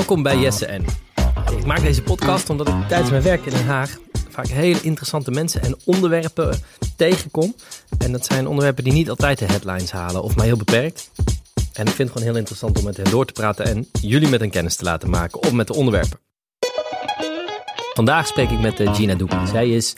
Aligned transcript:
Welkom 0.00 0.22
bij 0.22 0.38
Jesse 0.38 0.66
en. 0.66 0.84
Ik 1.58 1.64
maak 1.64 1.80
deze 1.80 2.02
podcast 2.02 2.50
omdat 2.50 2.68
ik 2.68 2.74
tijdens 2.88 3.10
mijn 3.10 3.22
werk 3.22 3.44
in 3.44 3.52
Den 3.52 3.66
Haag 3.66 3.98
vaak 4.28 4.46
hele 4.46 4.80
interessante 4.80 5.30
mensen 5.30 5.62
en 5.62 5.76
onderwerpen 5.84 6.58
tegenkom. 6.96 7.54
En 7.98 8.12
dat 8.12 8.24
zijn 8.24 8.46
onderwerpen 8.46 8.84
die 8.84 8.92
niet 8.92 9.10
altijd 9.10 9.38
de 9.38 9.44
headlines 9.44 9.90
halen 9.90 10.22
of 10.22 10.36
maar 10.36 10.44
heel 10.44 10.56
beperkt. 10.56 11.10
En 11.72 11.86
ik 11.86 11.92
vind 11.92 11.98
het 11.98 12.10
gewoon 12.10 12.26
heel 12.28 12.36
interessant 12.36 12.78
om 12.78 12.84
met 12.84 12.96
hen 12.96 13.10
door 13.10 13.26
te 13.26 13.32
praten 13.32 13.64
en 13.64 13.88
jullie 14.00 14.28
met 14.28 14.40
hen 14.40 14.50
kennis 14.50 14.76
te 14.76 14.84
laten 14.84 15.10
maken 15.10 15.42
of 15.42 15.52
met 15.52 15.66
de 15.66 15.74
onderwerpen. 15.74 16.18
Vandaag 17.94 18.26
spreek 18.26 18.50
ik 18.50 18.60
met 18.60 18.80
eh, 18.80 18.94
Gina 18.94 19.14
Doek. 19.14 19.30
Zij 19.46 19.68
is 19.70 19.96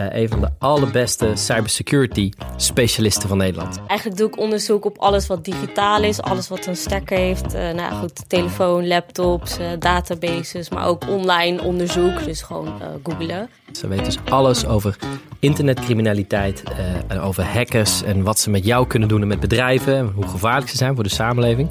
uh, 0.00 0.06
een 0.10 0.28
van 0.28 0.40
de 0.40 0.48
allerbeste 0.58 1.30
cybersecurity 1.34 2.30
specialisten 2.56 3.28
van 3.28 3.38
Nederland. 3.38 3.80
Eigenlijk 3.86 4.18
doe 4.18 4.28
ik 4.28 4.38
onderzoek 4.38 4.84
op 4.84 4.98
alles 4.98 5.26
wat 5.26 5.44
digitaal 5.44 6.02
is, 6.02 6.22
alles 6.22 6.48
wat 6.48 6.66
een 6.66 6.76
stekker 6.76 7.18
heeft. 7.18 7.54
Uh, 7.54 7.70
nou 7.70 7.94
goed, 7.94 8.28
telefoon, 8.28 8.86
laptops, 8.86 9.58
uh, 9.58 9.66
databases, 9.78 10.70
maar 10.70 10.86
ook 10.86 11.08
online 11.08 11.62
onderzoek, 11.62 12.24
dus 12.24 12.42
gewoon 12.42 12.72
googlen. 13.02 13.48
Ze 13.72 13.88
weet 13.88 14.04
dus 14.04 14.18
alles 14.28 14.66
over 14.66 14.96
internetcriminaliteit, 15.38 16.62
en 17.06 17.20
over 17.20 17.44
hackers 17.44 18.02
en 18.02 18.22
wat 18.22 18.38
ze 18.38 18.50
met 18.50 18.64
jou 18.64 18.86
kunnen 18.86 19.08
doen 19.08 19.22
en 19.22 19.28
met 19.28 19.40
bedrijven, 19.40 19.96
en 19.96 20.12
hoe 20.14 20.28
gevaarlijk 20.28 20.68
ze 20.68 20.76
zijn 20.76 20.94
voor 20.94 21.04
de 21.04 21.10
samenleving. 21.10 21.70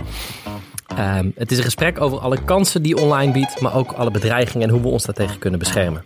Um, 0.99 1.31
het 1.35 1.51
is 1.51 1.57
een 1.57 1.63
gesprek 1.63 2.01
over 2.01 2.19
alle 2.19 2.43
kansen 2.43 2.81
die 2.81 2.97
online 2.97 3.31
biedt, 3.31 3.59
maar 3.59 3.75
ook 3.75 3.91
alle 3.91 4.11
bedreigingen 4.11 4.67
en 4.67 4.73
hoe 4.73 4.81
we 4.81 4.87
ons 4.87 5.03
daartegen 5.03 5.39
kunnen 5.39 5.59
beschermen. 5.59 6.03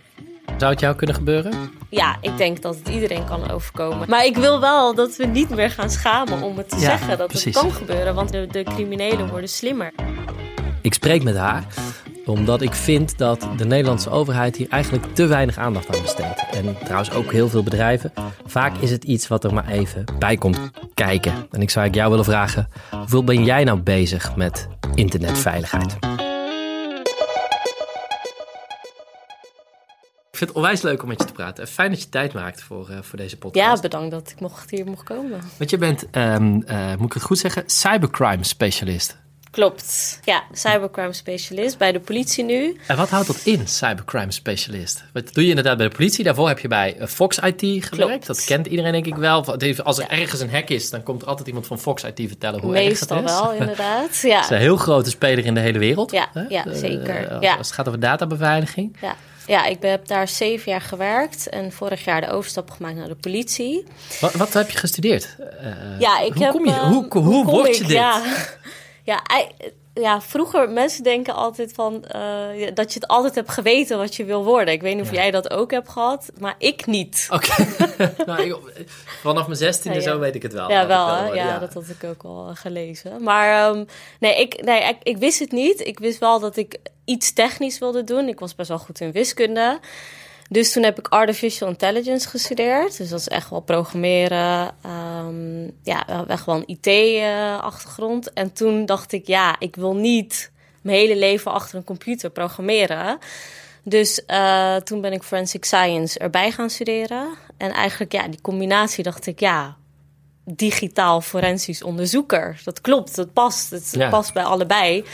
Zou 0.56 0.70
het 0.70 0.80
jou 0.80 0.96
kunnen 0.96 1.16
gebeuren? 1.16 1.52
Ja, 1.88 2.16
ik 2.20 2.36
denk 2.36 2.62
dat 2.62 2.76
het 2.76 2.88
iedereen 2.88 3.24
kan 3.24 3.50
overkomen. 3.50 4.08
Maar 4.08 4.24
ik 4.24 4.36
wil 4.36 4.60
wel 4.60 4.94
dat 4.94 5.16
we 5.16 5.26
niet 5.26 5.50
meer 5.50 5.70
gaan 5.70 5.90
schamen 5.90 6.42
om 6.42 6.56
het 6.56 6.68
te 6.68 6.78
zeggen 6.78 7.18
dat 7.18 7.32
het 7.32 7.50
kan 7.50 7.72
gebeuren. 7.72 8.14
Want 8.14 8.32
de, 8.32 8.46
de 8.50 8.62
criminelen 8.62 9.28
worden 9.28 9.48
slimmer. 9.48 9.92
Ik 10.82 10.94
spreek 10.94 11.22
met 11.22 11.36
haar 11.36 11.64
omdat 12.28 12.62
ik 12.62 12.74
vind 12.74 13.18
dat 13.18 13.48
de 13.56 13.64
Nederlandse 13.64 14.10
overheid 14.10 14.56
hier 14.56 14.68
eigenlijk 14.68 15.14
te 15.14 15.26
weinig 15.26 15.58
aandacht 15.58 15.96
aan 15.96 16.02
besteedt. 16.02 16.44
En 16.50 16.76
trouwens 16.84 17.10
ook 17.10 17.32
heel 17.32 17.48
veel 17.48 17.62
bedrijven. 17.62 18.12
Vaak 18.46 18.76
is 18.76 18.90
het 18.90 19.04
iets 19.04 19.28
wat 19.28 19.44
er 19.44 19.54
maar 19.54 19.68
even 19.68 20.04
bij 20.18 20.36
komt 20.36 20.58
kijken. 20.94 21.32
En 21.50 21.62
ik 21.62 21.70
zou 21.70 21.90
jou 21.90 22.10
willen 22.10 22.24
vragen, 22.24 22.68
hoeveel 22.90 23.24
ben 23.24 23.44
jij 23.44 23.64
nou 23.64 23.80
bezig 23.80 24.36
met 24.36 24.68
internetveiligheid? 24.94 25.98
Ik 30.38 30.44
vind 30.44 30.56
het 30.56 30.64
onwijs 30.64 30.82
leuk 30.82 31.02
om 31.02 31.08
met 31.08 31.20
je 31.20 31.26
te 31.26 31.32
praten. 31.32 31.68
Fijn 31.68 31.90
dat 31.90 32.02
je 32.02 32.08
tijd 32.08 32.32
maakt 32.32 32.62
voor, 32.62 32.88
uh, 32.90 32.96
voor 33.00 33.18
deze 33.18 33.36
podcast. 33.36 33.66
Ja, 33.66 33.80
bedankt 33.80 34.10
dat 34.10 34.30
ik 34.30 34.40
mocht, 34.40 34.70
hier 34.70 34.86
mocht 34.86 35.02
komen. 35.02 35.40
Want 35.56 35.70
je 35.70 35.78
bent, 35.78 36.06
um, 36.12 36.62
uh, 36.66 36.94
moet 36.96 37.06
ik 37.06 37.12
het 37.12 37.22
goed 37.22 37.38
zeggen, 37.38 37.62
cybercrime 37.66 38.44
specialist. 38.44 39.16
Klopt. 39.50 40.20
Ja, 40.24 40.42
cybercrime 40.52 41.12
specialist 41.12 41.78
bij 41.78 41.92
de 41.92 42.00
politie 42.00 42.44
nu. 42.44 42.76
En 42.86 42.96
wat 42.96 43.08
houdt 43.08 43.26
dat 43.26 43.40
in, 43.44 43.68
cybercrime 43.68 44.32
specialist? 44.32 45.04
Wat 45.12 45.34
doe 45.34 45.42
je 45.42 45.48
inderdaad 45.48 45.76
bij 45.76 45.88
de 45.88 45.96
politie? 45.96 46.24
Daarvoor 46.24 46.48
heb 46.48 46.58
je 46.58 46.68
bij 46.68 46.96
eh, 46.96 47.06
Fox 47.06 47.38
IT 47.38 47.60
gewerkt. 47.60 47.90
Klopt. 47.90 48.26
Dat 48.26 48.44
kent 48.44 48.66
iedereen 48.66 48.92
denk 48.92 49.06
ik 49.06 49.16
wel. 49.16 49.58
Als 49.84 49.98
er 49.98 50.08
ergens 50.08 50.40
een 50.40 50.50
hack 50.50 50.68
is, 50.68 50.90
dan 50.90 51.02
komt 51.02 51.22
er 51.22 51.28
altijd 51.28 51.48
iemand 51.48 51.66
van 51.66 51.78
Fox 51.78 52.04
IT 52.04 52.20
vertellen 52.26 52.60
hoe 52.60 52.72
Meestal 52.72 53.16
erg 53.16 53.26
het 53.26 53.34
is. 53.34 53.40
wel, 53.40 53.52
inderdaad. 53.52 54.20
Ja. 54.20 54.36
Het 54.40 54.44
is 54.44 54.50
een 54.50 54.56
heel 54.56 54.76
grote 54.76 55.10
speler 55.10 55.44
in 55.44 55.54
de 55.54 55.60
hele 55.60 55.78
wereld. 55.78 56.10
Ja, 56.10 56.28
ja 56.48 56.64
zeker. 56.72 57.32
Uh, 57.32 57.40
ja. 57.40 57.56
Als 57.56 57.66
het 57.66 57.76
gaat 57.76 57.88
over 57.88 58.00
databeveiliging. 58.00 58.96
Ja. 59.00 59.16
Ja, 59.48 59.64
ik 59.64 59.82
heb 59.82 60.06
daar 60.06 60.28
zeven 60.28 60.72
jaar 60.72 60.80
gewerkt 60.80 61.48
en 61.48 61.72
vorig 61.72 62.04
jaar 62.04 62.20
de 62.20 62.30
overstap 62.30 62.70
gemaakt 62.70 62.96
naar 62.96 63.08
de 63.08 63.14
politie. 63.14 63.84
Wat, 64.20 64.32
wat 64.32 64.52
heb 64.52 64.70
je 64.70 64.78
gestudeerd? 64.78 65.36
Uh, 65.40 66.00
ja, 66.00 66.20
ik 66.20 66.32
hoe 66.32 66.44
heb, 66.44 66.52
kom 66.52 66.64
je, 66.64 66.72
hoe, 66.72 67.06
hoe, 67.08 67.22
hoe 67.22 67.44
word 67.44 67.76
je 67.76 67.82
dit? 67.82 67.92
Ja, 67.92 68.22
ja, 69.10 69.22
ja, 70.00 70.20
vroeger 70.20 70.70
mensen 70.70 71.02
denken 71.02 71.34
altijd 71.34 71.72
van 71.72 72.04
uh, 72.16 72.68
dat 72.74 72.92
je 72.92 73.00
het 73.00 73.08
altijd 73.08 73.34
hebt 73.34 73.50
geweten 73.50 73.98
wat 73.98 74.14
je 74.14 74.24
wil 74.24 74.44
worden. 74.44 74.74
Ik 74.74 74.82
weet 74.82 74.94
niet 74.94 75.04
of 75.04 75.10
ja. 75.10 75.16
jij 75.16 75.30
dat 75.30 75.50
ook 75.50 75.70
hebt 75.70 75.88
gehad, 75.88 76.30
maar 76.38 76.54
ik 76.58 76.86
niet. 76.86 77.28
Oké. 77.30 77.50
Okay. 77.96 78.14
nou, 78.26 78.54
vanaf 79.20 79.46
mijn 79.46 79.58
zestiende 79.58 79.98
ja, 79.98 80.04
ja. 80.04 80.10
zo 80.10 80.18
weet 80.18 80.34
ik 80.34 80.42
het 80.42 80.52
wel. 80.52 80.70
Ja, 80.70 80.86
wel. 80.86 81.06
wel 81.06 81.34
ja, 81.34 81.58
dat 81.58 81.74
had 81.74 81.88
ik 81.88 82.04
ook 82.04 82.22
al 82.22 82.50
gelezen. 82.54 83.22
Maar 83.22 83.70
um, 83.70 83.86
nee, 84.20 84.40
ik, 84.40 84.62
nee 84.64 84.82
ik, 84.82 84.96
ik 85.02 85.16
wist 85.16 85.38
het 85.38 85.52
niet. 85.52 85.86
Ik 85.86 85.98
wist 85.98 86.18
wel 86.18 86.40
dat 86.40 86.56
ik 86.56 86.78
iets 87.04 87.32
technisch 87.32 87.78
wilde 87.78 88.04
doen. 88.04 88.28
Ik 88.28 88.40
was 88.40 88.54
best 88.54 88.68
wel 88.68 88.78
goed 88.78 89.00
in 89.00 89.12
wiskunde. 89.12 89.80
Dus 90.48 90.72
toen 90.72 90.82
heb 90.82 90.98
ik 90.98 91.08
artificial 91.08 91.68
intelligence 91.68 92.28
gestudeerd. 92.28 92.96
Dus 92.96 93.08
dat 93.08 93.20
is 93.20 93.28
echt 93.28 93.50
wel 93.50 93.60
programmeren. 93.60 94.74
Um, 95.26 95.70
ja, 95.82 96.26
echt 96.26 96.46
wel 96.46 96.64
een 96.66 96.78
IT-achtergrond. 96.82 98.32
En 98.32 98.52
toen 98.52 98.86
dacht 98.86 99.12
ik, 99.12 99.26
ja, 99.26 99.56
ik 99.58 99.76
wil 99.76 99.94
niet 99.94 100.50
mijn 100.80 100.98
hele 100.98 101.16
leven 101.16 101.52
achter 101.52 101.76
een 101.76 101.84
computer 101.84 102.30
programmeren. 102.30 103.18
Dus 103.82 104.22
uh, 104.26 104.76
toen 104.76 105.00
ben 105.00 105.12
ik 105.12 105.22
forensic 105.22 105.64
science 105.64 106.18
erbij 106.18 106.50
gaan 106.50 106.70
studeren. 106.70 107.28
En 107.56 107.70
eigenlijk, 107.72 108.12
ja, 108.12 108.28
die 108.28 108.40
combinatie 108.40 109.04
dacht 109.04 109.26
ik, 109.26 109.40
ja, 109.40 109.76
digitaal 110.44 111.20
forensisch 111.20 111.82
onderzoeker. 111.82 112.60
Dat 112.64 112.80
klopt, 112.80 113.14
dat 113.14 113.32
past. 113.32 113.70
Het 113.70 113.88
ja. 113.92 114.08
past 114.08 114.32
bij 114.32 114.44
allebei. 114.44 115.04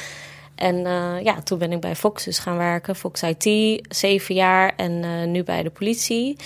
En 0.54 0.76
uh, 0.76 1.22
ja, 1.22 1.42
toen 1.42 1.58
ben 1.58 1.72
ik 1.72 1.80
bij 1.80 1.96
Fox 1.96 2.24
dus 2.24 2.38
gaan 2.38 2.56
werken. 2.56 2.96
Fox 2.96 3.22
IT, 3.22 3.86
zeven 3.88 4.34
jaar 4.34 4.72
en 4.76 4.92
uh, 5.02 5.24
nu 5.24 5.42
bij 5.42 5.62
de 5.62 5.70
politie. 5.70 6.36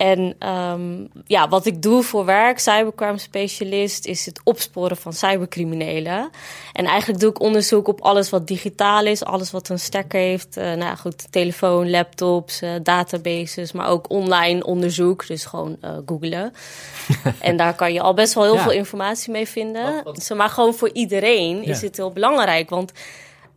En 0.00 0.48
um, 0.48 1.08
ja, 1.26 1.48
wat 1.48 1.66
ik 1.66 1.82
doe 1.82 2.02
voor 2.02 2.24
werk, 2.24 2.58
cybercrime 2.58 3.18
specialist, 3.18 4.06
is 4.06 4.26
het 4.26 4.40
opsporen 4.44 4.96
van 4.96 5.12
cybercriminelen. 5.12 6.30
En 6.72 6.84
eigenlijk 6.84 7.20
doe 7.20 7.30
ik 7.30 7.40
onderzoek 7.40 7.88
op 7.88 8.00
alles 8.00 8.30
wat 8.30 8.46
digitaal 8.46 9.06
is, 9.06 9.24
alles 9.24 9.50
wat 9.50 9.68
een 9.68 9.78
stekker 9.78 10.20
heeft. 10.20 10.56
Uh, 10.56 10.72
nou 10.72 10.96
goed, 10.96 11.32
telefoon, 11.32 11.90
laptops, 11.90 12.62
uh, 12.62 12.70
databases, 12.82 13.72
maar 13.72 13.88
ook 13.88 14.10
online 14.10 14.64
onderzoek, 14.64 15.26
dus 15.26 15.44
gewoon 15.44 15.76
uh, 15.84 15.90
googlen. 16.06 16.52
en 17.40 17.56
daar 17.56 17.74
kan 17.74 17.92
je 17.92 18.00
al 18.00 18.14
best 18.14 18.34
wel 18.34 18.44
heel 18.44 18.54
ja. 18.54 18.62
veel 18.62 18.72
informatie 18.72 19.32
mee 19.32 19.48
vinden. 19.48 20.04
Wat, 20.04 20.28
wat... 20.28 20.36
Maar 20.36 20.50
gewoon 20.50 20.74
voor 20.74 20.90
iedereen 20.92 21.62
ja. 21.62 21.70
is 21.70 21.80
het 21.80 21.96
heel 21.96 22.12
belangrijk, 22.12 22.70
want 22.70 22.92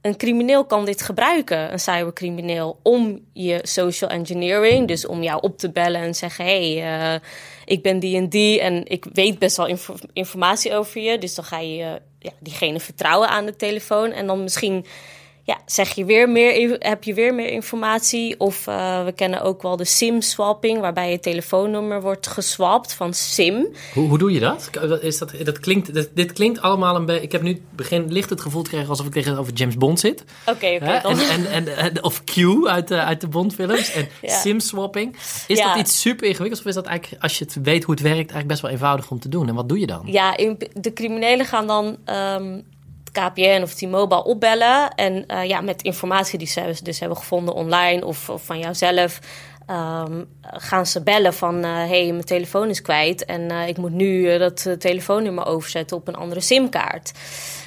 een 0.04 0.18
crimineel 0.18 0.66
kan 0.66 0.86
dit 0.86 1.02
gebruiken, 1.02 1.72
een 1.72 1.80
cybercrimineel, 1.80 2.80
om 2.82 3.20
je 3.34 3.60
social 3.62 4.10
engineering, 4.10 4.88
dus 4.88 5.06
om 5.06 5.24
jou 5.24 5.42
op 5.42 5.58
te 5.58 5.72
bellen 5.72 6.02
en 6.02 6.16
zeggen: 6.16 6.46
hey, 6.46 6.76
uh, 7.14 7.20
ik 7.66 7.82
ben 7.82 8.00
die 8.00 8.16
en 8.16 8.30
die 8.30 8.62
en 8.62 8.86
ik 8.86 9.06
weet 9.14 9.40
best 9.40 9.58
wel 9.58 9.68
inf 9.68 9.90
informatie 10.14 10.76
over 10.76 11.02
je. 11.02 11.18
Dus 11.18 11.36
dan 11.36 11.46
ga 11.46 11.60
je 11.60 11.78
uh, 11.78 11.94
ja, 12.20 12.32
diegene 12.40 12.80
vertrouwen 12.80 13.30
aan 13.30 13.46
de 13.46 13.56
telefoon 13.56 14.12
en 14.12 14.28
dan 14.28 14.44
misschien 14.44 14.86
ja, 15.46 15.58
zeg 15.66 15.96
je 15.96 16.06
weer 16.06 16.30
meer, 16.30 16.76
heb 16.80 17.04
je 17.04 17.14
weer 17.14 17.34
meer 17.34 17.50
informatie. 17.50 18.40
Of 18.40 18.68
uh, 18.68 19.06
we 19.06 19.12
kennen 19.12 19.42
ook 19.42 19.62
wel 19.62 19.76
de 19.76 19.86
SIM-swapping, 19.86 20.80
waarbij 20.80 21.12
je 21.12 21.20
telefoonnummer 21.20 22.02
wordt 22.02 22.28
geswapt 22.28 22.94
van 22.94 23.14
SIM. 23.14 23.68
Hoe, 23.94 24.08
hoe 24.08 24.18
doe 24.18 24.32
je 24.32 24.40
dat? 24.40 24.70
Is 25.02 25.18
dat, 25.18 25.34
dat 25.44 25.60
klinkt, 25.60 25.94
dat, 25.94 26.10
dit 26.14 26.34
klinkt 26.34 26.62
allemaal 26.62 26.96
een 26.96 27.06
beetje. 27.06 27.22
Ik 27.22 27.32
heb 27.32 27.42
nu 27.42 27.62
begin 27.70 28.12
licht 28.12 28.30
het 28.30 28.42
gevoel 28.42 28.64
gekregen 28.64 28.90
alsof 28.90 29.06
ik 29.06 29.12
tegenover 29.12 29.54
James 29.54 29.78
Bond 29.78 30.00
zit. 30.00 30.24
Oké, 30.46 30.56
okay, 30.56 30.76
oké. 30.76 31.08
Okay, 31.08 31.30
en, 31.30 31.46
en, 31.52 31.78
en, 31.78 32.04
of 32.04 32.24
Q 32.24 32.38
uit 32.68 32.88
de, 32.88 33.02
uit 33.02 33.22
de 33.22 33.28
Bond-films. 33.28 33.92
En 33.92 34.08
ja. 34.22 34.40
SIM-swapping. 34.40 35.16
Is 35.48 35.58
ja. 35.58 35.68
dat 35.68 35.78
iets 35.78 36.02
super 36.02 36.28
ingewikkelds? 36.28 36.62
Of 36.62 36.68
is 36.68 36.76
dat 36.76 36.86
eigenlijk, 36.86 37.24
als 37.24 37.38
je 37.38 37.44
het 37.44 37.58
weet 37.64 37.84
hoe 37.84 37.94
het 37.94 38.04
werkt, 38.04 38.18
eigenlijk 38.18 38.48
best 38.48 38.62
wel 38.62 38.72
eenvoudig 38.72 39.12
om 39.12 39.20
te 39.20 39.30
doen? 39.30 39.48
En 39.48 39.56
wat 39.56 39.70
doe 39.70 39.80
je 39.80 39.88
dan? 39.88 40.02
Ja, 40.06 40.36
de 40.74 40.94
criminelen 40.94 41.46
gaan 41.46 41.68
dan. 41.68 41.98
Um, 42.06 42.64
KPN 43.14 43.62
of 43.64 43.74
T-Mobile 43.74 44.24
opbellen. 44.24 44.90
En 44.96 45.24
uh, 45.28 45.46
ja, 45.46 45.62
met 45.62 45.82
informatie 45.82 46.38
die 46.38 46.48
ze 46.48 46.76
dus 46.84 47.00
hebben 47.00 47.18
gevonden 47.18 47.54
online 47.54 48.06
of, 48.06 48.30
of 48.30 48.46
van 48.46 48.60
jouzelf. 48.60 49.20
Um, 49.70 50.28
gaan 50.42 50.86
ze 50.86 51.02
bellen 51.02 51.34
van 51.34 51.56
hé, 51.56 51.84
uh, 51.84 51.90
hey, 51.90 52.12
mijn 52.12 52.26
telefoon 52.26 52.70
is 52.70 52.82
kwijt 52.82 53.26
en 53.26 53.42
uh, 53.42 53.68
ik 53.68 53.78
moet 53.78 53.92
nu 53.92 54.38
dat 54.38 54.76
telefoonnummer 54.80 55.46
overzetten 55.46 55.98
op 55.98 56.08
een 56.08 56.16
andere 56.16 56.42
simkaart. 56.42 57.12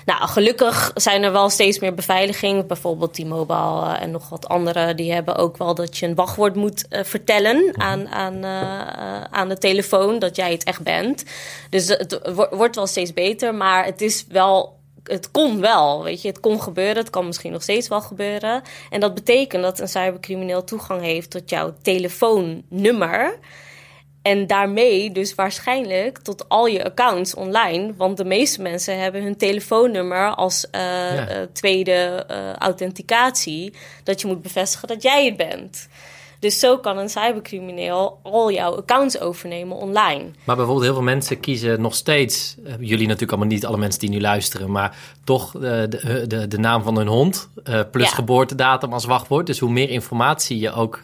Nou, 0.04 0.28
gelukkig 0.28 0.90
zijn 0.94 1.22
er 1.22 1.32
wel 1.32 1.50
steeds 1.50 1.78
meer 1.78 1.94
beveiliging. 1.94 2.66
Bijvoorbeeld 2.66 3.14
T-Mobile 3.14 3.96
en 3.96 4.10
nog 4.10 4.28
wat 4.28 4.48
andere. 4.48 4.94
Die 4.94 5.12
hebben 5.12 5.36
ook 5.36 5.56
wel 5.56 5.74
dat 5.74 5.98
je 5.98 6.06
een 6.06 6.14
wachtwoord 6.14 6.54
moet 6.54 6.86
vertellen 6.90 7.72
aan, 7.74 8.08
aan, 8.08 8.44
aan 9.30 9.48
de 9.48 9.58
telefoon. 9.58 10.18
Dat 10.18 10.36
jij 10.36 10.52
het 10.52 10.64
echt 10.64 10.82
bent. 10.82 11.24
Dus 11.70 11.88
het 11.88 12.20
wordt 12.50 12.76
wel 12.76 12.86
steeds 12.86 13.12
beter. 13.12 13.54
Maar 13.54 13.84
het 13.84 14.00
is 14.00 14.24
wel 14.28 14.75
het 15.06 15.30
kon 15.30 15.60
wel, 15.60 16.02
weet 16.02 16.22
je. 16.22 16.28
Het 16.28 16.40
kon 16.40 16.62
gebeuren, 16.62 16.96
het 16.96 17.10
kan 17.10 17.26
misschien 17.26 17.52
nog 17.52 17.62
steeds 17.62 17.88
wel 17.88 18.00
gebeuren. 18.00 18.62
En 18.90 19.00
dat 19.00 19.14
betekent 19.14 19.62
dat 19.62 19.80
een 19.80 19.88
cybercrimineel 19.88 20.64
toegang 20.64 21.02
heeft 21.02 21.30
tot 21.30 21.50
jouw 21.50 21.74
telefoonnummer. 21.82 23.38
En 24.22 24.46
daarmee 24.46 25.12
dus 25.12 25.34
waarschijnlijk 25.34 26.18
tot 26.18 26.48
al 26.48 26.66
je 26.66 26.84
accounts 26.84 27.34
online. 27.34 27.94
Want 27.96 28.16
de 28.16 28.24
meeste 28.24 28.62
mensen 28.62 28.98
hebben 28.98 29.22
hun 29.22 29.36
telefoonnummer 29.36 30.34
als 30.34 30.66
uh, 30.72 30.80
ja. 30.80 31.30
uh, 31.30 31.46
tweede 31.52 32.26
uh, 32.30 32.52
authenticatie. 32.52 33.74
Dat 34.04 34.20
je 34.20 34.26
moet 34.26 34.42
bevestigen 34.42 34.88
dat 34.88 35.02
jij 35.02 35.24
het 35.24 35.36
bent. 35.36 35.88
Dus 36.38 36.58
zo 36.58 36.78
kan 36.78 36.98
een 36.98 37.08
cybercrimineel 37.08 38.18
al 38.22 38.52
jouw 38.52 38.76
accounts 38.76 39.20
overnemen 39.20 39.76
online. 39.76 40.24
Maar 40.44 40.56
bijvoorbeeld 40.56 40.84
heel 40.84 40.94
veel 40.94 41.02
mensen 41.02 41.40
kiezen 41.40 41.80
nog 41.80 41.94
steeds, 41.94 42.56
eh, 42.64 42.72
jullie 42.78 43.06
natuurlijk 43.06 43.32
allemaal 43.32 43.54
niet, 43.54 43.66
alle 43.66 43.78
mensen 43.78 44.00
die 44.00 44.10
nu 44.10 44.20
luisteren, 44.20 44.70
maar 44.70 44.96
toch 45.24 45.54
eh, 45.54 45.60
de, 45.60 46.24
de, 46.26 46.48
de, 46.48 46.58
naam 46.58 46.82
van 46.82 46.96
hun 46.96 47.06
hond 47.06 47.48
uh, 47.64 47.80
plus 47.90 48.08
Ja. 48.08 48.14
geboortedatum 48.14 48.92
als 48.92 49.04
wachtwoord. 49.04 49.46
Dus 49.46 49.58
hoe 49.58 49.70
meer 49.70 49.90
informatie 49.90 50.58
je 50.58 50.72
ook 50.72 51.00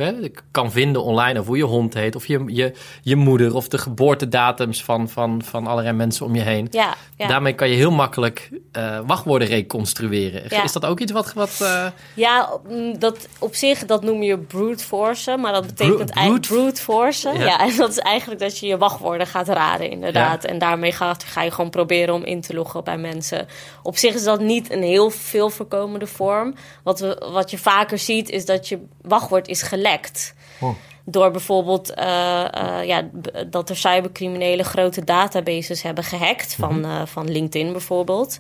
kan 0.50 0.73
vinden 0.73 1.02
online 1.02 1.38
over 1.38 1.49
hoe 1.49 1.56
je 1.56 1.64
hond 1.64 1.94
heet, 1.94 2.17
of 2.17 2.26
je, 2.26 2.44
je, 2.46 2.73
je 3.02 3.17
moeder, 3.17 3.55
of 3.55 3.69
de 3.69 3.79
geboortedatums 3.79 4.84
van, 4.84 5.08
van, 5.08 5.43
van 5.44 5.67
allerlei 5.67 5.96
mensen 5.96 6.26
om 6.26 6.34
je 6.34 6.40
heen. 6.40 6.69
Ja, 6.70 6.94
ja. 7.17 7.26
Daarmee 7.26 7.52
kan 7.52 7.69
je 7.69 7.75
heel 7.76 7.90
makkelijk 7.90 8.50
eh, 8.73 8.99
wachtwoorden 9.06 9.49
reconstrueren. 9.49 10.43
Ja. 10.49 10.62
Is 10.62 10.73
dat 10.73 10.84
ook 10.84 11.00
iets 11.00 11.12
wat... 11.12 11.32
wat 11.32 11.58
eh, 11.61 11.87
Ja, 12.14 12.50
mm, 12.69 12.99
dat 12.99 13.29
op 13.38 13.55
zich, 13.55 13.87
dat 13.87 14.02
noem 14.02 14.23
je 14.23 14.38
brute 14.38 14.84
forcen. 15.22 15.40
Maar 15.40 15.52
dat 15.52 15.66
betekent 15.66 16.10
eigenlijk 16.10 16.46
brute- 16.46 16.82
forcen. 16.82 17.38
Ja. 17.38 17.44
Ja. 17.44 17.60
en 17.66 17.76
dat 17.76 17.90
is 17.90 17.98
eigenlijk 17.98 18.40
dat 18.40 18.58
je 18.58 18.66
je 18.66 18.78
wachtwoorden 18.78 19.26
gaat 19.26 19.48
raden, 19.48 19.90
inderdaad. 19.90 20.44
En 20.44 20.58
daarmee 20.58 20.92
ga, 20.92 21.14
ga 21.24 21.42
je 21.42 21.50
gewoon 21.50 21.70
proberen 21.70 22.14
om 22.14 22.24
in 22.24 22.40
te 22.40 22.54
loggen 22.54 22.84
bij 22.84 22.98
mensen. 22.98 23.46
Op 23.82 23.96
zich 23.96 24.14
is 24.14 24.24
dat 24.24 24.40
niet 24.40 24.70
een 24.70 24.82
heel 24.82 25.10
veel 25.10 25.50
voorkomende 25.50 26.06
vorm. 26.06 26.54
Wat, 26.82 27.00
we, 27.00 27.28
wat 27.32 27.50
je 27.50 27.58
vaker 27.58 27.98
ziet, 27.98 28.30
is 28.30 28.44
dat 28.44 28.69
je 28.69 28.78
wachtwoord 29.00 29.48
is 29.48 29.62
gelekt. 29.62 30.34
Oh. 30.60 30.74
Door 31.04 31.30
bijvoorbeeld 31.30 31.94
eh, 31.94 32.54
eh, 32.54 32.86
ja, 32.86 33.08
dat 33.46 33.69
er 33.69 33.76
cybercriminelen 33.76 34.64
grote 34.64 35.04
databases 35.04 35.82
hebben 35.82 36.04
gehackt. 36.04 36.54
Van, 36.54 36.84
eh, 36.84 37.02
van 37.04 37.30
LinkedIn 37.30 37.72
bijvoorbeeld. 37.72 38.38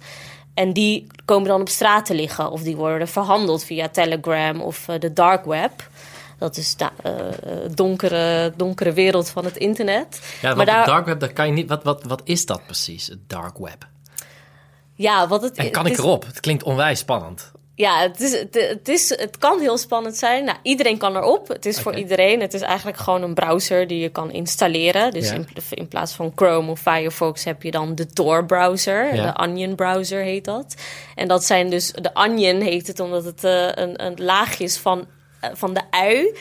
En 0.54 0.72
die 0.72 1.06
komen 1.24 1.48
dan 1.48 1.60
op 1.60 1.68
straat 1.68 2.06
te 2.06 2.14
liggen. 2.14 2.50
Of 2.50 2.62
die 2.62 2.76
worden 2.76 3.08
verhandeld 3.08 3.64
via 3.64 3.88
Telegram 3.88 4.60
of 4.60 4.88
de 4.98 5.12
dark 5.12 5.44
web. 5.44 5.88
Dat 6.42 6.56
is 6.56 6.76
de 6.76 6.88
eh, 7.02 7.28
eh, 7.28 7.70
donkere, 7.74 8.52
donkere 8.56 8.92
wereld 8.92 9.28
van 9.28 9.44
het 9.44 9.56
internet. 9.56 10.20
ja, 10.40 10.54
maar 10.54 10.66
daar, 10.66 10.76
het 10.76 10.86
dark 10.86 11.06
web, 11.06 11.20
daar 11.20 11.32
kan 11.32 11.46
je 11.46 11.52
niet... 11.52 11.68
Wat, 11.68 11.82
wat, 11.84 12.02
wat 12.04 12.20
is 12.24 12.46
dat 12.46 12.66
precies, 12.66 13.06
het 13.06 13.28
dark 13.28 13.58
web? 13.58 13.86
ja, 14.94 15.28
wat 15.28 15.42
het, 15.42 15.56
En 15.56 15.70
kan 15.70 15.84
het 15.84 15.92
ik 15.92 15.98
is- 15.98 16.04
erop? 16.04 16.24
Het 16.26 16.40
klinkt 16.40 16.62
onwijs 16.62 16.98
spannend. 16.98 17.50
Ja, 17.74 18.00
het, 18.00 18.20
is, 18.20 18.32
het, 18.38 18.54
het, 18.68 18.88
is, 18.88 19.08
het 19.08 19.38
kan 19.38 19.60
heel 19.60 19.78
spannend 19.78 20.16
zijn. 20.16 20.44
Nou, 20.44 20.58
iedereen 20.62 20.98
kan 20.98 21.16
erop. 21.16 21.48
Het 21.48 21.66
is 21.66 21.80
voor 21.80 21.94
iedereen. 21.94 22.40
Het 22.40 22.54
is 22.54 22.60
eigenlijk 22.60 22.98
gewoon 22.98 23.22
een 23.22 23.34
browser 23.34 23.86
die 23.86 23.98
je 24.00 24.08
kan 24.08 24.30
installeren. 24.30 25.10
Dus 25.10 25.28
Ja. 25.28 25.34
in, 25.34 25.46
in 25.70 25.88
plaats 25.88 26.12
van 26.12 26.32
Chrome 26.34 26.70
of 26.70 26.80
Firefox 26.80 27.44
heb 27.44 27.62
je 27.62 27.70
dan 27.70 27.94
de 27.94 28.06
Tor-browser. 28.06 29.14
Ja. 29.14 29.32
De 29.32 29.42
Onion-browser 29.42 30.22
heet 30.22 30.44
dat. 30.44 30.74
En 31.14 31.28
dat 31.28 31.44
zijn 31.44 31.70
dus... 31.70 31.92
De 31.92 32.10
Onion 32.14 32.60
heet 32.60 32.86
het 32.86 33.00
omdat 33.00 33.24
het 33.24 33.44
eh, 33.44 33.66
een, 33.74 34.04
een 34.04 34.14
laagje 34.16 34.64
is 34.64 34.76
van, 34.78 35.06
van 35.52 35.74
de 35.74 35.80
ui 35.90 36.36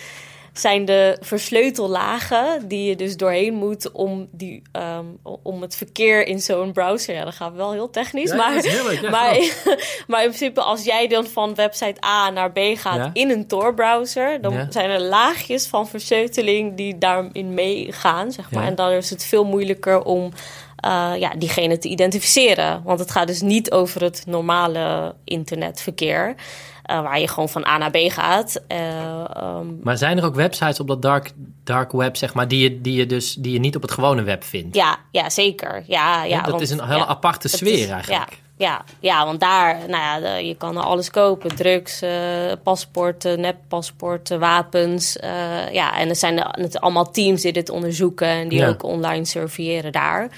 zijn 0.53 0.85
de 0.85 1.17
versleutellagen 1.21 2.67
die 2.67 2.89
je 2.89 2.95
dus 2.95 3.17
doorheen 3.17 3.53
moet 3.53 3.91
om, 3.91 4.27
die, 4.31 4.61
ehm, 4.71 5.05
om 5.43 5.61
het 5.61 5.75
verkeer 5.75 6.27
in 6.27 6.39
zo'n 6.41 6.71
browser. 6.71 7.15
Ja, 7.15 7.23
dat 7.23 7.35
gaat 7.35 7.53
wel 7.55 7.71
heel 7.71 7.89
technisch. 7.89 8.29
Ja, 8.29 8.35
maar, 8.35 8.63
ja, 8.65 9.09
maar, 9.09 9.37
maar 10.07 10.23
in 10.23 10.27
principe, 10.27 10.61
als 10.61 10.83
jij 10.83 11.07
dan 11.07 11.25
van 11.25 11.55
website 11.55 12.05
A 12.05 12.29
naar 12.29 12.51
B 12.51 12.59
gaat 12.73 12.95
Ja. 12.95 13.09
in 13.13 13.29
een 13.29 13.47
Tor-browser, 13.47 14.41
dan 14.41 14.67
zijn 14.69 14.89
er 14.89 14.99
laagjes 15.01 15.67
van 15.67 15.87
versleuteling 15.87 16.77
die 16.77 16.97
daarin 16.97 17.53
meegaan, 17.53 18.31
zeg 18.31 18.51
maar. 18.51 18.65
En 18.65 18.75
dan 18.75 18.91
is 18.91 19.09
het 19.09 19.25
veel 19.25 19.45
moeilijker 19.45 20.03
om 20.03 20.31
eh, 20.75 21.11
ja, 21.17 21.29
diegene 21.37 21.77
te 21.77 21.87
identificeren. 21.87 22.81
Want 22.83 22.99
het 22.99 23.11
gaat 23.11 23.27
dus 23.27 23.41
niet 23.41 23.71
over 23.71 24.01
het 24.03 24.23
normale 24.25 25.15
internetverkeer. 25.23 26.35
Eh, 26.83 27.01
waar 27.01 27.19
je 27.19 27.27
gewoon 27.27 27.49
van 27.49 27.65
A 27.65 27.77
naar 27.77 27.91
B 27.91 27.97
gaat. 27.97 28.61
Eh, 28.67 29.35
ehm, 29.35 29.65
Maar 29.83 29.97
zijn 29.97 30.17
er 30.17 30.25
ook 30.25 30.35
websites 30.35 30.79
op 30.79 30.87
dat 30.87 31.01
dark, 31.01 31.31
dark 31.63 31.91
web, 31.91 32.15
zeg 32.17 32.33
maar, 32.33 32.47
die 32.47 32.63
je, 32.69 32.81
die, 32.81 32.93
je 32.95 33.05
dus, 33.05 33.33
die 33.35 33.53
je 33.53 33.59
niet 33.59 33.75
op 33.75 33.81
het 33.81 33.91
gewone 33.91 34.21
web 34.23 34.43
vindt? 34.43 34.75
Ja, 34.75 34.97
ja 35.11 35.29
zeker. 35.29 35.83
Ja, 35.87 36.23
ja, 36.23 36.41
dat 36.41 36.49
want- 36.49 36.61
is 36.61 36.69
een 36.69 36.83
hele 36.83 36.97
ja, 36.99 37.05
aparte 37.05 37.47
sfeer 37.47 37.73
is- 37.79 37.87
eigenlijk. 37.89 38.29
Ja, 38.31 38.67
ja, 38.67 38.83
ja, 38.99 39.25
want 39.25 39.39
daar, 39.39 39.77
nou 39.87 39.91
ja, 40.03 40.19
de- 40.19 40.45
je 40.47 40.55
kan 40.55 40.77
alles 40.77 41.09
kopen. 41.11 41.55
Drugs, 41.55 42.01
eh, 42.01 42.11
paspoorten, 42.63 43.39
neppaspoorten, 43.39 44.39
wapens. 44.39 45.17
ja, 45.71 45.97
en 45.97 46.09
er 46.09 46.15
zijn 46.15 46.37
het 46.51 46.79
allemaal 46.81 47.11
teams 47.11 47.41
die 47.41 47.53
dit 47.53 47.69
onderzoeken 47.69 48.27
en 48.27 48.47
die 48.49 48.59
Ja. 48.59 48.67
ook 48.67 48.83
online 48.83 49.25
surveilleren 49.25 49.91
daar. 49.91 50.29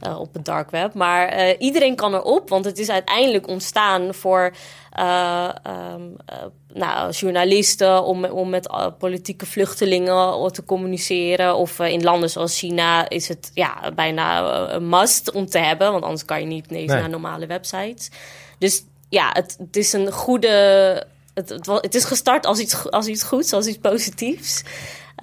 Eh, 0.00 0.20
op 0.20 0.34
het 0.34 0.44
dark 0.44 0.70
web. 0.70 0.94
Maar 0.94 1.28
eh, 1.28 1.54
iedereen 1.58 1.96
kan 1.96 2.14
erop, 2.14 2.48
want 2.48 2.64
het 2.64 2.78
is 2.78 2.90
uiteindelijk 2.90 3.48
ontstaan 3.48 4.14
voor 4.14 4.52
ehm, 4.92 6.02
eh, 6.26 6.36
nou, 6.72 7.10
journalisten 7.10 8.04
om, 8.04 8.24
om 8.24 8.50
met 8.50 8.68
politieke 8.98 9.46
vluchtelingen 9.46 10.52
te 10.52 10.64
communiceren. 10.64 11.56
Of 11.56 11.78
in 11.78 12.02
landen 12.02 12.30
zoals 12.30 12.58
China 12.58 13.08
is 13.08 13.28
het 13.28 13.50
ja, 13.54 13.92
bijna 13.94 14.48
een 14.70 14.88
must 14.88 15.32
om 15.32 15.46
te 15.46 15.58
hebben, 15.58 15.92
want 15.92 16.04
anders 16.04 16.24
kan 16.24 16.40
je 16.40 16.46
niet 16.46 16.70
Nee. 16.70 16.86
naar 16.86 17.08
normale 17.08 17.46
websites. 17.46 18.10
Dus 18.58 18.84
ja, 19.08 19.30
het, 19.32 19.56
het 19.58 19.76
is 19.76 19.92
een 19.92 20.12
goede. 20.12 20.48
Het, 21.34 21.48
het, 21.48 21.66
het 21.66 21.94
is 21.94 22.04
gestart 22.04 22.46
als 22.46 22.58
iets, 22.58 22.90
als 22.90 23.06
iets 23.06 23.22
goeds, 23.22 23.52
als 23.52 23.66
iets 23.66 23.78
positiefs. 23.78 24.62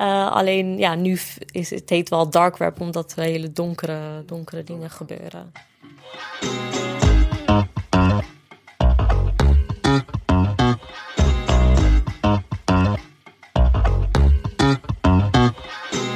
Eh, 0.01 0.31
alleen 0.31 0.77
ja, 0.77 0.95
nu 0.95 1.17
is 1.51 1.69
het 1.69 1.89
heet 1.89 2.09
wel 2.09 2.29
dark 2.29 2.57
omdat 2.79 3.13
er 3.15 3.23
hele 3.23 3.51
donkere, 3.51 4.23
donkere 4.25 4.63
dingen 4.63 4.89
gebeuren. 4.89 5.51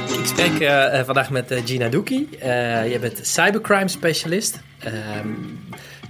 Ik 0.08 0.26
spreek 0.26 0.60
eh, 0.60 0.98
eh, 0.98 1.06
vandaag 1.06 1.30
met 1.30 1.60
Gina 1.64 1.88
Doekie. 1.88 2.28
Je 2.90 2.98
bent 3.00 3.26
cybercrime 3.26 3.88
specialist. 3.88 4.60
Ehm, 4.78 5.28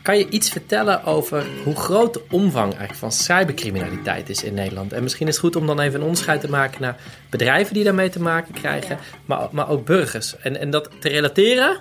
kan 0.06 0.18
je 0.18 0.28
iets 0.28 0.48
vertellen 0.50 1.04
over 1.04 1.46
hoe 1.64 1.76
groot 1.76 2.14
de 2.14 2.22
omvang 2.30 2.68
eigenlijk 2.70 2.98
van 2.98 3.12
cybercriminaliteit 3.12 4.28
is 4.28 4.42
in 4.42 4.54
Nederland? 4.54 4.92
En 4.92 5.02
misschien 5.02 5.26
is 5.28 5.34
het 5.34 5.44
goed 5.44 5.56
om 5.56 5.66
dan 5.66 5.80
even 5.80 5.94
een 5.94 6.02
onderscheid 6.06 6.40
te 6.40 6.50
maken 6.50 6.82
naar 6.82 6.96
bedrijven 7.30 7.74
die 7.74 7.84
daarmee 7.84 8.08
te 8.08 8.20
maken 8.20 8.54
krijgen, 8.54 8.98
maar, 9.24 9.48
maar 9.50 9.68
ook 9.68 9.84
burgers. 9.84 10.36
En, 10.38 10.60
en 10.60 10.70
dat 10.70 10.90
te 11.00 11.08
relateren 11.08 11.80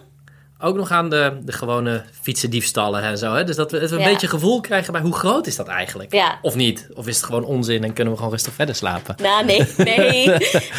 ook 0.60 0.76
nog 0.76 0.92
aan 0.92 1.10
de, 1.10 1.38
de 1.44 1.52
gewone 1.52 2.04
fietsendiefstallen 2.22 3.02
en 3.02 3.18
zo. 3.18 3.34
Hè? 3.34 3.44
Dus 3.44 3.56
dat 3.56 3.72
we 3.72 3.80
dat 3.80 3.90
we 3.90 3.96
een 3.96 4.02
Ja. 4.02 4.10
beetje 4.10 4.28
gevoel 4.28 4.62
krijgen 4.62 4.94
bij 4.94 5.02
hoe 5.02 5.16
groot 5.16 5.48
is 5.48 5.56
dat 5.56 5.68
eigenlijk? 5.68 6.14
Ja. 6.14 6.40
Of 6.42 6.56
niet? 6.56 6.88
Of 6.94 7.08
is 7.08 7.16
het 7.16 7.26
gewoon 7.26 7.44
onzin 7.44 7.84
en 7.84 7.94
kunnen 7.94 8.14
we 8.14 8.20
gewoon 8.20 8.34
rustig 8.34 8.54
verder 8.54 8.76
slapen? 8.76 9.16
Nou, 9.22 9.46
nee, 9.46 9.68
nee. 9.98 10.28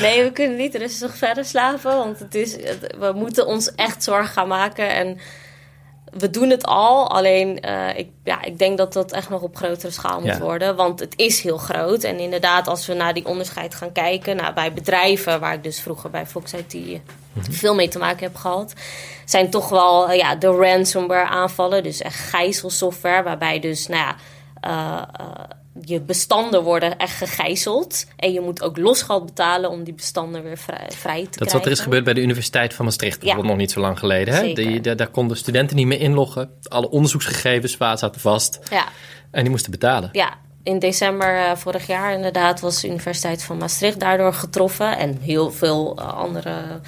Nee, 0.01 0.23
we 0.25 0.31
kunnen 0.33 0.57
niet 0.57 0.75
rustig 0.75 1.17
verder 1.17 1.45
slapen. 1.45 1.97
Want 1.97 2.19
het 2.19 2.35
is, 2.35 2.57
we 2.99 3.13
moeten 3.15 3.47
ons 3.47 3.75
echt 3.75 4.03
zorgen 4.03 4.33
gaan 4.33 4.49
maken. 4.49 4.95
En 4.95 5.19
we 6.19 6.31
doen 6.31 6.51
het 6.51 6.67
al. 6.67 7.11
Alleen, 7.11 7.61
eh, 7.61 7.99
ik, 7.99 8.09
ja, 8.25 8.43
ik 8.43 8.59
denk 8.59 8.79
dat 8.79 8.93
dat 8.93 9.13
echt 9.13 9.29
nog 9.29 9.43
op 9.43 9.57
grotere 9.57 9.91
schaal 9.93 10.21
moet 10.21 10.29
Ja. 10.29 10.39
worden. 10.39 10.77
Want 10.77 11.01
het 11.01 11.13
is 11.17 11.41
heel 11.41 11.59
groot. 11.59 12.03
En 12.03 12.19
inderdaad, 12.19 12.69
als 12.69 12.87
we 12.87 12.95
naar 12.95 13.15
die 13.15 13.27
onderscheid 13.27 13.75
gaan 13.75 13.93
kijken... 13.93 14.37
Nou, 14.37 14.55
bij 14.55 14.73
bedrijven, 14.73 15.41
waar 15.41 15.55
ik 15.55 15.63
dus 15.63 15.81
vroeger 15.81 16.11
bij 16.11 16.27
Fox 16.27 16.53
IT 16.53 17.01
veel 17.51 17.75
mee 17.75 17.89
te 17.89 17.99
maken 17.99 18.23
heb 18.27 18.37
gehad... 18.37 18.73
zijn 19.25 19.51
toch 19.51 19.69
wel 19.69 20.09
eh, 20.09 20.17
ja, 20.17 20.35
de 20.35 20.47
ransomware 20.47 21.29
aanvallen. 21.29 21.83
Dus 21.83 22.01
echt 22.01 22.19
gijzelsoftware, 22.19 23.23
waarbij 23.23 23.61
dus... 23.61 23.87
Nou 23.87 24.01
ja, 24.01 24.17
eh, 24.61 25.03
eh, 25.27 25.45
je 25.81 26.01
bestanden 26.01 26.63
worden 26.63 26.99
echt 26.99 27.17
gegijzeld. 27.17 28.07
En 28.17 28.33
je 28.33 28.41
moet 28.41 28.63
ook 28.63 28.77
losgeld 28.77 29.25
betalen 29.27 29.71
om 29.71 29.85
die 29.85 29.95
bestanden 29.95 30.43
weer 30.43 30.59
vrij, 30.59 30.77
vrij 30.77 30.91
te 30.91 31.01
krijgen. 31.03 31.39
Dat 31.39 31.47
is 31.47 31.53
wat 31.53 31.65
er 31.65 31.71
is 31.71 31.81
gebeurd 31.81 32.05
bij 32.05 32.15
de 32.15 32.21
Universiteit 32.21 32.75
van 32.75 32.85
Maastricht, 32.85 33.19
bijvoorbeeld 33.19 33.49
nog 33.49 33.57
niet 33.57 33.71
zo 33.71 33.81
lang 33.81 33.99
geleden. 33.99 34.35
Hè? 34.35 34.41
Zeker. 34.41 34.67
Die, 34.67 34.81
daar, 34.81 34.97
daar 34.97 35.09
konden 35.09 35.37
studenten 35.37 35.77
niet 35.77 35.87
meer 35.87 36.01
inloggen. 36.01 36.51
Alle 36.63 36.91
onderzoeksgegevens 36.91 37.77
zaten 37.77 38.21
vast 38.21 38.59
Ja, 38.71 38.85
en 39.31 39.41
die 39.43 39.51
moesten 39.51 39.71
betalen. 39.71 40.09
ja. 40.13 40.45
In 40.63 40.79
december 40.79 41.37
eh, 41.37 41.57
vorig 41.57 41.87
jaar 41.87 42.13
inderdaad 42.13 42.61
was 42.61 42.81
de 42.81 42.89
Universiteit 42.89 43.43
van 43.43 43.57
Maastricht 43.57 44.01
daardoor 44.01 44.33
getroffen. 44.33 44.97
En 44.99 45.19
heel 45.21 45.51
veel 45.53 45.97
eh, 45.99 46.13
andere 46.15 46.81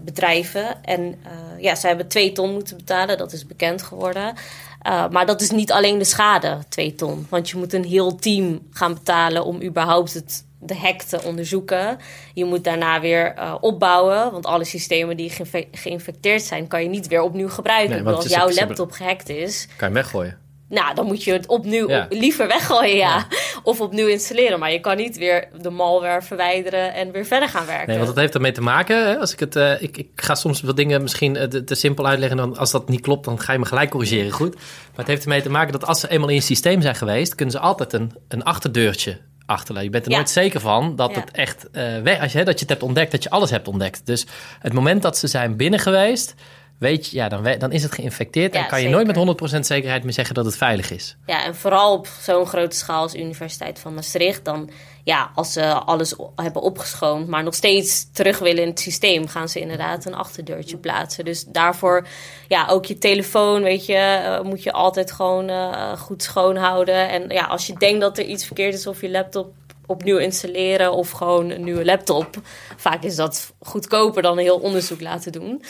bedrijven. 0.00 0.84
En 0.84 1.00
eh, 1.24 1.62
ja, 1.62 1.74
ze 1.74 1.86
hebben 1.86 2.08
twee 2.08 2.32
ton 2.32 2.52
moeten 2.52 2.76
betalen, 2.76 3.18
dat 3.18 3.32
is 3.32 3.46
bekend 3.46 3.82
geworden. 3.82 4.34
Eh, 4.82 5.08
maar 5.08 5.26
dat 5.26 5.40
is 5.40 5.50
niet 5.50 5.72
alleen 5.72 5.98
de 5.98 6.04
schade, 6.04 6.58
twee 6.68 6.94
ton. 6.94 7.26
Want 7.28 7.50
je 7.50 7.56
moet 7.56 7.72
een 7.72 7.84
heel 7.84 8.14
team 8.16 8.66
gaan 8.70 8.94
betalen 8.94 9.44
om 9.44 9.62
überhaupt 9.62 10.14
het, 10.14 10.44
de 10.60 10.76
hack 10.76 11.02
te 11.02 11.22
onderzoeken. 11.22 11.98
Je 12.34 12.44
moet 12.44 12.64
daarna 12.64 13.00
weer 13.00 13.34
eh, 13.34 13.54
opbouwen. 13.60 14.32
Want 14.32 14.46
alle 14.46 14.64
systemen 14.64 15.16
die 15.16 15.30
geïnfe- 15.30 15.68
geïnfecteerd 15.72 16.42
zijn, 16.42 16.66
kan 16.68 16.82
je 16.82 16.88
niet 16.88 17.06
weer 17.08 17.22
opnieuw 17.22 17.48
gebruiken. 17.48 17.94
Nee, 17.94 18.02
want 18.02 18.16
als 18.16 18.26
jouw 18.26 18.50
laptop 18.52 18.90
gehackt 18.92 19.28
is, 19.28 19.66
Kan 19.66 19.74
je 19.76 19.84
hem 19.84 19.92
weggooien. 19.94 20.38
Nou, 20.70 20.94
dan 20.94 21.06
moet 21.06 21.24
je 21.24 21.32
het 21.32 21.46
opnieuw 21.46 21.88
Ja. 21.88 22.02
op- 22.04 22.12
liever 22.12 22.46
weggooien, 22.46 22.96
ja. 22.96 23.26
Of 23.62 23.80
opnieuw 23.80 24.06
installeren. 24.06 24.58
Maar 24.58 24.72
je 24.72 24.80
kan 24.80 24.96
niet 24.96 25.16
weer 25.16 25.48
de 25.60 25.70
malware 25.70 26.22
verwijderen 26.22 26.94
en 26.94 27.10
weer 27.12 27.24
verder 27.26 27.48
gaan 27.48 27.66
werken. 27.66 27.86
Nee, 27.88 27.96
want 27.96 28.08
dat 28.08 28.16
heeft 28.18 28.34
ermee 28.34 28.52
te 28.52 28.60
maken. 28.62 29.06
Hè? 29.06 29.18
Als 29.18 29.32
ik, 29.32 29.40
het, 29.40 29.56
eh, 29.56 29.82
ik, 29.82 29.96
ik 29.96 30.08
ga 30.14 30.34
soms 30.34 30.60
wat 30.60 30.76
dingen 30.76 31.02
misschien 31.02 31.36
eh, 31.36 31.48
te, 31.48 31.64
te 31.64 31.74
simpel 31.74 32.06
uitleggen. 32.06 32.36
Dan, 32.36 32.56
als 32.56 32.70
dat 32.70 32.88
niet 32.88 33.00
klopt, 33.00 33.24
dan 33.24 33.40
ga 33.40 33.52
je 33.52 33.58
me 33.58 33.64
gelijk 33.66 33.90
corrigeren. 33.90 34.30
Goed. 34.30 34.54
Maar 34.54 34.64
het 34.94 35.06
heeft 35.06 35.22
ermee 35.22 35.42
te 35.42 35.50
maken 35.50 35.72
dat 35.72 35.86
als 35.86 36.00
ze 36.00 36.08
eenmaal 36.10 36.28
in 36.28 36.34
je 36.34 36.40
systeem 36.40 36.80
zijn 36.82 36.94
geweest, 36.94 37.34
kunnen 37.34 37.54
ze 37.54 37.60
altijd 37.60 37.92
een, 37.92 38.12
een 38.28 38.44
achterdeurtje 38.44 39.18
achterlaten. 39.46 39.84
Je 39.84 39.92
bent 39.92 40.04
er 40.04 40.10
Ja. 40.10 40.16
nooit 40.16 40.30
zeker 40.30 40.60
van 40.60 40.96
dat 40.96 41.14
het 41.14 41.30
echt 41.30 41.70
eh, 41.70 41.84
weg, 42.02 42.20
als 42.20 42.32
je, 42.32 42.38
hè, 42.38 42.44
dat 42.44 42.54
je 42.54 42.60
het 42.60 42.68
hebt 42.68 42.82
ontdekt, 42.82 43.10
dat 43.12 43.22
je 43.22 43.30
alles 43.30 43.50
hebt 43.50 43.68
ontdekt. 43.68 44.06
Dus 44.06 44.26
het 44.60 44.72
moment 44.72 45.02
dat 45.02 45.18
ze 45.18 45.26
zijn 45.26 45.56
binnen 45.56 45.80
geweest, 45.80 46.34
weet 46.80 47.06
je, 47.06 47.16
ja, 47.16 47.28
dan, 47.28 47.54
dan 47.58 47.72
is 47.72 47.82
het 47.82 47.92
geïnfecteerd 47.92 48.54
en 48.54 48.60
Ja, 48.60 48.66
kan 48.66 48.82
je 48.82 48.88
nooit 48.88 49.06
met 49.06 49.56
100% 49.56 49.60
zekerheid 49.60 50.02
meer 50.02 50.12
zeggen 50.12 50.34
dat 50.34 50.44
het 50.44 50.56
veilig 50.56 50.90
is. 50.90 51.16
Ja, 51.26 51.44
en 51.44 51.54
vooral 51.54 51.92
op 51.92 52.08
zo'n 52.20 52.46
grote 52.46 52.76
schaal 52.76 53.02
als 53.02 53.14
Universiteit 53.14 53.78
van 53.78 53.94
Maastricht. 53.94 54.44
Dan, 54.44 54.70
ja, 55.04 55.30
als 55.34 55.52
ze 55.52 55.72
alles 55.72 56.14
hebben 56.36 56.62
opgeschoond, 56.62 57.28
maar 57.28 57.42
nog 57.42 57.54
steeds 57.54 58.10
terug 58.12 58.38
willen 58.38 58.62
in 58.62 58.68
het 58.68 58.80
systeem, 58.80 59.28
gaan 59.28 59.48
ze 59.48 59.60
inderdaad 59.60 60.04
een 60.04 60.14
achterdeurtje 60.14 60.76
plaatsen. 60.76 61.24
Dus 61.24 61.44
daarvoor, 61.44 62.06
ja, 62.48 62.66
ook 62.68 62.84
je 62.84 62.98
telefoon, 62.98 63.62
weet 63.62 63.86
je, 63.86 63.94
eh, 63.94 64.40
moet 64.40 64.62
je 64.62 64.72
altijd 64.72 65.12
gewoon 65.12 65.48
eh, 65.48 65.92
goed 65.92 66.22
schoonhouden. 66.22 67.08
En 67.08 67.28
ja, 67.28 67.44
als 67.44 67.66
je 67.66 67.74
denkt 67.78 68.00
dat 68.00 68.18
er 68.18 68.24
iets 68.24 68.44
verkeerd 68.44 68.74
is 68.74 68.86
of 68.86 69.00
je 69.00 69.10
laptop 69.10 69.52
opnieuw 69.86 70.18
installeren 70.18 70.92
of 70.92 71.10
gewoon 71.10 71.50
een 71.50 71.64
nieuwe 71.64 71.84
laptop. 71.84 72.36
Vaak 72.76 73.02
is 73.02 73.16
dat 73.16 73.52
goedkoper 73.60 74.22
dan 74.22 74.38
een 74.38 74.44
heel 74.44 74.58
onderzoek 74.58 75.00
laten 75.00 75.32
doen. 75.32 75.62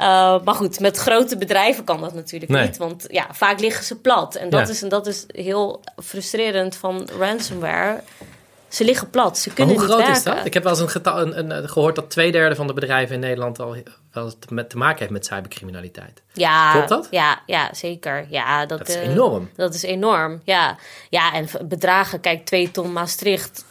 Uh, 0.00 0.06
maar 0.44 0.54
goed, 0.54 0.80
met 0.80 0.96
grote 0.96 1.36
bedrijven 1.38 1.84
kan 1.84 2.00
dat 2.00 2.14
natuurlijk 2.14 2.50
Nee. 2.52 2.66
niet. 2.66 2.76
Want 2.76 3.04
ja, 3.10 3.26
vaak 3.32 3.60
liggen 3.60 3.84
ze 3.84 3.96
plat. 3.96 4.34
En 4.34 4.50
dat, 4.50 4.66
Ja. 4.66 4.72
is, 4.72 4.82
en 4.82 4.88
dat 4.88 5.06
is 5.06 5.24
heel 5.26 5.82
frustrerend 6.04 6.76
van 6.76 7.08
ransomware. 7.18 8.02
Ze 8.68 8.84
liggen 8.84 9.10
plat. 9.10 9.38
Ze 9.38 9.48
Maar 9.48 9.56
kunnen 9.56 9.74
hoe 9.74 9.84
niet 9.84 9.92
groot 9.94 10.06
werken. 10.06 10.30
is 10.30 10.36
dat? 10.36 10.46
Ik 10.46 10.54
heb 10.54 10.62
wel 10.62 10.72
eens 10.72 10.80
een 10.80 10.88
getal, 10.88 11.20
een, 11.20 11.38
een, 11.38 11.50
een- 11.50 11.68
gehoord 11.68 11.94
dat 11.94 12.10
twee 12.10 12.32
derde 12.32 12.54
van 12.54 12.66
de 12.66 12.72
bedrijven 12.72 13.14
in 13.14 13.20
Nederland 13.20 13.60
al 13.60 13.76
wel 14.12 14.32
met, 14.48 14.70
te 14.70 14.76
maken 14.76 14.98
heeft 14.98 15.10
met 15.10 15.26
cybercriminaliteit. 15.26 16.22
Ja, 16.32 16.72
Klopt 16.72 16.88
dat? 16.88 17.08
Ja, 17.10 17.40
ja 17.46 17.74
zeker. 17.74 18.26
Ja, 18.30 18.66
dat, 18.66 18.78
Dat 18.78 18.88
is 18.88 18.94
eh, 18.94 19.08
enorm. 19.08 19.50
Dat 19.56 19.74
is 19.74 19.82
enorm, 19.82 20.40
ja. 20.44 20.76
Ja, 21.10 21.32
en 21.32 21.48
bedragen, 21.68 22.20
kijk, 22.20 22.44
2 22.46 22.70
ton 22.70 22.92
Maastricht. 22.92 23.64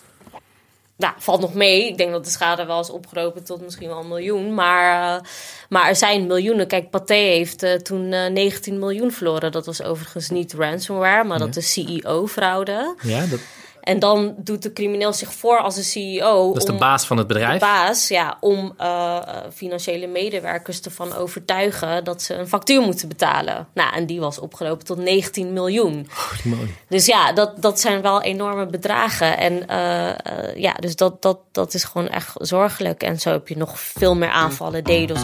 Nou, 0.97 1.13
valt 1.17 1.41
nog 1.41 1.53
mee. 1.53 1.87
Ik 1.87 1.97
denk 1.97 2.11
dat 2.11 2.25
de 2.25 2.31
schade 2.31 2.65
wel 2.65 2.79
is 2.79 2.89
opgelopen 2.89 3.43
tot 3.43 3.61
misschien 3.61 3.87
wel 3.87 3.99
een 3.99 4.07
miljoen. 4.07 4.53
Maar, 4.53 5.15
eh, 5.15 5.23
maar 5.69 5.87
er 5.87 5.95
zijn 5.95 6.27
miljoenen. 6.27 6.67
Kijk, 6.67 6.89
Pathé 6.89 7.13
heeft 7.13 7.63
eh, 7.63 7.73
toen 7.73 8.11
eh, 8.11 8.31
19 8.31 8.79
miljoen 8.79 9.11
verloren. 9.11 9.51
Dat 9.51 9.65
was 9.65 9.83
overigens 9.83 10.29
niet 10.29 10.53
ransomware, 10.53 11.23
maar 11.23 11.39
dat 11.39 11.55
is 11.55 11.71
CEO-fraude. 11.71 12.95
Ja, 13.01 13.25
dat, 13.25 13.39
En 13.85 13.99
dan 13.99 14.35
doet 14.37 14.63
de 14.63 14.73
crimineel 14.73 15.13
zich 15.13 15.33
voor 15.33 15.57
als 15.57 15.77
een 15.77 15.83
CEO. 15.83 16.47
dat 16.47 16.57
is 16.57 16.65
de 16.65 16.73
baas 16.73 17.05
van 17.05 17.17
het 17.17 17.27
bedrijf. 17.27 17.59
baas, 17.59 18.07
ja, 18.07 18.37
om 18.39 18.73
eh, 18.77 19.17
financiële 19.53 20.07
medewerkers 20.07 20.81
ervan 20.81 21.15
overtuigen 21.15 22.03
dat 22.03 22.21
ze 22.21 22.33
een 22.33 22.47
factuur 22.47 22.81
moeten 22.81 23.07
betalen. 23.07 23.67
Nou, 23.73 23.95
en 23.95 24.05
die 24.05 24.19
was 24.19 24.39
opgelopen 24.39 24.85
tot 24.85 24.97
19 24.97 25.53
miljoen. 25.53 26.07
Mooi. 26.43 26.75
Dus 26.87 27.05
ja, 27.05 27.33
dat, 27.33 27.61
dat 27.61 27.79
zijn 27.79 28.01
wel 28.01 28.21
enorme 28.21 28.65
bedragen. 28.65 29.37
En 29.37 29.67
eh, 29.67 30.09
eh, 30.09 30.55
ja, 30.55 30.73
dus 30.73 30.95
dat, 30.95 31.21
dat, 31.21 31.39
dat 31.51 31.73
is 31.73 31.83
gewoon 31.83 32.09
echt 32.09 32.31
zorgelijk. 32.33 33.03
En 33.03 33.19
zo 33.19 33.31
heb 33.31 33.47
je 33.47 33.57
nog 33.57 33.79
veel 33.79 34.15
meer 34.15 34.29
aanvallen, 34.29 34.83
DDoS 34.83 35.23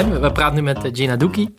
En 0.00 0.20
we- 0.20 0.32
praten 0.32 0.54
nu 0.54 0.62
met 0.62 0.84
eh, 0.84 0.90
Gina 0.94 1.16
Doekie, 1.16 1.54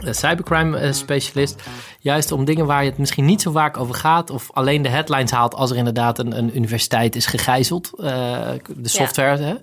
de 0.00 0.12
cybercrime 0.12 0.78
eh, 0.78 0.92
specialist. 0.92 1.62
Juist 2.00 2.32
om 2.32 2.44
dingen 2.44 2.66
waar 2.66 2.84
je 2.84 2.90
het 2.90 2.98
misschien 2.98 3.24
niet 3.24 3.42
zo 3.42 3.50
vaak 3.50 3.76
over 3.76 3.94
gaat. 3.94 4.30
Of 4.30 4.50
alleen 4.52 4.82
de 4.82 4.88
headlines 4.88 5.30
haalt 5.30 5.54
als 5.54 5.70
er 5.70 5.76
inderdaad 5.76 6.18
een, 6.18 6.38
een 6.38 6.56
universiteit 6.56 7.16
is 7.16 7.26
gegijzeld. 7.26 7.90
eh, 7.98 8.04
de 8.76 8.88
software. 8.88 9.42
Hè? 9.42 9.54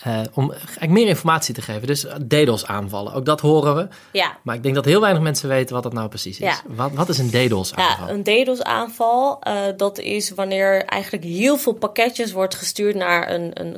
Eh, 0.00 0.20
om 0.34 0.52
eigenlijk 0.52 0.90
meer 0.90 1.06
informatie 1.06 1.54
te 1.54 1.62
geven. 1.62 1.86
Dus 1.86 2.06
DDoS 2.28 2.66
aanvallen, 2.66 3.12
ook 3.12 3.24
dat 3.24 3.40
horen 3.40 3.74
we. 3.76 3.88
Ja, 4.12 4.36
Maar 4.42 4.54
ik 4.54 4.62
denk 4.62 4.74
dat 4.74 4.84
heel 4.84 5.00
weinig 5.00 5.22
mensen 5.22 5.48
weten 5.48 5.74
wat 5.74 5.82
dat 5.82 5.92
nou 5.92 6.08
precies 6.08 6.38
is. 6.40 6.46
Ja. 6.46 6.60
Wat, 6.66 6.90
wat 6.92 7.08
is 7.08 7.18
een 7.18 7.30
DDoS 7.30 7.74
aanval? 7.74 8.06
Ja, 8.06 8.12
een 8.12 8.22
DDoS-aanval, 8.22 9.40
eh, 9.40 9.54
dat 9.76 9.98
is 9.98 10.30
wanneer 10.30 10.84
eigenlijk 10.84 11.24
heel 11.24 11.56
veel 11.56 11.72
pakketjes 11.72 12.32
wordt 12.32 12.54
gestuurd 12.54 12.94
naar 12.94 13.30
een, 13.30 13.50
een 13.60 13.76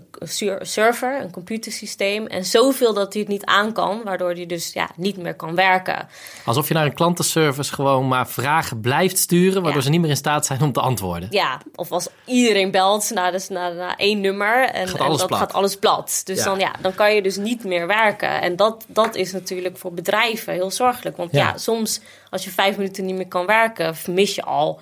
server, 0.60 1.20
een 1.22 1.30
computersysteem. 1.30 2.26
En 2.26 2.44
zoveel 2.44 2.94
dat 2.94 3.12
hij 3.12 3.22
het 3.22 3.30
niet 3.30 3.44
aan 3.44 3.72
kan, 3.72 4.00
waardoor 4.04 4.30
hij 4.30 4.46
dus 4.46 4.72
ja, 4.72 4.90
niet 4.96 5.16
meer 5.16 5.34
kan 5.34 5.54
werken. 5.54 6.08
Alsof 6.44 6.68
je 6.68 6.74
naar 6.74 6.84
een 6.86 6.94
klantenservice 6.94 7.72
gewoon 7.74 8.08
maar 8.08 8.28
vragen 8.28 8.80
blijft 8.80 9.18
sturen... 9.18 9.54
waardoor 9.62 9.80
Ja. 9.80 9.86
ze 9.86 9.90
niet 9.90 10.00
meer 10.00 10.10
in 10.10 10.16
staat 10.16 10.46
zijn 10.46 10.62
om 10.62 10.72
te 10.72 10.80
antwoorden. 10.80 11.28
Ja, 11.30 11.60
of 11.74 11.90
als 11.92 12.08
iedereen 12.24 12.70
belt 12.70 13.10
naar, 13.14 13.32
dus 13.32 13.48
naar, 13.48 13.74
naar 13.74 13.94
één 13.96 14.20
nummer 14.20 14.64
en, 14.68 14.88
Gaat 14.88 14.98
en 14.98 15.04
alles 15.04 15.18
dat 15.18 15.26
plat. 15.26 15.38
gaat 15.38 15.52
alles 15.52 15.76
plat. 15.76 16.10
Dus 16.24 16.38
Ja. 16.38 16.44
Dan, 16.44 16.58
ja, 16.58 16.74
dan 16.80 16.94
kan 16.94 17.14
je 17.14 17.22
dus 17.22 17.36
niet 17.36 17.64
meer 17.64 17.86
werken. 17.86 18.40
En 18.40 18.56
dat, 18.56 18.84
dat 18.88 19.14
is 19.14 19.32
natuurlijk 19.32 19.78
voor 19.78 19.92
bedrijven 19.92 20.52
heel 20.52 20.70
zorgelijk. 20.70 21.16
Want 21.16 21.32
Ja. 21.32 21.38
ja. 21.38 21.58
soms 21.58 22.00
als 22.30 22.44
je 22.44 22.50
vijf 22.50 22.76
minuten 22.76 23.04
niet 23.04 23.14
meer 23.14 23.28
kan 23.28 23.46
werken, 23.46 23.94
mis 24.10 24.34
je 24.34 24.42
al 24.42 24.80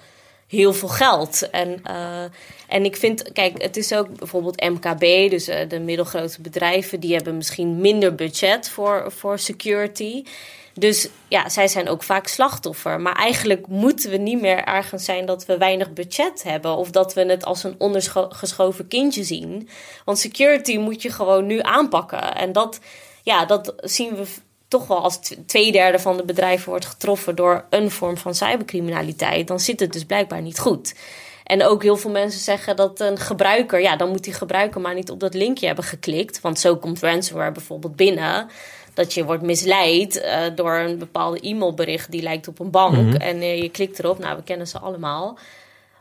heel 0.50 0.72
veel 0.72 0.88
geld. 0.88 1.50
En, 1.50 1.80
eh, 1.82 2.24
en 2.68 2.84
ik 2.84 2.96
vind, 2.96 3.32
kijk, 3.32 3.62
het 3.62 3.76
is 3.76 3.92
ook 3.94 4.18
bijvoorbeeld 4.18 4.60
MKB, 4.60 5.30
dus 5.30 5.48
eh, 5.48 5.68
de 5.68 5.78
middelgrote 5.78 6.40
bedrijven, 6.40 7.00
die 7.00 7.14
hebben 7.14 7.36
misschien 7.36 7.80
minder 7.80 8.14
budget 8.14 8.68
voor, 8.68 9.12
voor 9.12 9.38
security. 9.38 10.24
Dus 10.80 11.08
ja, 11.28 11.48
zij 11.48 11.68
zijn 11.68 11.88
ook 11.88 12.02
vaak 12.02 12.26
slachtoffer. 12.26 13.00
Maar 13.00 13.14
eigenlijk 13.14 13.66
moeten 13.66 14.10
we 14.10 14.16
niet 14.16 14.40
meer 14.40 14.64
ergens 14.64 15.04
zijn 15.04 15.26
dat 15.26 15.46
we 15.46 15.58
weinig 15.58 15.92
budget 15.92 16.42
hebben. 16.42 16.76
Of 16.76 16.90
dat 16.90 17.14
we 17.14 17.24
het 17.24 17.44
als 17.44 17.64
een 17.64 17.74
ondergeschoven 17.78 18.88
kindje 18.88 19.24
zien. 19.24 19.68
Want 20.04 20.18
security 20.18 20.76
moet 20.76 21.02
je 21.02 21.10
gewoon 21.10 21.46
nu 21.46 21.60
aanpakken. 21.60 22.34
En 22.34 22.52
dat, 22.52 22.80
ja, 23.22 23.44
dat 23.44 23.74
zien 23.76 24.14
we 24.14 24.24
toch 24.68 24.86
wel 24.86 25.02
als 25.02 25.20
tw- 25.20 25.34
twee 25.46 25.72
derde 25.72 25.98
van 25.98 26.16
de 26.16 26.24
bedrijven 26.24 26.68
wordt 26.68 26.86
getroffen 26.86 27.36
door 27.36 27.64
een 27.70 27.90
vorm 27.90 28.16
van 28.16 28.34
cybercriminaliteit. 28.34 29.48
Dan 29.48 29.60
zit 29.60 29.80
het 29.80 29.92
dus 29.92 30.04
blijkbaar 30.04 30.42
niet 30.42 30.58
goed. 30.58 30.94
En 31.44 31.64
ook 31.64 31.82
heel 31.82 31.96
veel 31.96 32.10
mensen 32.10 32.40
zeggen 32.40 32.76
dat 32.76 33.00
een 33.00 33.18
gebruiker, 33.18 33.80
ja, 33.80 33.96
dan 33.96 34.08
moet 34.08 34.24
die 34.24 34.32
gebruiker 34.32 34.80
maar 34.80 34.94
niet 34.94 35.10
op 35.10 35.20
dat 35.20 35.34
linkje 35.34 35.66
hebben 35.66 35.84
geklikt. 35.84 36.40
Want 36.40 36.58
zo 36.58 36.76
komt 36.76 37.00
ransomware 37.00 37.52
bijvoorbeeld 37.52 37.96
binnen. 37.96 38.48
Dat 39.00 39.14
je 39.14 39.24
wordt 39.24 39.42
misleid 39.42 40.20
eh, 40.20 40.40
door 40.54 40.74
een 40.74 40.98
bepaalde 40.98 41.40
e-mailbericht 41.40 42.10
die 42.10 42.22
lijkt 42.22 42.48
op 42.48 42.58
een 42.58 42.70
bank. 42.70 43.14
En 43.14 43.40
eh, 43.40 43.62
je 43.62 43.70
klikt 43.70 43.98
erop, 43.98 44.18
nou, 44.18 44.36
we 44.36 44.42
kennen 44.42 44.66
ze 44.66 44.78
allemaal. 44.78 45.38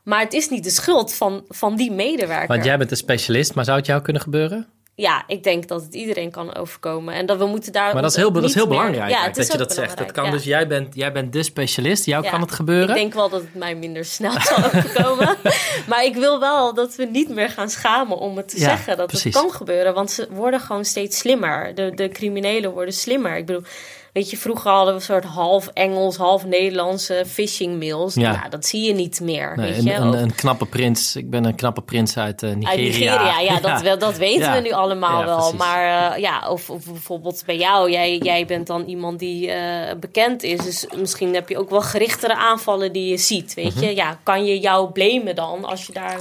Maar 0.03 0.19
het 0.19 0.33
is 0.33 0.49
niet 0.49 0.63
de 0.63 0.69
schuld 0.69 1.13
van, 1.13 1.43
van 1.49 1.75
die 1.75 1.91
medewerker. 1.91 2.47
Want 2.47 2.63
jij 2.63 2.77
bent 2.77 2.91
een 2.91 2.97
specialist, 2.97 3.55
maar 3.55 3.65
zou 3.65 3.77
het 3.77 3.85
jou 3.85 4.01
kunnen 4.01 4.21
gebeuren? 4.21 4.67
Ja, 4.99 5.23
ik 5.27 5.43
denk 5.43 5.67
dat 5.67 5.81
het 5.81 5.93
iedereen 5.93 6.31
kan 6.31 6.55
overkomen. 6.55 7.13
En 7.13 7.25
dat 7.25 7.37
we 7.37 7.45
moeten 7.45 7.71
daar. 7.71 7.93
Maar 7.93 8.01
dat 8.01 8.11
is 8.11 8.17
heel, 8.17 8.31
dat 8.31 8.43
is 8.43 8.53
heel 8.53 8.67
belangrijk 8.67 9.09
Ja, 9.09 9.29
dat 9.29 9.51
je 9.51 9.57
dat 9.57 9.73
zegt. 9.73 9.97
Dat 9.97 10.11
kan 10.11 10.25
ja. 10.25 10.31
dus, 10.31 10.43
jij 10.43 10.67
bent, 10.67 10.95
jij 10.95 11.11
bent 11.11 11.33
de 11.33 11.43
specialist, 11.43 12.05
jou 12.05 12.23
Ja, 12.23 12.29
kan 12.29 12.41
het 12.41 12.51
gebeuren. 12.51 12.89
Ik 12.89 13.01
denk 13.01 13.13
wel 13.13 13.29
dat 13.29 13.41
het 13.41 13.55
mij 13.55 13.75
minder 13.75 14.05
snel 14.05 14.41
zal 14.49 14.63
overkomen. 14.63 15.37
maar 15.87 16.03
ik 16.03 16.15
wil 16.15 16.39
wel 16.39 16.73
dat 16.73 16.95
we 16.95 17.05
niet 17.05 17.29
meer 17.29 17.49
gaan 17.49 17.69
schamen 17.69 18.17
om 18.17 18.37
het 18.37 18.49
te 18.49 18.59
zeggen 18.59 18.97
dat 18.97 19.07
precies. 19.07 19.33
het 19.33 19.43
kan 19.43 19.51
gebeuren. 19.51 19.93
Want 19.93 20.11
ze 20.11 20.27
worden 20.31 20.59
gewoon 20.59 20.85
steeds 20.85 21.17
slimmer. 21.17 21.75
De, 21.75 21.91
de 21.95 22.09
criminelen 22.09 22.71
worden 22.71 22.93
slimmer. 22.93 23.37
Ik 23.37 23.45
bedoel, 23.45 23.63
weet 24.13 24.29
je, 24.29 24.37
vroeger 24.37 24.71
hadden 24.71 24.93
we 24.93 24.99
een 24.99 25.05
soort 25.05 25.23
half 25.23 25.67
Engels, 25.67 26.17
half 26.17 26.45
Nederlandse 26.45 27.23
phishing 27.27 27.79
mails. 27.79 28.13
Ja. 28.13 28.31
Ja. 28.31 28.49
dat 28.49 28.65
zie 28.65 28.81
je 28.87 28.93
niet 28.93 29.19
meer. 29.21 29.53
Nee, 29.55 29.71
weet 29.73 29.83
je? 29.83 29.93
een, 29.93 30.01
een, 30.07 30.21
een 30.21 30.35
knappe 30.35 30.65
prins. 30.65 31.15
Ik 31.15 31.29
ben 31.29 31.45
een 31.45 31.55
knappe 31.55 31.81
prins 31.81 32.17
uit 32.17 32.43
eh, 32.43 32.49
Nigeria. 32.55 32.69
uit 32.69 32.79
Nigeria, 32.79 33.39
ja, 33.39 33.59
dat, 33.83 33.99
dat 33.99 34.17
weten 34.17 34.41
Ja. 34.43 34.53
we 34.53 34.61
nu 34.61 34.71
allemaal 34.71 35.25
wel. 35.25 35.37
precies. 35.37 35.57
Maar 35.57 36.11
eh, 36.13 36.21
ja, 36.21 36.49
of, 36.49 36.69
of 36.69 36.85
bijvoorbeeld 36.85 37.43
bij 37.45 37.57
jou, 37.57 37.91
jij, 37.91 38.17
jij 38.17 38.45
bent 38.45 38.67
dan 38.67 38.83
iemand 38.85 39.19
die 39.19 39.51
eh, 39.51 39.95
bekend 39.99 40.43
is. 40.43 40.59
Dus 40.63 40.87
misschien 40.97 41.33
heb 41.33 41.49
je 41.49 41.57
ook 41.57 41.69
wel 41.69 41.81
gerichtere 41.81 42.35
aanvallen 42.35 42.91
die 42.91 43.09
je 43.09 43.17
ziet, 43.17 43.53
weet 43.53 43.75
Mhm. 43.75 43.83
je. 43.85 43.95
Ja, 43.95 44.19
kan 44.23 44.45
je 44.45 44.59
jou 44.59 44.91
blamen 44.91 45.35
dan 45.35 45.65
als 45.65 45.85
je 45.85 45.93
daar 45.93 46.17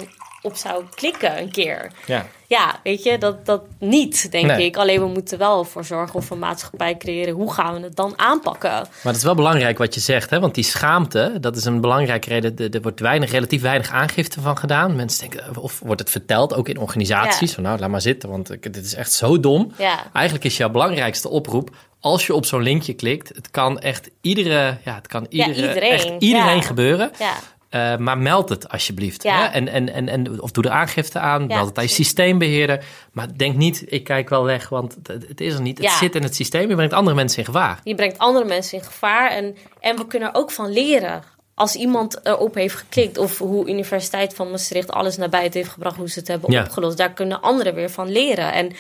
op 0.49 0.57
zou 0.57 0.85
klikken 0.95 1.39
een 1.39 1.51
keer? 1.51 1.93
Ja. 2.07 2.27
Ja, 2.47 2.81
weet 2.83 3.03
je, 3.03 3.19
dat, 3.19 3.47
dat 3.47 3.63
niet, 3.79 4.31
denk 4.31 4.47
Nee. 4.47 4.65
ik. 4.67 4.77
Alleen 4.77 5.01
we 5.01 5.07
moeten 5.07 5.39
wel 5.39 5.59
ervoor 5.59 5.85
zorgen 5.85 6.15
of 6.15 6.31
een 6.31 6.39
maatschappij 6.39 6.97
creëren. 6.97 7.35
Hoe 7.35 7.53
gaan 7.53 7.75
we 7.75 7.81
het 7.81 7.97
dan 7.97 8.13
aanpakken? 8.17 8.71
Maar 8.71 8.89
het 9.03 9.17
is 9.17 9.23
wel 9.23 9.35
belangrijk 9.35 9.79
wat 9.79 9.95
je 9.95 10.01
zegt, 10.01 10.31
hè? 10.31 10.41
want 10.41 10.55
die 10.55 10.65
schaamte, 10.65 11.37
dat 11.41 11.57
is 11.57 11.65
een 11.65 11.81
belangrijke 11.81 12.29
reden. 12.29 12.71
Er, 12.73 12.83
wordt 12.83 13.01
weinig, 13.01 13.31
relatief 13.31 13.63
weinig 13.63 13.91
aangifte 13.91 14.41
van 14.41 14.59
gedaan. 14.59 14.97
Mensen 14.97 15.21
denken, 15.31 15.57
of 15.63 15.79
wordt 15.85 16.01
het 16.01 16.11
verteld, 16.11 16.55
ook 16.55 16.69
in 16.69 16.79
organisaties, 16.79 17.49
Ja. 17.49 17.55
van 17.55 17.63
nou, 17.63 17.79
laat 17.79 17.91
maar 17.91 18.01
zitten, 18.01 18.29
want 18.29 18.49
dit 18.61 18.77
is 18.85 18.95
echt 18.95 19.13
zo 19.13 19.41
dom. 19.41 19.73
Ja. 19.79 19.99
Eigenlijk 20.13 20.45
is 20.45 20.57
jouw 20.57 20.71
belangrijkste 20.71 21.29
oproep, 21.29 21.71
als 22.01 22.27
je 22.27 22.35
op 22.35 22.45
zo'n 22.47 22.63
linkje 22.63 22.93
klikt, 22.93 23.29
het 23.35 23.51
kan 23.51 23.79
echt 23.79 24.11
iedere, 24.21 24.79
ja, 24.85 24.95
het 24.95 25.07
kan 25.07 25.27
Ja, 25.31 25.47
iedere, 25.47 25.69
iedereen, 25.69 25.91
echt 25.91 26.11
iedereen 26.19 26.57
ja. 26.57 26.63
gebeuren. 26.63 27.11
Ja. 27.19 27.33
Eh, 27.69 27.97
maar 27.97 28.19
meld 28.19 28.49
het 28.49 28.69
alsjeblieft. 28.69 29.23
Ja. 29.23 29.41
Hè? 29.41 29.47
En, 29.47 29.69
en, 29.69 29.93
en, 29.93 30.09
en, 30.09 30.43
of 30.43 30.51
doe 30.51 30.63
de 30.63 30.71
aangifte 30.71 31.19
aan, 31.19 31.41
Ja, 31.41 31.47
meld 31.47 31.69
het 31.69 31.79
aan 31.79 31.85
je 31.85 31.91
systeembeheerder. 31.91 32.85
Maar 33.13 33.37
denk 33.37 33.57
niet, 33.57 33.85
ik 33.87 34.05
kijk 34.05 34.29
wel 34.29 34.45
weg, 34.45 34.69
want 34.69 34.97
het, 35.03 35.29
het 35.29 35.41
is 35.41 35.55
er 35.55 35.61
niet. 35.61 35.79
Het 35.79 35.91
zit 35.91 36.15
in 36.15 36.23
het 36.23 36.35
systeem, 36.35 36.69
je 36.69 36.75
brengt 36.75 36.93
andere 36.93 37.17
mensen 37.17 37.39
in 37.39 37.45
gevaar. 37.45 37.81
Je 37.85 37.95
brengt 37.95 38.19
andere 38.19 38.45
mensen 38.45 38.79
in 38.79 38.85
gevaar. 38.85 39.31
En, 39.31 39.57
en 39.81 39.97
we 39.97 40.07
kunnen 40.07 40.29
er 40.29 40.35
ook 40.35 40.51
van 40.51 40.73
leren. 40.73 41.23
Als 41.55 41.75
iemand 41.75 42.27
erop 42.27 42.55
heeft 42.55 42.75
geklikt, 42.75 43.19
of 43.19 43.39
hoe 43.39 43.69
Universiteit 43.69 44.35
van 44.35 44.51
Maastricht 44.51 44.91
alles 44.91 45.17
naar 45.17 45.29
buiten 45.29 45.61
heeft 45.61 45.73
gebracht, 45.73 45.97
hoe 45.97 46.11
ze 46.11 46.19
het 46.19 46.29
hebben 46.29 46.61
opgelost, 46.61 46.97
daar 46.97 47.13
kunnen 47.13 47.43
anderen 47.43 47.75
weer 47.75 47.91
van 47.91 48.11
leren. 48.11 48.53
En 48.53 48.73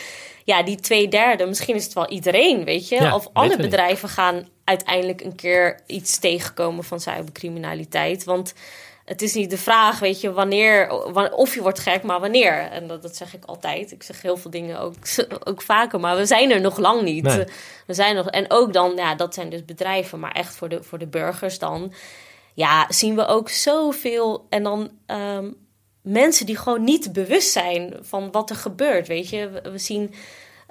ja, 0.49 0.63
die 0.63 0.77
twee 0.81 1.09
derde, 1.09 1.47
misschien 1.47 1.75
is 1.75 1.85
het 1.85 1.93
wel 1.93 2.09
iedereen, 2.09 2.65
weet 2.65 2.89
je. 2.89 2.95
Ja, 2.95 3.15
of 3.15 3.29
alle 3.33 3.57
bedrijven 3.57 4.09
gaan 4.09 4.49
uiteindelijk 4.65 5.21
een 5.21 5.35
keer 5.35 5.81
iets 5.87 6.19
tegenkomen 6.19 6.85
van 6.85 7.01
cybercriminaliteit. 7.01 8.25
Want 8.25 8.55
het 9.05 9.23
is 9.23 9.35
niet 9.35 9.51
de 9.51 9.59
vraag, 9.59 9.99
weet 9.99 10.21
je, 10.21 10.33
wanneer, 10.33 10.89
wa- 11.13 11.33
of 11.35 11.55
je 11.55 11.63
wordt 11.63 11.79
gek, 11.79 12.03
maar 12.03 12.21
wanneer. 12.21 12.53
En 12.71 12.87
dat, 12.87 13.03
dat 13.03 13.17
zeg 13.17 13.35
ik 13.35 13.45
altijd. 13.45 13.93
Ik 13.93 14.03
zeg 14.03 14.23
heel 14.23 14.37
veel 14.37 14.51
dingen 14.51 14.81
ook, 14.81 14.95
ook 15.49 15.63
vaker, 15.63 16.01
maar 16.01 16.17
we 16.17 16.27
zijn 16.27 16.51
er 16.51 16.61
nog 16.61 16.77
lang 16.79 17.03
niet. 17.03 17.23
Nee. 17.23 17.45
We 17.87 17.95
zijn 17.95 18.15
nog, 18.15 18.27
en 18.29 18.45
ook 18.49 18.73
dan, 18.73 18.93
ja, 18.97 19.15
dat 19.15 19.35
zijn 19.35 19.49
dus 19.51 19.65
bedrijven, 19.65 20.21
maar 20.21 20.33
echt 20.33 20.55
voor 20.57 20.69
de, 20.69 20.83
voor 20.83 20.99
de 20.99 21.07
burgers 21.07 21.59
dan. 21.59 21.93
Ja, 22.55 22.87
zien 22.89 23.15
we 23.15 23.27
ook 23.27 23.49
zoveel. 23.49 24.47
En 24.49 24.63
dan 24.63 24.91
ehm, 25.07 25.51
mensen 26.13 26.47
die 26.47 26.57
gewoon 26.57 26.85
niet 26.85 27.13
bewust 27.13 27.51
zijn 27.53 27.95
van 28.01 28.31
wat 28.31 28.51
er 28.51 28.57
gebeurt. 28.57 29.09
Weet 29.09 29.29
je, 29.31 29.51
we, 29.73 29.79
zien 29.79 30.15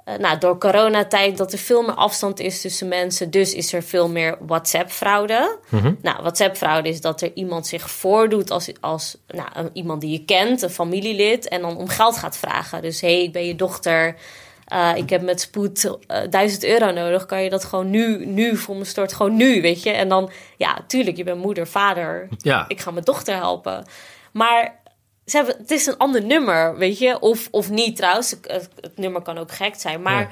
eh, 0.04 0.16
nou, 0.18 0.38
door 0.38 0.58
coronatijd 0.58 1.36
dat 1.36 1.52
er 1.52 1.58
veel 1.58 1.82
meer 1.82 1.94
afstand 1.94 2.40
is 2.40 2.60
tussen 2.60 2.88
mensen. 2.88 3.30
Dus 3.30 3.54
is 3.54 3.72
er 3.72 3.82
veel 3.82 4.08
meer 4.08 4.36
WhatsApp-fraude. 4.40 5.58
Nou, 6.02 6.16
WhatsApp-fraude 6.22 6.88
is 6.88 7.00
dat 7.00 7.20
er 7.20 7.30
iemand 7.34 7.66
zich 7.66 7.90
voordoet 7.90 8.50
als, 8.50 8.70
als 8.80 9.16
nou, 9.28 9.48
een- 9.54 9.70
iemand 9.72 10.00
die 10.00 10.10
je 10.10 10.24
kent, 10.24 10.62
een 10.62 10.70
familielid, 10.70 11.48
en 11.48 11.60
dan 11.60 11.76
om 11.76 11.88
geld 11.88 12.16
gaat 12.16 12.36
vragen. 12.36 12.82
Dus 12.82 13.00
hé, 13.00 13.12
hey, 13.14 13.22
ik 13.22 13.32
ben 13.32 13.46
je 13.46 13.54
dochter. 13.56 14.16
eh, 14.66 14.90
ik 14.94 15.10
heb 15.10 15.22
met 15.22 15.40
spoed 15.40 15.96
eh 16.06 16.20
1000 16.30 16.64
euro 16.64 16.90
nodig. 16.90 17.26
Kan 17.26 17.42
je 17.42 17.50
dat 17.50 17.64
gewoon 17.64 17.90
nu, 17.90 18.26
nu 18.26 18.56
voor 18.56 18.76
me 18.76 18.84
stort? 18.84 19.12
Gewoon 19.12 19.36
nu, 19.36 19.60
weet 19.62 19.82
je? 19.82 19.90
En 19.90 20.08
dan, 20.08 20.30
ja, 20.56 20.78
tuurlijk, 20.86 21.16
je 21.16 21.24
bent 21.24 21.40
moeder, 21.40 21.66
vader. 21.66 22.28
Ja. 22.38 22.64
Ik 22.68 22.80
ga 22.80 22.90
mijn 22.90 23.04
dochter 23.04 23.34
helpen. 23.34 23.84
Maar 24.32 24.80
ze 25.30 25.36
hebben, 25.36 25.56
het 25.58 25.70
is 25.70 25.86
een 25.86 25.96
ander 25.96 26.24
nummer, 26.24 26.76
weet 26.76 26.98
je? 26.98 27.20
Of, 27.20 27.48
of 27.50 27.70
niet 27.70 27.96
trouwens. 27.96 28.34
Het, 28.42 28.68
nummer 28.94 29.22
kan 29.22 29.38
ook 29.38 29.52
gek 29.52 29.74
zijn. 29.76 30.02
Maar 30.02 30.20
Ja. 30.20 30.28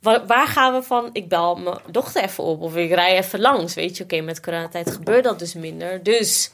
waar, 0.00 0.26
waar 0.26 0.46
gaan 0.46 0.74
we 0.74 0.82
van? 0.82 1.10
Ik 1.12 1.28
bel 1.28 1.56
mijn 1.56 1.78
dochter 1.90 2.22
even 2.22 2.44
op 2.44 2.60
of 2.60 2.76
ik 2.76 2.90
rij 2.94 3.16
even 3.18 3.40
langs. 3.40 3.74
Weet 3.74 3.96
je, 3.96 4.04
oké, 4.04 4.20
met 4.20 4.40
coronatijd 4.40 4.90
gebeurt 4.90 5.24
dat 5.24 5.38
dus 5.38 5.54
minder. 5.54 6.02
Dus 6.02 6.50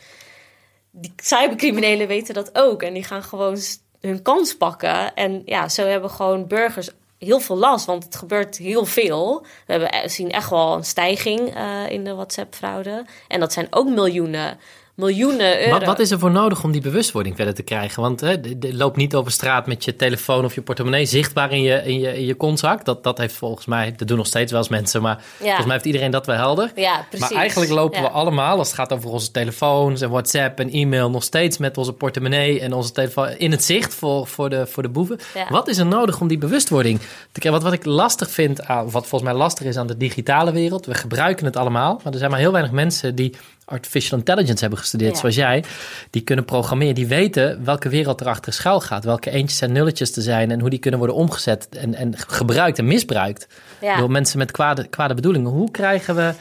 die 0.91 1.13
cybercriminelen 1.17 2.07
weten 2.07 2.35
dat 2.35 2.51
ook. 2.59 2.83
En 2.83 2.93
die 2.95 3.05
gaan 3.05 3.23
gewoon 3.23 3.57
hun 4.01 4.23
kans 4.23 4.57
pakken. 4.57 5.15
En 5.15 5.43
ja, 5.45 5.69
zo 5.69 5.87
hebben 5.87 6.11
gewoon 6.11 6.47
burgers 6.47 6.91
heel 7.19 7.41
veel 7.41 7.57
last. 7.57 7.87
Want 7.87 8.05
het 8.05 8.17
gebeurt 8.17 8.57
heel 8.57 8.85
veel. 8.85 9.41
We 9.67 9.73
hebben, 9.73 9.91
eh, 9.93 10.09
zien 10.09 10.31
echt 10.31 10.51
wel 10.51 10.75
een 10.75 10.85
stijging 10.85 11.55
eh, 11.55 11.89
in 11.89 12.05
de 12.05 12.15
WhatsApp-fraude. 12.15 13.05
En 13.29 13.41
dat 13.41 13.53
zijn 13.53 13.67
ook 13.71 13.89
miljoenen, 13.89 14.59
miljoenen 14.97 15.59
euro. 15.61 15.71
Wat, 15.71 15.85
wat 15.85 15.99
is 15.99 16.11
er 16.11 16.19
voor 16.19 16.31
nodig 16.31 16.65
om 16.65 16.73
die 16.73 16.81
bewustwording 16.81 17.37
verder 17.37 17.55
te 17.55 17.63
krijgen? 17.63 18.03
Want 18.03 18.21
hè, 18.21 18.35
loop 18.61 18.97
niet 18.97 19.15
over 19.15 19.33
straat 19.33 19.67
met 19.67 19.85
je 19.85 19.97
telefoon 19.97 20.45
of 20.45 20.55
je 20.55 20.63
portemonnee 20.63 21.05
zichtbaar 21.07 21.53
in 21.53 21.63
je, 21.63 21.83
in 21.85 22.01
je, 22.01 22.17
in 22.17 22.25
je 22.25 22.35
kontzak. 22.35 22.85
Dat, 22.85 23.05
dat 23.05 23.19
heeft 23.19 23.35
volgens 23.35 23.67
mij, 23.67 23.95
dat 23.97 24.09
doen 24.09 24.17
nog 24.17 24.27
steeds 24.27 24.51
wel 24.51 24.61
eens 24.61 24.69
mensen, 24.69 25.03
maar 25.03 25.23
volgens 25.39 25.65
mij 25.65 25.75
heeft 25.75 25.85
iedereen 25.85 26.11
dat 26.11 26.27
wel 26.27 26.37
helder. 26.37 26.73
Ja, 26.75 27.07
precies. 27.09 27.31
Maar 27.31 27.39
eigenlijk 27.39 27.71
lopen 27.71 28.01
Ja. 28.01 28.07
we 28.07 28.11
allemaal, 28.11 28.59
als 28.59 28.67
het 28.67 28.77
gaat 28.77 28.93
over 28.93 29.11
onze 29.11 29.31
telefoons 29.31 30.01
en 30.01 30.11
WhatsApp 30.11 30.61
en 30.61 30.71
e-mail, 30.71 31.11
nog 31.11 31.23
steeds 31.23 31.59
met 31.59 31.79
onze 31.79 31.93
portemonnee 31.93 32.61
en 32.61 32.73
onze 32.73 32.93
telefoon 32.93 33.29
in 33.29 33.51
het 33.51 33.65
zicht 33.65 33.95
voor, 33.95 34.27
voor, 34.27 34.51
de, 34.51 34.67
voor 34.67 34.83
de 34.83 34.89
boeven. 34.89 35.19
Ja. 35.35 35.47
Wat 35.49 35.69
is 35.69 35.79
er 35.79 35.87
nodig 35.87 36.21
om 36.21 36.29
die 36.29 36.39
bewustwording 36.39 36.99
te 37.33 37.41
krijgen? 37.41 37.63
Wat, 37.63 37.71
wat 37.71 37.81
ik 37.81 37.85
lastig 37.87 38.31
vind, 38.31 38.67
aan, 38.67 38.91
wat 38.91 39.07
volgens 39.07 39.31
mij 39.31 39.41
lastig 39.41 39.67
is 39.67 39.77
aan 39.77 39.87
de 39.87 39.97
digitale 39.97 40.53
wereld, 40.53 40.87
we 40.87 40.95
gebruiken 40.95 41.47
het 41.47 41.57
allemaal, 41.57 42.01
maar 42.05 42.13
er 42.13 42.19
zijn 42.19 42.31
maar 42.31 42.41
heel 42.41 42.53
weinig 42.53 42.73
mensen 42.73 43.15
die 43.15 43.35
artificial 43.69 44.19
intelligence 44.19 44.61
hebben 44.61 44.79
gestudeerd, 44.79 45.13
Ja. 45.13 45.19
zoals 45.19 45.35
jij, 45.35 45.65
die 46.11 46.23
kunnen 46.23 46.45
programmeren, 46.45 46.95
die 46.95 47.07
weten 47.07 47.65
welke 47.65 47.89
wereld 47.89 48.21
er 48.21 48.27
achter 48.27 48.53
schuil 48.53 48.81
gaat, 48.81 49.05
welke 49.05 49.31
eentjes 49.31 49.61
en 49.61 49.73
nulletjes 49.73 50.11
te 50.13 50.21
zijn 50.23 50.51
en 50.51 50.61
hoe 50.61 50.71
die 50.71 50.79
kunnen 50.79 50.99
worden 50.99 51.17
omgezet 51.17 51.69
en, 51.71 51.95
en 51.95 52.15
gebruikt 52.19 52.79
en 52.79 52.85
misbruikt 52.87 53.47
Ja. 53.81 53.97
door 53.99 54.11
mensen 54.11 54.39
met 54.39 54.51
kwade, 54.51 54.87
kwade 54.89 55.15
bedoelingen. 55.15 55.51
Hoe 55.51 55.71
krijgen 55.71 56.15
we, 56.17 56.35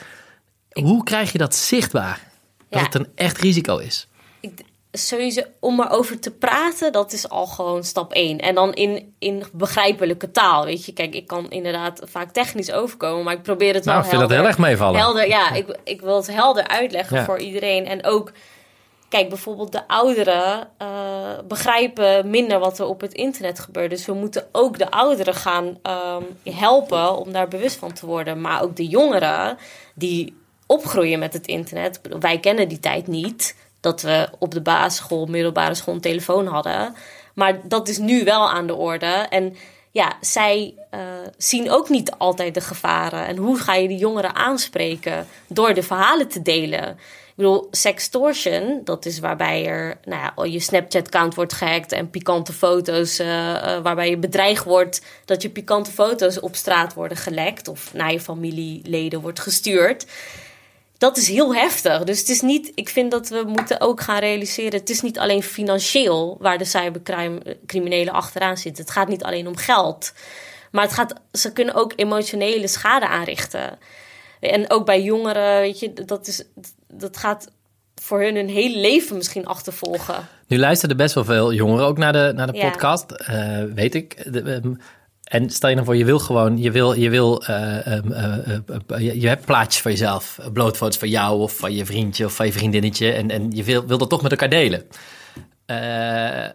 hoe 0.69 1.03
krijg 1.03 1.31
je 1.31 1.37
dat 1.37 1.55
zichtbaar? 1.55 2.19
Dat 2.69 2.81
het 2.81 2.95
een 2.95 3.07
echt 3.15 3.37
risico 3.37 3.77
is. 3.77 4.07
ik, 4.39 4.51
sowieso 4.97 5.41
om 5.59 5.81
erover 5.81 6.19
te 6.19 6.31
praten, 6.31 6.91
dat 6.91 7.13
is 7.13 7.29
al 7.29 7.45
gewoon 7.45 7.83
stap 7.83 8.13
één. 8.13 8.37
En 8.39 8.55
dan 8.55 8.73
in, 8.73 9.13
in 9.19 9.43
begrijpelijke 9.53 10.31
taal, 10.31 10.65
weet 10.65 10.85
je. 10.85 10.93
Kijk, 10.93 11.15
ik 11.15 11.27
kan 11.27 11.49
inderdaad 11.49 12.01
vaak 12.03 12.31
technisch 12.31 12.71
overkomen, 12.71 13.23
maar 13.23 13.33
ik 13.33 13.41
probeer 13.41 13.73
het 13.73 13.85
Nou, 13.85 13.95
wel 13.95 14.03
ik 14.05 14.09
vind 14.09 14.21
dat 14.21 14.29
helder, 14.29 14.37
heel 14.37 14.47
erg 14.47 14.67
meevallen. 14.69 14.99
Helder, 14.99 15.27
ja. 15.27 15.53
Ik, 15.53 15.77
ik 15.83 16.01
wil 16.01 16.15
het 16.15 16.27
helder 16.33 16.67
uitleggen 16.67 17.17
Ja. 17.17 17.25
voor 17.25 17.39
iedereen. 17.39 17.85
En 17.85 18.05
ook, 18.05 18.31
kijk, 19.09 19.29
bijvoorbeeld 19.29 19.71
de 19.71 19.87
ouderen 19.87 20.67
eh, 20.77 20.87
begrijpen 21.47 22.29
minder 22.29 22.59
wat 22.59 22.79
er 22.79 22.85
op 22.85 23.01
het 23.01 23.13
internet 23.13 23.59
gebeurt. 23.59 23.89
Dus 23.89 24.05
we 24.05 24.13
moeten 24.13 24.47
ook 24.51 24.77
de 24.77 24.91
ouderen 24.91 25.33
gaan 25.35 25.77
ehm, 25.81 26.23
helpen 26.55 27.17
om 27.17 27.31
daar 27.31 27.47
bewust 27.47 27.75
van 27.77 27.93
te 27.93 28.05
worden. 28.05 28.41
Maar 28.41 28.61
ook 28.61 28.75
de 28.75 28.87
jongeren 28.87 29.57
die 29.95 30.43
opgroeien 30.67 31.19
met 31.19 31.33
het 31.33 31.47
internet. 31.47 32.01
Wij 32.19 32.39
kennen 32.39 32.67
die 32.67 32.79
tijd 32.79 33.07
niet 33.07 33.55
dat 33.85 34.01
we 34.01 34.29
op 34.39 34.51
de 34.53 34.61
basisschool, 34.61 35.25
middelbare 35.25 35.75
school 35.75 35.93
een 35.93 36.01
telefoon 36.01 36.47
hadden. 36.47 36.95
Maar 37.33 37.59
dat 37.63 37.87
is 37.87 37.97
nu 37.97 38.23
wel 38.23 38.49
aan 38.49 38.67
de 38.67 38.75
orde. 38.75 39.05
En 39.29 39.55
ja, 39.91 40.17
zij 40.21 40.73
eh, 40.89 40.99
zien 41.37 41.71
ook 41.71 41.89
niet 41.89 42.11
altijd 42.11 42.53
de 42.53 42.61
gevaren. 42.61 43.27
En 43.27 43.37
hoe 43.37 43.59
ga 43.59 43.73
je 43.73 43.87
die 43.87 43.97
jongeren 43.97 44.35
aanspreken? 44.35 45.27
Door 45.47 45.73
de 45.73 45.83
verhalen 45.83 46.27
te 46.27 46.41
delen. 46.41 46.89
Ik 46.89 47.35
bedoel, 47.35 47.67
sextortion, 47.71 48.81
dat 48.83 49.05
is 49.05 49.19
waarbij 49.19 49.65
er, 49.65 49.97
nou 50.03 50.21
ja, 50.35 50.43
je 50.43 50.59
Snapchat-account 50.59 51.35
wordt 51.35 51.53
gehackt 51.53 51.91
en 51.91 52.09
pikante 52.09 52.53
foto's, 52.53 53.19
eh, 53.19 53.75
eh, 53.75 53.83
waarbij 53.83 54.09
je 54.09 54.17
bedreigd 54.17 54.63
wordt 54.63 55.01
dat 55.25 55.41
je 55.41 55.49
pikante 55.49 55.91
foto's 55.91 56.39
op 56.39 56.55
straat 56.55 56.93
worden 56.93 57.17
gelekt 57.17 57.67
of 57.67 57.93
naar 57.93 58.11
je 58.11 58.19
familieleden 58.19 59.21
wordt 59.21 59.39
gestuurd 59.39 60.05
dat 60.97 61.17
is 61.17 61.27
heel 61.27 61.55
heftig. 61.55 62.03
Dus 62.03 62.19
het 62.19 62.29
is 62.29 62.41
niet, 62.41 62.71
ik 62.75 62.89
vind 62.89 63.11
dat 63.11 63.29
we 63.29 63.43
moeten 63.47 63.81
ook 63.81 64.01
gaan 64.01 64.19
realiseren, 64.19 64.79
het 64.79 64.89
is 64.89 65.01
niet 65.01 65.19
alleen 65.19 65.43
financieel 65.43 66.37
waar 66.39 66.57
de 66.57 66.65
cybercriminelen 66.65 68.13
achteraan 68.13 68.57
zitten. 68.57 68.83
Het 68.83 68.93
gaat 68.93 69.07
niet 69.07 69.23
alleen 69.23 69.47
om 69.47 69.55
geld. 69.57 70.13
Maar 70.71 70.83
het 70.83 70.93
gaat, 70.93 71.13
ze 71.31 71.53
kunnen 71.53 71.73
ook 71.75 71.93
emotionele 71.95 72.67
schade 72.67 73.07
aanrichten. 73.07 73.77
En 74.39 74.69
ook 74.71 74.85
bij 74.85 75.01
jongeren, 75.01 75.59
weet 75.59 75.79
je, 75.79 75.93
dat, 75.93 76.27
is, 76.27 76.43
dat 76.87 77.17
gaat 77.17 77.47
voor 78.01 78.21
hun 78.21 78.35
hun 78.35 78.49
hele 78.49 78.77
leven 78.77 79.15
misschien 79.15 79.45
achtervolgen. 79.45 80.27
Nu 80.47 80.57
luisteren 80.57 80.97
best 80.97 81.13
wel 81.15 81.23
veel 81.25 81.53
jongeren 81.53 81.85
ook 81.85 81.97
naar 81.97 82.13
de, 82.13 82.31
naar 82.35 82.51
de 82.51 82.57
Ja. 82.57 82.69
podcast, 82.69 83.11
eh, 83.11 83.63
weet 83.73 83.95
ik. 83.95 84.33
De, 84.33 84.41
ehm, 84.41 84.73
en 85.25 85.49
stel 85.49 85.69
je 85.69 85.75
nou 85.75 85.87
voor, 85.87 85.95
je 85.95 86.05
wil 86.05 86.19
gewoon, 86.19 86.57
je 86.57 86.71
wil, 86.71 86.93
je 86.93 87.09
wil, 87.09 87.43
eh, 87.43 87.97
je, 88.97 89.27
hebt 89.27 89.45
plaatjes 89.45 89.81
van 89.81 89.91
jezelf, 89.91 90.39
blootfoto's 90.53 90.97
van 90.97 91.09
jou 91.09 91.39
of 91.39 91.57
van 91.57 91.73
je 91.73 91.85
vriendje 91.85 92.25
of 92.25 92.35
van 92.35 92.45
je 92.45 92.51
vriendinnetje 92.51 93.11
en, 93.11 93.31
en 93.31 93.51
je 93.51 93.63
wil, 93.63 93.85
wil 93.85 93.97
dat 93.97 94.09
toch 94.09 94.21
met 94.21 94.31
elkaar 94.31 94.49
delen. 94.49 94.87
Eh, 95.65 96.49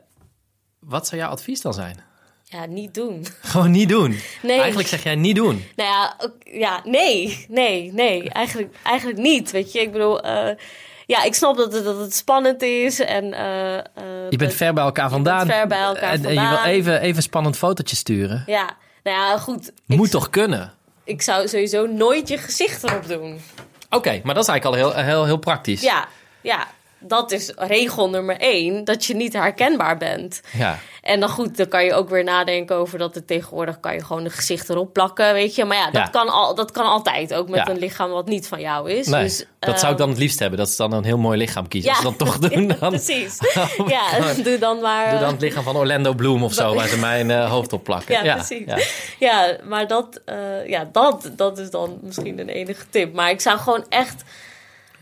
wat 0.78 1.06
zou 1.06 1.20
jouw 1.20 1.30
advies 1.30 1.61
dan 1.61 1.74
zijn? 1.74 2.00
Ja, 2.44 2.66
niet 2.66 2.94
doen. 2.94 3.26
Gewoon 3.42 3.70
niet 3.70 3.88
doen. 3.88 4.18
Nee. 4.42 4.59
Eigenlijk 4.59 4.88
zeg 4.88 5.02
jij 5.02 5.14
niet 5.14 5.37
doen. 5.37 5.64
Nou 5.76 5.88
ja, 5.88 6.14
ook- 6.18 6.37
ja 6.44 6.80
nee, 6.85 7.46
nee, 7.48 7.92
nee, 7.92 8.28
eigenlijk, 8.30 8.76
eigenlijk 8.83 9.18
niet. 9.18 9.50
Weet 9.50 9.72
je, 9.72 9.80
ik 9.80 9.92
bedoel, 9.92 10.20
ja, 11.11 11.23
ik 11.23 11.35
snap 11.35 11.57
dat 11.57 11.73
het, 11.73 11.85
dat 11.85 11.99
het 11.99 12.14
spannend 12.14 12.62
is 12.62 13.01
en 13.01 13.33
eh, 13.33 13.79
eh, 13.79 13.85
Je 14.31 14.37
bent 14.37 14.55
ver 14.55 14.73
bij 14.75 14.85
elkaar 14.85 15.11
vandaan. 15.11 15.46
ver 15.46 15.66
bij 15.66 15.81
elkaar 15.81 16.12
en, 16.12 16.25
en 16.25 16.35
je 16.35 16.40
wil 16.40 16.49
vandaan. 16.49 16.64
even, 16.64 17.01
even 17.01 17.23
spannend 17.23 17.57
fotootje 17.57 17.96
sturen. 17.96 18.42
ja, 18.46 18.70
nou 19.03 19.16
ja, 19.16 19.38
goed. 19.38 19.68
Ik, 19.87 19.96
Moet 19.96 20.11
toch 20.11 20.31
kunnen? 20.31 20.73
ik 21.05 21.23
zou 21.23 21.49
sowieso 21.49 21.87
nooit 21.87 22.29
je 22.29 22.38
gezicht 22.38 22.83
erop 22.83 23.09
doen. 23.09 23.40
Oké, 23.90 24.20
maar 24.25 24.35
dat 24.35 24.42
is 24.42 24.49
eigenlijk 24.51 24.64
al 24.64 24.92
heel, 24.92 25.05
heel, 25.05 25.25
heel 25.25 25.37
praktisch. 25.37 25.81
Ja, 25.81 26.09
ja, 26.40 26.66
dat 27.01 27.33
is 27.33 27.53
regel 27.57 28.11
nummer 28.11 28.37
één, 28.37 28.85
dat 28.85 29.05
je 29.05 29.15
niet 29.15 29.33
herkenbaar 29.33 29.97
bent. 29.97 30.41
Ja. 30.53 30.79
En 31.03 31.21
dan 31.21 31.29
goed, 31.29 31.57
dan 31.57 31.69
kan 31.69 31.85
je 31.85 31.95
ook 31.95 32.09
weer 32.09 32.25
nadenken 32.25 32.77
over 32.77 32.99
dat 32.99 33.15
het 33.15 33.27
tegenwoordig 33.27 33.81
kan 33.81 33.95
je 33.95 34.05
gewoon 34.05 34.25
een 34.25 34.31
gezicht 34.31 34.69
erop 34.69 34.93
plakken, 34.93 35.33
weet 35.33 35.55
je. 35.55 35.65
Maar 35.65 35.77
ja, 35.77 35.85
dat, 35.85 35.95
Ja. 35.95 36.07
Kan, 36.07 36.29
al, 36.29 36.55
dat 36.55 36.71
kan 36.71 36.85
altijd, 36.85 37.35
ook 37.35 37.49
met 37.49 37.67
Ja. 37.67 37.69
een 37.69 37.79
lichaam 37.79 38.11
wat 38.11 38.27
niet 38.27 38.49
van 38.49 38.61
jou 38.61 38.91
is. 38.91 39.07
Nee, 39.07 39.23
dus, 39.23 39.45
dat 39.59 39.69
zou 39.69 39.77
ik 39.81 39.83
ehm, 39.89 39.97
dan 39.99 40.09
het 40.09 40.19
liefst 40.19 40.39
hebben. 40.39 40.59
Dat 40.59 40.69
is 40.69 40.77
dan 40.77 40.93
een 40.93 41.05
heel 41.05 41.19
mooi 41.19 41.39
lichaam 41.39 41.69
kiezen. 41.69 41.91
Als 41.91 41.99
ze 41.99 42.05
dan 42.05 42.17
toch 42.17 42.39
doen, 42.39 42.67
Ja, 42.69 42.75
dan, 42.75 42.89
precies. 42.91 43.39
Ja, 43.87 44.03
doe 44.45 44.59
dan 44.59 44.81
maar... 44.81 45.11
doe 45.11 45.19
dan 45.19 45.33
het 45.33 45.41
lichaam 45.41 45.63
van 45.65 45.77
Orlando 45.77 46.13
Bloom 46.13 46.43
of 46.43 46.53
zo, 46.53 46.75
waar 46.75 46.89
ze 46.89 46.99
mijn 46.99 47.31
eh, 47.31 47.51
hoofd 47.51 47.73
op 47.73 47.85
plakken. 47.85 48.25
Ja, 48.25 48.35
precies. 48.35 48.67
ja. 48.67 48.79
Ja, 49.19 49.57
maar 49.65 49.87
dat, 49.87 50.21
eh, 50.25 50.69
ja, 50.69 50.89
dat, 50.93 51.31
dat 51.37 51.59
is 51.59 51.71
dan 51.71 51.99
misschien 52.03 52.39
een 52.39 52.49
enige 52.49 52.85
tip. 52.91 53.15
Maar 53.15 53.31
ik 53.31 53.41
zou 53.41 53.59
gewoon 53.59 53.85
echt 53.89 54.23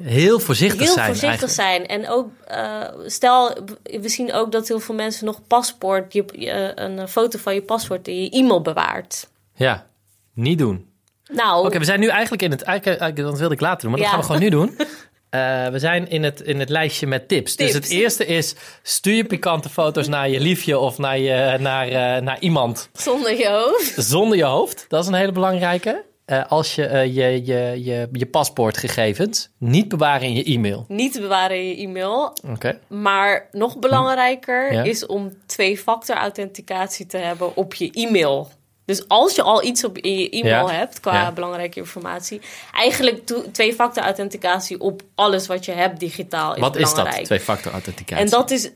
Heel 0.02 0.40
voorzichtig 0.40 0.80
heel 0.80 0.92
zijn 0.92 1.06
voorzichtig 1.06 1.56
eigenlijk. 1.56 1.86
zijn. 1.86 1.86
En 1.86 2.08
ook, 2.08 2.30
eh, 2.46 3.06
stel, 3.06 3.56
we 3.82 4.08
zien 4.08 4.32
ook 4.32 4.52
dat 4.52 4.68
heel 4.68 4.80
veel 4.80 4.94
mensen 4.94 5.24
nog 5.24 5.40
paspoort, 5.46 6.12
je, 6.12 6.72
een 6.74 7.08
foto 7.08 7.38
van 7.38 7.54
je 7.54 7.62
paspoort 7.62 8.08
in 8.08 8.22
je 8.22 8.30
e-mail 8.30 8.62
bewaart. 8.62 9.28
Ja, 9.54 9.86
niet 10.34 10.58
doen. 10.58 10.86
Nou, 11.32 11.66
Oké, 11.66 11.78
we 11.78 11.84
zijn 11.84 12.00
nu 12.00 12.08
eigenlijk 12.08 12.42
in 12.42 12.50
het... 12.50 12.62
Eigenlijk, 12.62 13.00
eigenlijk, 13.00 13.30
dat 13.30 13.38
wilde 13.38 13.54
ik 13.54 13.60
later 13.60 13.80
doen, 13.80 13.90
maar 13.90 14.00
dat 14.00 14.08
gaan 14.08 14.18
we 14.18 14.24
gewoon 14.24 14.40
nu 14.40 14.50
doen. 14.50 14.76
Eh, 15.28 15.66
we 15.66 15.78
zijn 15.78 16.10
in 16.10 16.22
het, 16.22 16.40
in 16.40 16.60
het 16.60 16.68
lijstje 16.68 17.06
met 17.06 17.28
tips. 17.28 17.56
Dus 17.56 17.72
het 17.72 17.88
eerste 17.88 18.26
is: 18.26 18.54
stuur 18.82 19.14
je 19.14 19.24
pikante 19.24 19.68
foto's 19.68 20.08
naar 20.08 20.28
je 20.28 20.40
liefje 20.40 20.78
of 20.78 20.98
naar, 20.98 21.18
je, 21.18 21.56
naar, 21.60 21.88
eh, 21.88 22.22
naar 22.22 22.38
iemand 22.40 22.88
Zonder 22.92 23.38
je 23.38 23.48
hoofd. 23.48 23.94
zonder 23.96 24.36
je 24.36 24.44
hoofd. 24.44 24.84
Dat 24.88 25.02
is 25.02 25.08
een 25.08 25.14
hele 25.14 25.32
belangrijke. 25.32 26.04
Eh, 26.28 26.46
als 26.48 26.74
je, 26.74 26.84
eh, 26.86 27.04
je, 27.14 27.44
je, 27.46 27.84
je 27.84 28.08
je 28.12 28.26
paspoortgegevens 28.26 29.48
niet 29.58 29.88
bewaren 29.88 30.26
in 30.28 30.34
je 30.34 30.44
e-mail. 30.44 30.84
Niet 30.88 31.20
bewaren 31.20 31.56
in 31.56 31.66
je 31.68 31.76
e-mail. 31.76 32.32
Oké. 32.48 32.78
Maar 32.88 33.48
nog 33.52 33.78
belangrijker 33.78 34.72
Ja. 34.72 34.82
is 34.82 35.06
om 35.06 35.32
twee-factor 35.46 36.16
authenticatie 36.16 37.06
te 37.06 37.16
hebben 37.16 37.56
op 37.56 37.74
je 37.74 37.90
e-mail. 37.90 38.48
Dus 38.84 39.08
als 39.08 39.34
je 39.34 39.42
al 39.42 39.64
iets 39.64 39.84
op 39.84 39.98
in 39.98 40.18
je 40.18 40.30
e-mail 40.30 40.68
Ja. 40.68 40.74
hebt 40.74 41.00
qua 41.00 41.12
Ja. 41.14 41.32
belangrijke 41.32 41.78
informatie, 41.78 42.40
eigenlijk 42.74 43.26
to- 43.26 43.50
twee-factor 43.52 44.02
authenticatie 44.02 44.80
op 44.80 45.02
alles 45.14 45.46
wat 45.46 45.64
je 45.64 45.72
hebt 45.72 46.00
digitaal 46.00 46.54
is 46.54 46.60
Wat 46.60 46.76
is 46.76 46.88
belangrijk. 46.90 47.16
dat? 47.16 47.24
Twee-factor 47.26 47.72
authenticatie. 47.72 48.24
En 48.24 48.30
dat 48.30 48.50
is 48.50 48.70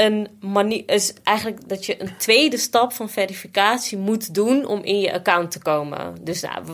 een 0.00 0.28
manier, 0.40 0.82
is 0.86 1.14
eigenlijk 1.22 1.68
dat 1.68 1.86
je 1.86 2.02
een 2.02 2.16
tweede 2.18 2.56
stap 2.56 2.92
van 2.92 3.10
verificatie 3.10 3.98
moet 3.98 4.34
doen 4.34 4.66
om 4.66 4.82
in 4.82 5.00
je 5.00 5.12
account 5.12 5.50
te 5.50 5.58
komen. 5.58 6.16
Dus 6.20 6.40
nou, 6.40 6.64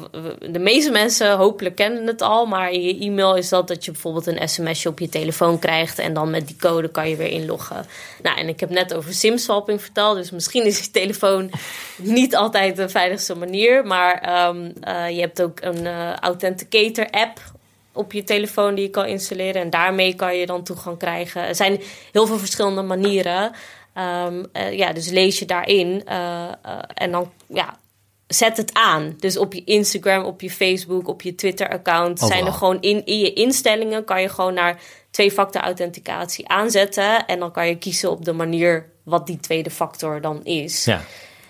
de 0.53 0.59
meeste 0.59 0.91
mensen 0.91 1.37
hopelijk 1.37 1.77
kennen 1.77 2.07
het 2.07 2.23
al, 2.23 2.47
maar 2.47 2.71
in 2.71 2.83
je 2.83 2.99
e-mail 2.99 3.37
is 3.37 3.49
dat 3.49 3.69
dat 3.69 3.85
je 3.85 3.91
bijvoorbeeld 3.91 4.27
een 4.27 4.49
sms'je 4.49 4.89
op 4.89 4.99
je 4.99 5.09
telefoon 5.09 5.59
krijgt 5.59 5.99
en 5.99 6.15
dan 6.15 6.31
met 6.31 6.47
die 6.47 6.57
code 6.57 6.89
kan 6.89 7.09
je 7.09 7.17
weer 7.17 7.31
inloggen. 7.31 7.87
Nou, 8.23 8.39
en 8.39 8.49
ik 8.49 8.61
heb 8.61 8.71
net 8.71 8.95
over 8.95 9.15
SIM-swapping 9.15 9.83
verteld, 9.83 10.17
dus 10.17 10.31
misschien 10.31 10.65
is 10.65 10.79
je 10.79 10.91
telefoon 10.91 11.51
niet 11.97 12.37
altijd 12.37 12.77
de 12.77 12.89
veiligste 12.89 13.35
manier, 13.35 13.87
maar 13.87 14.21
ehm, 14.21 14.71
eh, 14.81 15.11
je 15.11 15.21
hebt 15.21 15.43
ook 15.43 15.61
een 15.61 15.87
eh, 15.87 16.15
authenticator 16.15 17.11
app 17.11 17.55
op 17.97 18.13
je 18.13 18.25
telefoon 18.25 18.75
die 18.75 18.85
je 18.85 18.91
kan 18.91 19.07
installeren. 19.07 19.63
En 19.63 19.71
daarmee 19.71 20.15
kan 20.15 20.37
je 20.37 20.47
dan 20.47 20.65
toegang 20.65 20.99
krijgen. 20.99 21.43
Er 21.43 21.55
zijn 21.55 21.81
heel 22.13 22.27
veel 22.27 22.39
verschillende 22.39 22.83
manieren. 22.83 23.53
Ehm, 23.95 24.45
eh, 24.53 24.73
ja, 24.73 24.93
dus 24.93 25.09
lees 25.09 25.39
je 25.39 25.45
daarin. 25.45 26.03
eh, 26.05 26.45
eh, 26.45 26.79
en 26.95 27.11
dan 27.11 27.33
ja, 27.47 27.79
zet 28.27 28.57
het 28.57 28.75
aan. 28.75 29.15
Dus 29.19 29.37
op 29.37 29.53
je 29.53 29.65
Instagram, 29.65 30.25
op 30.25 30.41
je 30.41 30.51
Facebook, 30.51 31.09
op 31.09 31.23
je 31.23 31.35
Twitter-account. 31.35 32.19
Zijn 32.19 32.47
er 32.47 32.53
gewoon 32.53 32.81
in, 32.81 33.05
in 33.05 33.19
je 33.19 33.33
instellingen 33.33 34.05
kan 34.05 34.21
je 34.21 34.29
gewoon 34.29 34.55
naar 34.55 34.81
twee-factor 35.11 35.63
authenticatie 35.63 36.49
aanzetten. 36.49 37.27
En 37.27 37.39
dan 37.39 37.53
kan 37.53 37.69
je 37.69 37.79
kiezen 37.79 38.11
op 38.11 38.25
de 38.25 38.33
manier 38.33 38.91
wat 39.03 39.27
die 39.27 39.41
tweede 39.41 39.71
factor 39.71 40.21
dan 40.21 40.45
is. 40.45 40.85
Ja. 40.85 41.03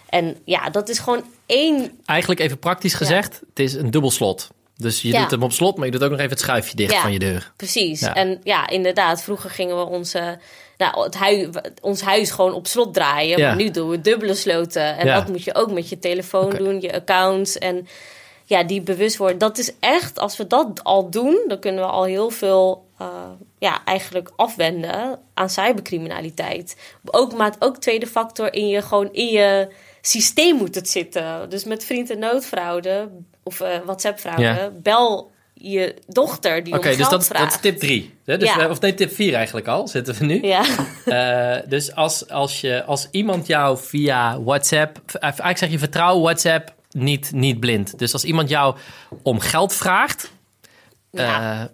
En 0.09 0.37
ja, 0.45 0.71
dat 0.71 0.89
is 0.89 0.99
gewoon 0.99 1.25
één 1.47 2.01
Eigenlijk 2.05 2.41
even 2.41 2.59
praktisch 2.59 2.95
gezegd, 2.95 3.41
het 3.49 3.59
is 3.59 3.73
een 3.75 3.91
dubbel 3.91 4.11
slot. 4.11 4.49
Dus 4.77 5.03
je 5.03 5.09
Ja. 5.09 5.21
doet 5.21 5.31
hem 5.31 5.43
op 5.43 5.53
slot, 5.53 5.77
maar 5.77 5.87
je 5.87 5.93
doet 5.93 6.03
ook 6.03 6.11
nog 6.11 6.19
even 6.19 6.31
het 6.31 6.41
schuifje 6.41 6.77
dicht 6.77 6.93
Ja. 6.93 7.01
van 7.01 7.12
je 7.12 7.19
deur. 7.19 7.53
Precies. 7.57 8.01
Ja. 8.01 8.15
En 8.15 8.41
ja, 8.43 8.69
inderdaad, 8.69 9.23
vroeger 9.23 9.51
gingen 9.51 9.77
we 9.77 9.85
onze, 9.85 10.39
nou, 10.79 11.03
het 11.05 11.15
hui, 11.19 11.51
ons 11.83 12.01
huis 12.01 12.31
gewoon 12.31 12.53
op 12.53 12.67
slot 12.67 12.95
draaien. 12.95 13.41
Maar 13.41 13.57
nu 13.57 13.71
doen 13.71 13.89
we 13.89 14.01
dubbele 14.01 14.35
sloten. 14.35 14.97
En 14.97 15.07
dat 15.07 15.29
moet 15.29 15.45
je 15.45 15.55
ook 15.55 15.71
met 15.73 15.89
je 15.89 15.99
telefoon 15.99 16.51
doen, 16.51 16.81
je 16.81 16.93
accounts. 16.95 17.59
En 17.59 17.89
ja, 18.45 18.65
die 18.65 18.81
bewust 18.81 19.17
worden. 19.17 19.39
Dat 19.39 19.59
is 19.59 19.73
echt, 19.81 20.19
als 20.19 20.37
we 20.37 20.47
dat 20.47 20.85
al 20.85 21.11
doen, 21.11 21.45
dan 21.49 21.59
kunnen 21.59 21.85
we 21.85 21.91
al 21.91 22.05
heel 22.05 22.31
veel 22.31 22.85
eh, 22.99 23.07
ja, 23.59 23.85
eigenlijk 23.85 24.31
afwenden 24.37 25.19
aan 25.35 25.51
cybercriminaliteit. 25.51 26.77
Ook 27.05 27.35
maakt 27.37 27.65
ook 27.65 27.77
tweede 27.77 28.07
factor 28.07 28.53
in 28.53 28.69
je 28.69 28.83
gewoon 28.83 29.09
in 29.12 29.27
je 29.27 29.69
systeem 30.01 30.57
moet 30.57 30.75
het 30.75 30.89
zitten. 30.89 31.51
Dus 31.51 31.65
met 31.65 31.85
vriend- 31.85 32.11
en 32.11 32.19
noodfraude 32.19 33.09
of 33.47 33.61
eh 33.61 33.79
WhatsApp-fraude, 33.85 34.43
Ja. 34.43 34.71
bel 34.83 35.35
je 35.55 35.95
dochter 36.07 36.65
die 36.65 36.75
Oké, 36.75 36.83
om 36.83 36.89
dus 36.89 36.97
geld 36.97 37.11
dat, 37.11 37.21
is- 37.21 37.27
vraagt. 37.27 37.45
dat 37.45 37.55
is 37.55 37.61
tip 37.61 37.79
3. 37.79 38.15
Dus 38.25 38.55
Ja. 38.55 38.69
of 38.69 38.81
nee, 38.81 38.95
tip 38.95 39.13
4 39.15 39.35
eigenlijk 39.35 39.67
al, 39.67 39.89
zitten 39.89 40.15
we 40.15 40.25
nu. 40.25 40.43
Ja, 40.43 40.65
Eh, 41.05 41.69
dus 41.69 41.95
als, 41.95 42.29
als, 42.31 42.61
je, 42.61 42.85
als 42.85 43.09
iemand 43.11 43.47
jou 43.47 43.79
via 43.79 44.41
WhatsApp... 44.43 44.99
eh, 45.07 45.23
Eigenlijk 45.23 45.59
zeg 45.59 45.71
je 45.71 45.79
vertrouw 45.79 46.21
WhatsApp 46.21 46.75
niet, 46.91 47.33
niet 47.33 47.61
blind. 47.61 47.99
Dus 47.99 48.13
als 48.13 48.25
iemand 48.25 48.49
jou 48.49 48.77
om 49.23 49.41
geld 49.41 49.75
vraagt, 49.75 50.33
Ja. 51.11 51.69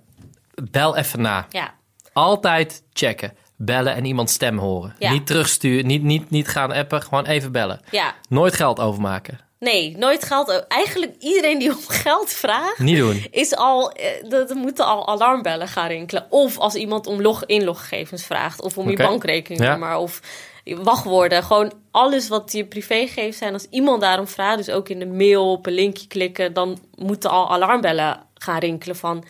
bel 0.70 0.96
even 0.96 1.20
na. 1.20 1.46
ja, 1.50 1.74
Altijd 2.12 2.82
checken. 2.92 3.32
Bellen 3.56 3.94
en 3.94 4.04
iemand 4.04 4.30
stem 4.30 4.58
horen. 4.58 4.94
Ja. 4.98 5.12
Niet 5.12 5.26
terugsturen, 5.26 5.86
niet, 5.86 6.02
niet, 6.02 6.30
niet 6.30 6.48
gaan 6.48 6.72
appen, 6.72 7.02
gewoon 7.02 7.26
even 7.26 7.52
bellen. 7.52 7.80
ja. 7.90 8.14
Nooit 8.28 8.54
geld 8.54 8.80
overmaken. 8.80 9.38
Nee, 9.62 9.96
nooit 9.96 10.24
geld. 10.24 10.66
Eigenlijk 10.68 11.14
iedereen 11.18 11.58
die 11.58 11.70
om 11.70 11.82
geld 11.88 12.30
vraagt, 12.30 12.78
Niet 12.78 12.96
doen. 12.96 13.26
is 13.30 13.56
al, 13.56 13.92
eh, 13.92 14.06
dat 14.28 14.50
er 14.50 14.56
moeten 14.56 14.86
al 14.86 15.08
alarmbellen 15.08 15.68
gaan 15.68 15.88
rinkelen. 15.88 16.26
Of 16.28 16.58
als 16.58 16.74
iemand 16.74 17.06
om 17.06 17.20
log 17.20 17.44
inloggegevens 17.46 18.24
vraagt, 18.24 18.62
of 18.62 18.78
om 18.78 18.90
je 18.90 18.96
bankrekeningnummer, 18.96 19.96
of 19.96 20.20
wachtwoorden. 20.64 21.42
Gewoon 21.42 21.72
alles 21.90 22.28
wat 22.28 22.52
je 22.52 22.64
privé 22.64 23.06
geeft 23.06 23.38
zijn. 23.38 23.52
Als 23.52 23.66
iemand 23.70 24.00
daarom 24.00 24.28
vraagt, 24.28 24.56
dus 24.56 24.70
ook 24.70 24.88
in 24.88 24.98
de 24.98 25.06
mail 25.06 25.50
op 25.50 25.66
een 25.66 25.72
linkje 25.72 26.06
klikken, 26.06 26.52
dan 26.52 26.78
moeten 26.96 27.30
al 27.30 27.50
alarmbellen 27.50 28.26
gaan 28.34 28.58
rinkelen 28.58 28.96
van 28.96 29.24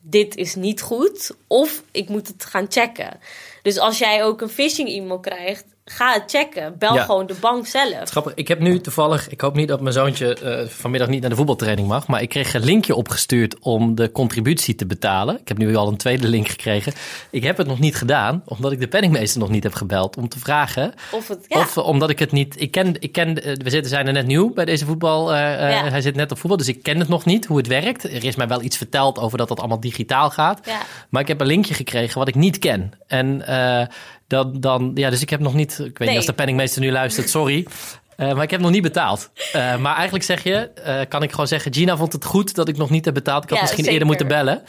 dit 0.00 0.36
is 0.36 0.54
niet 0.54 0.80
goed, 0.82 1.36
of 1.46 1.82
ik 1.90 2.08
moet 2.08 2.28
het 2.28 2.44
gaan 2.44 2.66
checken. 2.68 3.20
Dus 3.62 3.78
als 3.78 3.98
jij 3.98 4.24
ook 4.24 4.40
een 4.40 4.48
phishing 4.48 4.88
e-mail 4.88 5.20
krijgt, 5.20 5.64
ga 5.84 6.12
het 6.12 6.22
checken. 6.26 6.74
Bel 6.78 6.94
Ja. 6.94 7.04
gewoon 7.04 7.26
de 7.26 7.34
bank 7.40 7.66
zelf. 7.66 8.10
Grappig, 8.10 8.34
ik 8.34 8.48
heb 8.48 8.58
nu 8.60 8.80
toevallig, 8.80 9.28
ik 9.28 9.40
hoop 9.40 9.54
niet 9.54 9.68
dat 9.68 9.80
mijn 9.80 9.92
zoontje 9.94 10.34
eh, 10.34 10.68
vanmiddag 10.68 11.08
niet 11.08 11.20
naar 11.20 11.30
de 11.30 11.36
voetbaltraining 11.36 11.88
mag, 11.88 12.06
maar 12.06 12.22
ik 12.22 12.28
kreeg 12.28 12.54
een 12.54 12.64
linkje 12.64 12.94
opgestuurd 12.94 13.58
om 13.58 13.94
de 13.94 14.12
contributie 14.12 14.74
te 14.74 14.86
betalen. 14.86 15.38
Ik 15.40 15.48
heb 15.48 15.58
nu 15.58 15.76
al 15.76 15.88
een 15.88 15.96
tweede 15.96 16.28
link 16.28 16.48
gekregen. 16.48 16.92
Ik 17.30 17.42
heb 17.42 17.56
het 17.56 17.66
nog 17.66 17.78
niet 17.78 17.96
gedaan, 17.96 18.42
omdat 18.44 18.72
ik 18.72 18.80
de 18.80 18.88
penningmeester 18.88 19.40
nog 19.40 19.48
niet 19.48 19.62
heb 19.62 19.74
gebeld 19.74 20.16
om 20.16 20.28
te 20.28 20.38
vragen. 20.38 20.94
Of 21.12 21.28
het, 21.28 21.44
ja. 21.48 21.58
Of 21.58 21.76
eh, 21.76 21.86
omdat 21.86 22.10
ik 22.10 22.18
het 22.18 22.32
niet, 22.32 22.60
ik 22.60 22.70
ken, 22.70 22.94
ik 22.98 23.12
ken 23.12 23.42
eh, 23.42 23.56
we 23.56 23.70
zitten, 23.70 23.90
zijn 23.90 24.06
er 24.06 24.12
net 24.12 24.26
nieuw 24.26 24.52
bij 24.52 24.64
deze 24.64 24.84
voetbal, 24.84 25.34
Ja. 25.34 25.88
hij 25.90 26.00
zit 26.00 26.14
net 26.16 26.30
op 26.30 26.38
voetbal, 26.38 26.58
dus 26.58 26.68
ik 26.68 26.82
ken 26.82 26.98
het 26.98 27.08
nog 27.08 27.24
niet, 27.24 27.46
hoe 27.46 27.56
het 27.56 27.66
werkt. 27.66 28.04
Er 28.04 28.24
is 28.24 28.36
mij 28.36 28.48
wel 28.48 28.62
iets 28.62 28.76
verteld 28.76 29.18
over 29.18 29.38
dat 29.38 29.48
dat 29.48 29.58
allemaal 29.58 29.80
digitaal 29.80 30.30
gaat. 30.30 30.60
Maar 31.08 31.22
ik 31.22 31.28
heb 31.28 31.40
een 31.40 31.46
linkje 31.46 31.74
gekregen 31.74 32.18
wat 32.18 32.28
ik 32.28 32.34
niet 32.34 32.58
ken. 32.58 32.92
En 33.06 33.42
dan, 34.26 34.60
dan, 34.60 34.90
ja, 34.94 35.10
dus 35.10 35.22
ik 35.22 35.30
heb 35.30 35.40
nog 35.40 35.54
niet, 35.54 35.70
ik 35.72 35.78
weet 35.78 35.98
Nee. 35.98 36.08
niet 36.08 36.16
als 36.16 36.26
de 36.26 36.32
penningmeester 36.32 36.80
nu 36.80 36.90
luistert, 36.92 37.30
sorry. 37.30 37.66
Eh, 38.16 38.32
maar 38.32 38.42
ik 38.42 38.50
heb 38.50 38.60
nog 38.60 38.70
niet 38.70 38.82
betaald. 38.82 39.30
Eh, 39.52 39.76
maar 39.76 39.94
eigenlijk 39.94 40.24
zeg 40.24 40.42
je, 40.42 40.54
eh, 40.56 41.00
kan 41.08 41.22
ik 41.22 41.30
gewoon 41.30 41.46
zeggen, 41.46 41.74
Gina 41.74 41.96
vond 41.96 42.12
het 42.12 42.24
goed 42.24 42.54
dat 42.54 42.68
ik 42.68 42.76
nog 42.76 42.90
niet 42.90 43.04
heb 43.04 43.14
betaald. 43.14 43.42
Ik 43.42 43.48
had 43.48 43.58
Ja, 43.58 43.64
misschien 43.64 43.84
zeker. 43.84 44.00
eerder 44.00 44.06
moeten 44.16 44.28
bellen. 44.36 44.62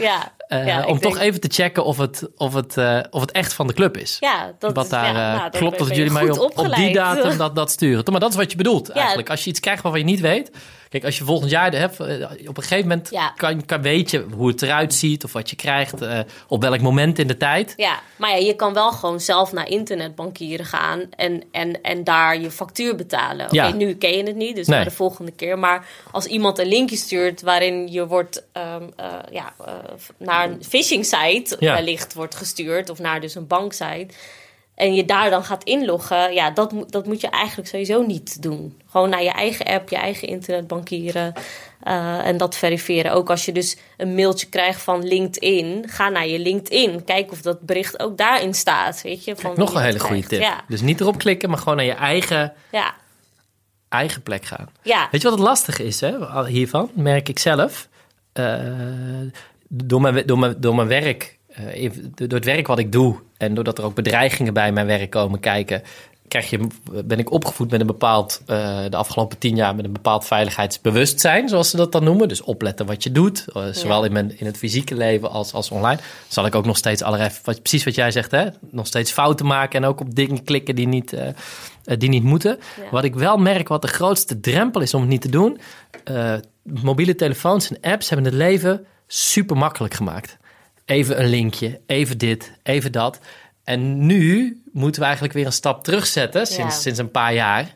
Ja, 0.49 0.85
om 0.85 0.99
toch 0.99 1.17
even 1.17 1.39
te 1.41 1.47
checken 1.51 1.85
of 1.85 1.97
het, 1.97 2.29
of, 2.35 2.53
het, 2.53 2.77
of 3.09 3.21
het 3.21 3.31
echt 3.31 3.53
van 3.53 3.67
de 3.67 3.73
club 3.73 3.97
is. 3.97 4.17
Ja, 4.19 4.53
dat 4.59 4.75
Wat 4.75 4.89
daar 4.89 5.13
nou, 5.13 5.39
dan 5.39 5.49
klopt 5.49 5.79
dat 5.79 5.95
jullie 5.95 6.11
mij 6.11 6.29
op, 6.29 6.57
op 6.57 6.75
die 6.75 6.93
datum 6.93 7.37
dat, 7.43 7.55
dat 7.55 7.71
sturen. 7.71 8.03
Maar 8.11 8.19
dat 8.19 8.29
is 8.29 8.35
wat 8.35 8.51
je 8.51 8.57
bedoelt 8.57 8.89
eigenlijk. 8.89 9.29
Als 9.29 9.43
je 9.43 9.49
iets 9.49 9.59
krijgt 9.59 9.81
waarvan 9.83 10.01
je 10.01 10.05
niet 10.07 10.19
weet. 10.19 10.51
Kijk, 10.95 11.07
als 11.07 11.17
je 11.17 11.23
volgend 11.23 11.51
jaar 11.51 11.71
hebt, 11.73 11.99
eh, 11.99 12.29
op 12.47 12.57
een 12.57 12.63
gegeven 12.63 12.87
moment 12.87 13.09
Ja. 13.11 13.33
kan, 13.35 13.65
kan 13.65 13.81
weet 13.81 14.11
je 14.11 14.25
hoe 14.35 14.47
het 14.47 14.61
eruit 14.61 14.93
ziet 14.93 15.23
of 15.23 15.33
wat 15.33 15.49
je 15.49 15.55
krijgt. 15.55 16.01
eh, 16.01 16.19
op 16.47 16.61
welk 16.61 16.81
moment 16.81 17.19
in 17.19 17.27
de 17.27 17.37
tijd. 17.37 17.73
Ja, 17.77 17.99
maar 18.15 18.29
ja, 18.29 18.35
je 18.35 18.55
kan 18.55 18.73
wel 18.73 18.91
gewoon 18.91 19.19
zelf 19.19 19.51
naar 19.51 19.67
internetbankieren 19.69 20.65
gaan 20.65 21.01
en, 21.15 21.43
en, 21.51 21.81
en 21.81 22.03
daar 22.03 22.39
je 22.39 22.51
factuur 22.51 22.95
betalen. 22.95 23.45
Oké, 23.45 23.55
Ja. 23.55 23.73
nu 23.73 23.93
ken 23.95 24.17
je 24.17 24.23
het 24.23 24.35
niet, 24.35 24.55
dus 24.55 24.67
Nee. 24.67 24.75
naar 24.75 24.87
de 24.89 24.95
volgende 24.95 25.31
keer. 25.31 25.59
Maar 25.59 25.87
als 26.11 26.25
iemand 26.25 26.59
een 26.59 26.67
linkje 26.67 26.95
stuurt 26.95 27.41
waarin 27.41 27.91
je 27.91 28.07
wordt 28.07 28.43
ehm, 28.51 28.83
eh, 28.95 29.05
ja, 29.31 29.53
naar 30.17 30.49
een 30.49 30.63
phishing 30.69 31.05
site 31.05 31.55
wellicht 31.59 32.13
wordt 32.13 32.35
gestuurd 32.35 32.89
of 32.89 32.99
naar 32.99 33.21
dus 33.21 33.35
een 33.35 33.47
banksite. 33.47 34.07
En 34.75 34.93
je 34.93 35.05
daar 35.05 35.29
dan 35.29 35.43
gaat 35.43 35.63
inloggen, 35.63 36.33
ja, 36.33 36.51
dat, 36.51 36.71
moet 36.71 36.91
dat 36.91 37.05
moet 37.05 37.21
je 37.21 37.29
eigenlijk 37.29 37.69
sowieso 37.69 38.01
niet 38.01 38.41
doen. 38.41 38.81
Gewoon 38.89 39.09
naar 39.09 39.23
je 39.23 39.29
eigen 39.31 39.65
app, 39.65 39.89
je 39.89 39.95
eigen 39.95 40.27
internetbankieren 40.27 41.33
eh, 41.81 42.27
en 42.27 42.37
dat 42.37 42.55
verifiëren. 42.57 43.11
Ook 43.11 43.29
als 43.29 43.45
je 43.45 43.51
dus 43.51 43.77
een 43.97 44.15
mailtje 44.15 44.47
krijgt 44.47 44.81
van 44.81 45.07
LinkedIn, 45.07 45.83
ga 45.87 46.09
naar 46.09 46.27
je 46.27 46.39
LinkedIn. 46.39 47.03
Kijk 47.03 47.31
of 47.31 47.41
dat 47.41 47.61
bericht 47.61 47.99
ook 47.99 48.17
daarin 48.17 48.53
staat, 48.53 49.01
weet 49.01 49.23
je. 49.23 49.35
Van 49.35 49.53
Nog 49.55 49.73
een 49.73 49.81
hele 49.81 49.99
goede 49.99 50.27
tip. 50.27 50.41
Ja, 50.41 50.63
Dus 50.67 50.81
niet 50.81 51.01
erop 51.01 51.17
klikken, 51.17 51.49
maar 51.49 51.57
gewoon 51.57 51.75
naar 51.75 51.85
je 51.85 51.93
eigen, 51.93 52.53
ja, 52.71 52.95
eigen 53.89 54.21
plek 54.21 54.45
gaan. 54.45 54.69
ja. 54.81 55.07
Weet 55.11 55.21
je 55.21 55.29
wat 55.29 55.37
het 55.37 55.47
lastige 55.47 55.83
is 55.83 56.01
hè, 56.01 56.45
hiervan? 56.47 56.89
Merk 56.93 57.29
ik 57.29 57.39
zelf. 57.39 57.87
Eh, 58.33 58.59
door, 59.67 60.01
mijn, 60.01 60.25
door, 60.25 60.39
mijn, 60.39 60.55
door 60.57 60.75
mijn 60.75 60.87
werk, 60.87 61.37
even- 61.57 62.11
door 62.15 62.29
het 62.29 62.45
werk 62.45 62.67
wat 62.67 62.79
ik 62.79 62.91
doe... 62.91 63.15
en 63.37 63.53
doordat 63.53 63.77
er 63.77 63.83
ook 63.83 63.95
bedreigingen 63.95 64.53
bij 64.53 64.71
mijn 64.71 64.87
werk 64.87 65.09
komen 65.09 65.39
kijken... 65.39 65.81
Krijg 66.27 66.49
je, 66.49 66.67
ben 67.05 67.19
ik 67.19 67.31
opgevoed 67.31 67.71
met 67.71 67.79
een 67.79 67.87
bepaald, 67.87 68.41
eh, 68.45 68.79
de 68.89 68.97
afgelopen 68.97 69.37
tien 69.37 69.55
jaar... 69.55 69.75
met 69.75 69.85
een 69.85 69.93
bepaald 69.93 70.25
veiligheidsbewustzijn, 70.25 71.49
zoals 71.49 71.69
ze 71.69 71.77
dat 71.77 71.91
dan 71.91 72.03
noemen. 72.03 72.27
Dus 72.27 72.41
opletten 72.41 72.85
wat 72.85 73.03
je 73.03 73.11
doet, 73.11 73.45
eh, 73.53 73.63
zowel 73.71 74.05
in, 74.05 74.11
mijn, 74.11 74.39
in 74.39 74.45
het 74.45 74.57
fysieke 74.57 74.95
leven 74.95 75.29
als, 75.29 75.53
als 75.53 75.71
online. 75.71 75.99
Zal 76.27 76.45
ik 76.45 76.55
ook 76.55 76.65
nog 76.65 76.77
steeds 76.77 77.01
allerlei, 77.01 77.29
wat, 77.43 77.59
precies 77.61 77.83
wat 77.83 77.95
jij 77.95 78.11
zegt, 78.11 78.31
hè? 78.31 78.47
nog 78.69 78.87
steeds 78.87 79.11
fouten 79.11 79.45
maken... 79.45 79.83
en 79.83 79.89
ook 79.89 79.99
op 79.99 80.15
dingen 80.15 80.43
klikken 80.43 80.75
die 80.75 80.87
niet, 80.87 81.15
die 81.83 82.09
niet 82.09 82.23
moeten. 82.23 82.59
Ja. 82.81 82.89
Wat 82.91 83.03
ik 83.03 83.15
wel 83.15 83.37
merk, 83.37 83.67
wat 83.67 83.81
de 83.81 83.87
grootste 83.87 84.39
drempel 84.39 84.81
is 84.81 84.93
om 84.93 85.01
het 85.01 85.09
niet 85.09 85.21
te 85.21 85.29
doen... 85.29 85.59
mobiele 86.63 87.15
telefoons 87.15 87.69
en 87.69 87.91
apps 87.91 88.09
hebben 88.09 88.25
het 88.25 88.35
leven 88.35 88.85
super 89.07 89.57
makkelijk 89.57 89.93
gemaakt. 89.93 90.37
Even 90.85 91.19
een 91.19 91.29
linkje, 91.29 91.79
even 91.85 92.17
dit, 92.17 92.51
even 92.63 92.91
dat. 92.91 93.19
En 93.63 94.05
nu 94.05 94.61
moeten 94.73 94.99
we 94.99 95.05
eigenlijk 95.05 95.35
weer 95.35 95.45
een 95.45 95.51
stap 95.51 95.83
terugzetten, 95.83 96.45
sinds, 96.47 96.75
Ja. 96.75 96.81
sinds 96.81 96.99
een 96.99 97.11
paar 97.11 97.33
jaar. 97.33 97.73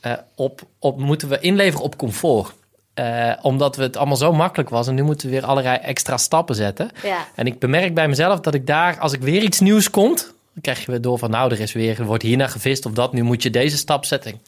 Eh, 0.00 0.12
op, 0.34 0.60
op, 0.78 0.98
moeten 0.98 1.28
we 1.28 1.38
inleveren 1.40 1.84
op 1.84 1.96
comfort. 1.98 2.52
Eh, 2.94 3.32
omdat 3.42 3.76
we 3.76 3.82
het 3.82 3.96
allemaal 3.96 4.16
zo 4.16 4.32
makkelijk 4.32 4.70
was. 4.70 4.86
En 4.88 4.94
nu 4.94 5.02
moeten 5.02 5.26
we 5.28 5.32
weer 5.34 5.44
allerlei 5.46 5.76
extra 5.78 6.16
stappen 6.16 6.54
zetten. 6.54 6.90
Ja. 7.02 7.26
En 7.34 7.46
ik 7.46 7.58
bemerk 7.58 7.94
bij 7.94 8.08
mezelf 8.08 8.40
dat 8.40 8.54
ik 8.54 8.66
daar, 8.66 8.98
als 8.98 9.12
ik 9.12 9.20
weer 9.20 9.42
iets 9.42 9.60
nieuws 9.60 9.90
komt, 9.90 10.22
dan 10.52 10.62
krijg 10.62 10.84
je 10.84 10.90
weer 10.90 11.00
door 11.00 11.18
van, 11.18 11.30
nou, 11.30 11.52
er 11.52 11.60
is 11.60 11.72
weer, 11.72 11.98
er 11.98 12.04
wordt 12.06 12.22
hierna 12.22 12.46
gevist 12.46 12.86
of 12.86 12.92
dat. 12.92 13.12
Nu 13.12 13.22
moet 13.22 13.42
je 13.42 13.50
deze 13.50 13.76
stap 13.76 14.04
zetten. 14.04 14.40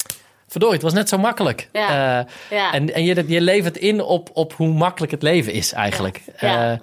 Verdorie, 0.48 0.74
het 0.74 0.84
was 0.84 0.92
net 0.92 1.08
zo 1.08 1.18
makkelijk. 1.18 1.68
Ja. 1.72 2.18
Eh, 2.20 2.26
Ja. 2.58 2.72
En, 2.72 2.94
en 2.94 3.04
je, 3.04 3.24
je 3.26 3.40
levert 3.40 3.76
in 3.76 4.00
op, 4.00 4.30
op 4.32 4.52
hoe 4.52 4.68
makkelijk 4.68 5.12
het 5.12 5.22
leven 5.22 5.52
is 5.52 5.72
eigenlijk. 5.72 6.20
Ja. 6.40 6.80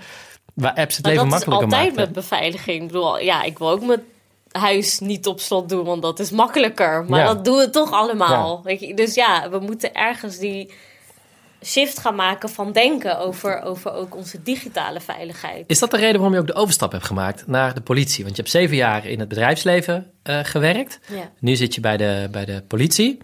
Waar 0.53 0.73
apps 0.73 0.95
het 0.95 1.05
Maar 1.05 1.13
leven 1.13 1.29
dat 1.29 1.39
is 1.39 1.45
makkelijker 1.45 1.77
altijd 1.79 1.95
maken. 1.95 2.13
met 2.13 2.23
beveiliging. 2.23 2.81
Ik 2.81 2.87
bedoel, 2.87 3.19
ja, 3.19 3.43
ik 3.43 3.57
wil 3.57 3.69
ook 3.69 3.81
mijn 3.85 4.03
huis 4.51 4.99
niet 4.99 5.27
op 5.27 5.39
slot 5.39 5.69
doen, 5.69 5.85
want 5.85 6.01
dat 6.01 6.19
is 6.19 6.31
makkelijker. 6.31 7.05
Maar 7.05 7.19
Ja. 7.19 7.25
dat 7.25 7.45
doen 7.45 7.57
we 7.57 7.69
toch 7.69 7.91
allemaal. 7.91 8.61
Weet 8.63 8.79
je? 8.79 8.93
Dus 8.93 9.13
ja, 9.13 9.49
we 9.49 9.59
moeten 9.59 9.93
ergens 9.93 10.37
die 10.37 10.73
shift 11.65 11.99
gaan 11.99 12.15
maken 12.15 12.49
van 12.49 12.71
denken 12.71 13.19
over, 13.19 13.61
over 13.61 13.93
ook 13.93 14.15
onze 14.15 14.43
digitale 14.43 14.99
veiligheid. 14.99 15.63
Is 15.67 15.79
dat 15.79 15.91
de 15.91 15.97
reden 15.97 16.15
waarom 16.15 16.33
je 16.33 16.39
ook 16.39 16.47
de 16.47 16.53
overstap 16.53 16.91
hebt 16.91 17.05
gemaakt 17.05 17.47
naar 17.47 17.73
de 17.73 17.81
politie? 17.81 18.23
Want 18.23 18.35
je 18.35 18.41
hebt 18.41 18.53
zeven 18.53 18.75
jaar 18.75 19.05
in 19.05 19.19
het 19.19 19.27
bedrijfsleven 19.27 20.11
eh, 20.23 20.39
gewerkt. 20.43 20.99
Ja. 21.07 21.31
Nu 21.39 21.55
zit 21.55 21.75
je 21.75 21.81
bij 21.81 21.97
de, 21.97 22.27
bij 22.31 22.45
de 22.45 22.63
politie. 22.67 23.17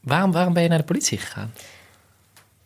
Waarom, 0.00 0.32
waarom 0.32 0.52
ben 0.52 0.62
je 0.62 0.68
naar 0.68 0.78
de 0.78 0.84
politie 0.84 1.18
gegaan? 1.18 1.52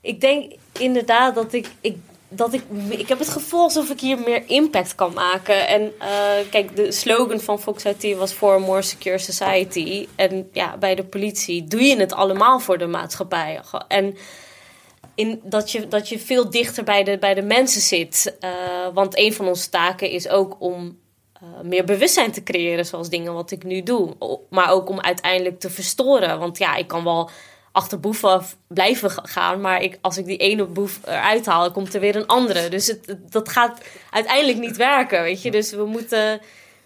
Ik 0.01 0.21
denk 0.21 0.53
inderdaad 0.79 1.35
dat 1.35 1.53
ik, 1.53 1.69
ik, 1.81 1.97
dat 2.35 2.53
ik... 2.53 2.62
Ik 2.88 3.09
heb 3.09 3.18
het 3.18 3.29
gevoel 3.29 3.62
alsof 3.62 3.90
ik 3.90 4.01
hier 4.01 4.18
meer 4.18 4.42
impact 4.47 4.95
kan 4.95 5.12
maken. 5.12 5.68
En 5.68 5.92
eh, 5.99 6.09
kijk, 6.51 6.77
de 6.77 6.92
slogan 6.92 7.40
van 7.40 7.61
Fox 7.61 7.85
IT 7.85 8.16
was 8.16 8.33
For 8.33 8.55
a 8.55 8.59
More 8.59 8.83
Secure 8.83 9.18
Society. 9.18 10.09
En 10.16 10.49
ja, 10.53 10.77
bij 10.77 10.95
de 10.95 11.05
politie 11.05 11.64
doe 11.64 11.83
je 11.83 11.97
het 11.97 12.12
allemaal 12.12 12.61
voor 12.61 12.79
de 12.79 12.87
maatschappij. 12.87 13.61
En 13.88 14.16
in, 15.14 15.40
dat, 15.45 15.71
je, 15.71 15.88
dat 15.88 16.09
je 16.09 16.18
veel 16.18 16.51
dichter 16.51 16.85
bij 16.85 17.05
de, 17.05 17.18
bij 17.18 17.35
de 17.35 17.42
mensen 17.42 17.81
zit. 17.81 18.37
Eh, 18.40 18.51
want 18.95 19.18
een 19.18 19.33
van 19.33 19.49
onze 19.49 19.71
taken 19.71 20.11
is 20.11 20.29
ook 20.29 20.57
om 20.59 20.99
eh, 21.33 21.42
meer 21.62 21.85
bewustzijn 21.85 22.33
te 22.33 22.42
creëren, 22.42 22.87
zoals 22.87 23.09
dingen 23.09 23.33
wat 23.33 23.51
ik 23.51 23.64
nu 23.64 23.83
doe. 23.83 24.16
Maar 24.51 24.71
ook 24.71 24.88
om 24.88 25.01
uiteindelijk 25.01 25.61
te 25.61 25.71
verstoren. 25.71 26.38
Want 26.38 26.59
ja, 26.59 26.77
ik 26.77 26.88
kan 26.88 27.05
wel 27.05 27.31
achter 27.73 28.01
boeven 28.01 28.43
blijven 28.67 29.11
gaan, 29.11 29.61
maar 29.61 29.83
ik, 29.83 29.99
als 30.01 30.19
ik 30.19 30.25
die 30.25 30.37
ene 30.37 30.65
boef 30.65 31.01
eruit 31.05 31.47
haal, 31.47 31.71
komt 31.71 31.95
er 31.95 32.01
weer 32.01 32.17
een 32.17 32.27
andere. 32.27 32.69
Dus 32.69 32.87
het, 32.87 33.17
dat 33.31 33.49
gaat 33.49 33.81
uiteindelijk 34.11 34.59
niet 34.59 34.77
werken, 34.77 35.23
weet 35.23 35.43
je. 35.43 35.51
Dus 35.51 35.71
we 35.71 35.85
moeten 35.85 36.41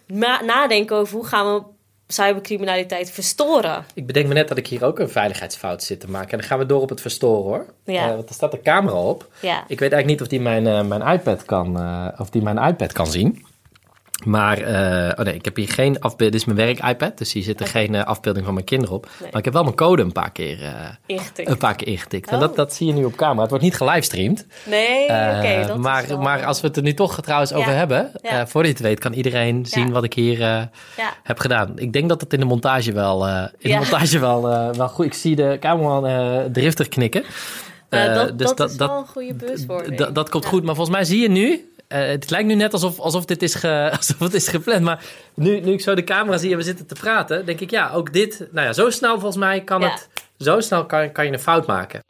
na- 0.05 0.41
nadenken 0.41 0.95
over 0.95 1.15
hoe 1.15 1.25
gaan 1.25 1.55
we 1.55 1.63
cybercriminaliteit 2.07 3.11
verstoren. 3.11 3.85
Ik 3.93 4.05
bedenk 4.05 4.27
me 4.27 4.33
net 4.33 4.47
dat 4.47 4.57
ik 4.57 4.67
hier 4.67 4.85
ook 4.85 4.99
een 4.99 5.09
veiligheidsfout 5.09 5.83
zit 5.83 5.99
te 5.99 6.09
maken. 6.09 6.31
En 6.31 6.37
dan 6.37 6.47
gaan 6.47 6.59
we 6.59 6.65
door 6.65 6.81
op 6.81 6.89
het 6.89 7.01
verstoren 7.01 7.43
hoor. 7.43 7.65
Ja. 7.85 8.09
Eh, 8.09 8.15
want 8.15 8.29
er 8.29 8.35
staat 8.35 8.51
de 8.51 8.61
camera 8.61 8.95
op. 9.01 9.27
Ja. 9.39 9.63
Ik 9.67 9.79
weet 9.79 9.91
eigenlijk 9.91 10.05
niet 10.05 10.21
of 10.21 10.27
die 10.27 10.41
mijn, 10.41 10.67
eh, 10.67 10.83
mijn, 10.83 11.13
iPad, 11.13 11.45
kan, 11.45 11.79
eh, 11.79 12.07
of 12.17 12.29
die 12.29 12.41
mijn 12.41 12.57
iPad 12.57 12.93
kan 12.93 13.07
zien. 13.07 13.45
Maar, 14.25 14.57
eh, 14.57 15.11
oh 15.19 15.25
nee, 15.25 15.33
ik 15.33 15.45
heb 15.45 15.55
hier 15.55 15.69
geen 15.69 15.99
afbeelding. 15.99 16.31
Dit 16.31 16.35
is 16.35 16.45
mijn 16.45 16.57
werk-iPad, 16.67 17.17
dus 17.17 17.33
hier 17.33 17.43
zit 17.43 17.59
er 17.59 17.67
geen 17.67 17.95
eh, 17.95 18.03
afbeelding 18.05 18.45
van 18.45 18.53
mijn 18.53 18.65
kinderen 18.65 18.95
op. 18.95 19.03
Nee. 19.19 19.29
Maar 19.31 19.39
ik 19.39 19.45
heb 19.45 19.53
wel 19.53 19.63
mijn 19.63 19.75
code 19.75 20.01
een 20.01 20.11
paar 20.11 20.31
keer, 20.31 20.63
eh, 20.63 20.71
Ingetikt. 21.05 21.49
een 21.49 21.57
paar 21.57 21.75
keer 21.75 21.87
ingetikt. 21.87 22.27
En 22.29 22.33
Oh. 22.35 22.41
dat, 22.41 22.55
dat 22.55 22.73
zie 22.73 22.87
je 22.87 22.93
nu 22.93 23.03
op 23.05 23.15
camera. 23.15 23.41
Het 23.41 23.49
wordt 23.49 23.63
niet 23.65 23.75
gelivestreamd. 23.75 24.45
Nee, 24.65 25.03
oké. 25.03 25.63
Dat 25.67 25.77
is 25.77 25.83
maar, 25.83 26.07
wel- 26.07 26.17
maar 26.21 26.45
als 26.45 26.61
we 26.61 26.67
het 26.67 26.77
er 26.77 26.83
nu 26.83 26.93
toch 26.93 27.21
trouwens 27.21 27.53
over 27.53 27.71
hebben, 27.75 28.11
Ja. 28.21 28.47
voordat 28.47 28.71
je 28.71 28.77
het 28.77 28.85
weet, 28.85 28.99
kan 28.99 29.13
iedereen 29.13 29.65
zien 29.65 29.91
wat 29.91 30.03
ik 30.03 30.13
hier 30.13 30.69
heb 31.23 31.39
gedaan. 31.39 31.71
Ik 31.75 31.93
denk 31.93 32.09
dat 32.09 32.21
het 32.21 32.33
in 32.33 32.39
de 32.39 32.45
montage 32.45 32.91
wel, 32.91 33.27
in 33.27 33.49
de 33.71 33.75
montage 33.75 34.19
wel, 34.19 34.41
wel 34.73 34.87
goed. 34.89 35.05
Ik 35.05 35.13
zie 35.13 35.35
de 35.35 35.57
cameraman 35.59 36.51
driftig 36.51 36.87
knikken. 36.87 37.23
Dat, 37.89 38.39
dus 38.39 38.53
dat, 38.55 38.69
is 38.71 38.75
wel 38.75 38.97
een 38.97 39.07
goede 39.07 39.33
bewustwording. 39.33 39.97
dat, 39.97 40.15
dat 40.15 40.29
komt 40.29 40.45
goed. 40.45 40.63
Maar 40.63 40.75
volgens 40.75 40.95
mij 40.95 41.05
zie 41.05 41.21
je 41.21 41.29
nu. 41.29 41.71
Eh, 41.87 42.07
het 42.07 42.29
lijkt 42.29 42.47
nu 42.47 42.55
net 42.55 42.73
alsof, 42.73 42.99
alsof, 42.99 43.25
dit 43.25 43.41
is 43.41 43.55
ge, 43.55 43.89
alsof 43.97 44.19
het 44.19 44.33
is 44.33 44.47
gepland. 44.47 44.81
Maar 44.81 45.03
nu, 45.33 45.59
nu 45.59 45.71
ik 45.71 45.81
zo 45.81 45.95
de 45.95 46.03
camera 46.03 46.37
zie 46.37 46.51
en 46.51 46.57
we 46.57 46.63
zitten 46.63 46.85
te 46.85 46.95
praten, 46.95 47.45
denk 47.45 47.59
ik 47.59 47.69
ja, 47.69 47.91
ook 47.93 48.13
dit. 48.13 48.47
Nou 48.51 48.67
ja, 48.67 48.73
zo 48.73 48.89
snel 48.89 49.13
volgens 49.13 49.35
mij 49.37 49.61
kan 49.63 49.81
Ja. 49.81 49.89
het. 49.89 50.09
Zo 50.37 50.59
snel 50.59 50.85
kan, 50.85 51.11
kan 51.11 51.25
je 51.25 51.31
een 51.31 51.39
fout 51.39 51.67
maken. 51.67 52.01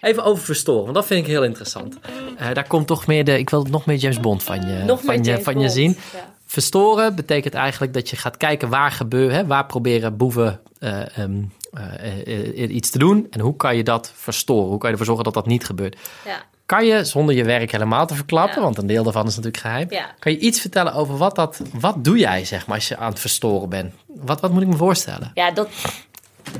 Even 0.00 0.24
over 0.24 0.44
verstoren, 0.44 0.82
want 0.82 0.94
dat 0.94 1.06
vind 1.06 1.20
ik 1.20 1.26
heel 1.26 1.44
interessant. 1.44 1.98
Eh, 2.36 2.52
daar 2.52 2.66
komt 2.66 2.86
toch 2.86 3.06
meer 3.06 3.24
de. 3.24 3.38
Ik 3.38 3.50
wil 3.50 3.62
nog 3.70 3.86
meer 3.86 3.96
James 3.96 4.20
Bond 4.20 4.42
van 4.42 4.60
je, 4.60 4.84
Nog 4.84 5.02
van 5.04 5.24
je, 5.24 5.42
van 5.42 5.60
je 5.60 5.68
zien. 5.68 5.96
Ja. 6.12 6.36
Verstoren 6.50 7.14
betekent 7.14 7.54
eigenlijk 7.54 7.94
dat 7.94 8.10
je 8.10 8.16
gaat 8.16 8.36
kijken 8.36 8.68
waar 8.68 8.90
gebeuren, 8.90 9.46
waar 9.46 9.66
proberen 9.66 10.16
boeven 10.16 10.60
eh, 10.78 11.18
ehm, 11.18 11.42
eh, 11.72 12.62
eh, 12.62 12.70
iets 12.74 12.90
te 12.90 12.98
doen 12.98 13.26
en 13.30 13.40
hoe 13.40 13.56
kan 13.56 13.76
je 13.76 13.82
dat 13.82 14.12
verstoren? 14.14 14.68
Hoe 14.68 14.78
kan 14.78 14.86
je 14.86 14.92
ervoor 14.92 15.06
zorgen 15.06 15.24
dat 15.24 15.34
dat 15.34 15.46
niet 15.46 15.64
gebeurt? 15.64 15.98
Ja. 16.24 16.42
Kan 16.66 16.86
je 16.86 17.04
zonder 17.04 17.34
je 17.34 17.44
werk 17.44 17.72
helemaal 17.72 18.06
te 18.06 18.14
verklappen, 18.14 18.56
Ja. 18.56 18.62
want 18.62 18.78
een 18.78 18.86
deel 18.86 19.02
daarvan 19.02 19.26
is 19.26 19.36
natuurlijk 19.36 19.62
geheim. 19.62 19.86
Ja. 19.90 20.14
Kan 20.18 20.32
je 20.32 20.38
iets 20.38 20.60
vertellen 20.60 20.92
over 20.92 21.16
wat 21.16 21.34
dat, 21.34 21.60
wat 21.72 22.04
doe 22.04 22.18
jij 22.18 22.44
zeg 22.44 22.66
maar 22.66 22.76
als 22.76 22.88
je 22.88 22.96
aan 22.96 23.10
het 23.10 23.20
verstoren 23.20 23.68
bent? 23.68 23.94
Wat, 24.06 24.40
wat 24.40 24.50
moet 24.52 24.62
ik 24.62 24.68
me 24.68 24.76
voorstellen? 24.76 25.30
Ja, 25.34 25.50
dat 25.50 25.68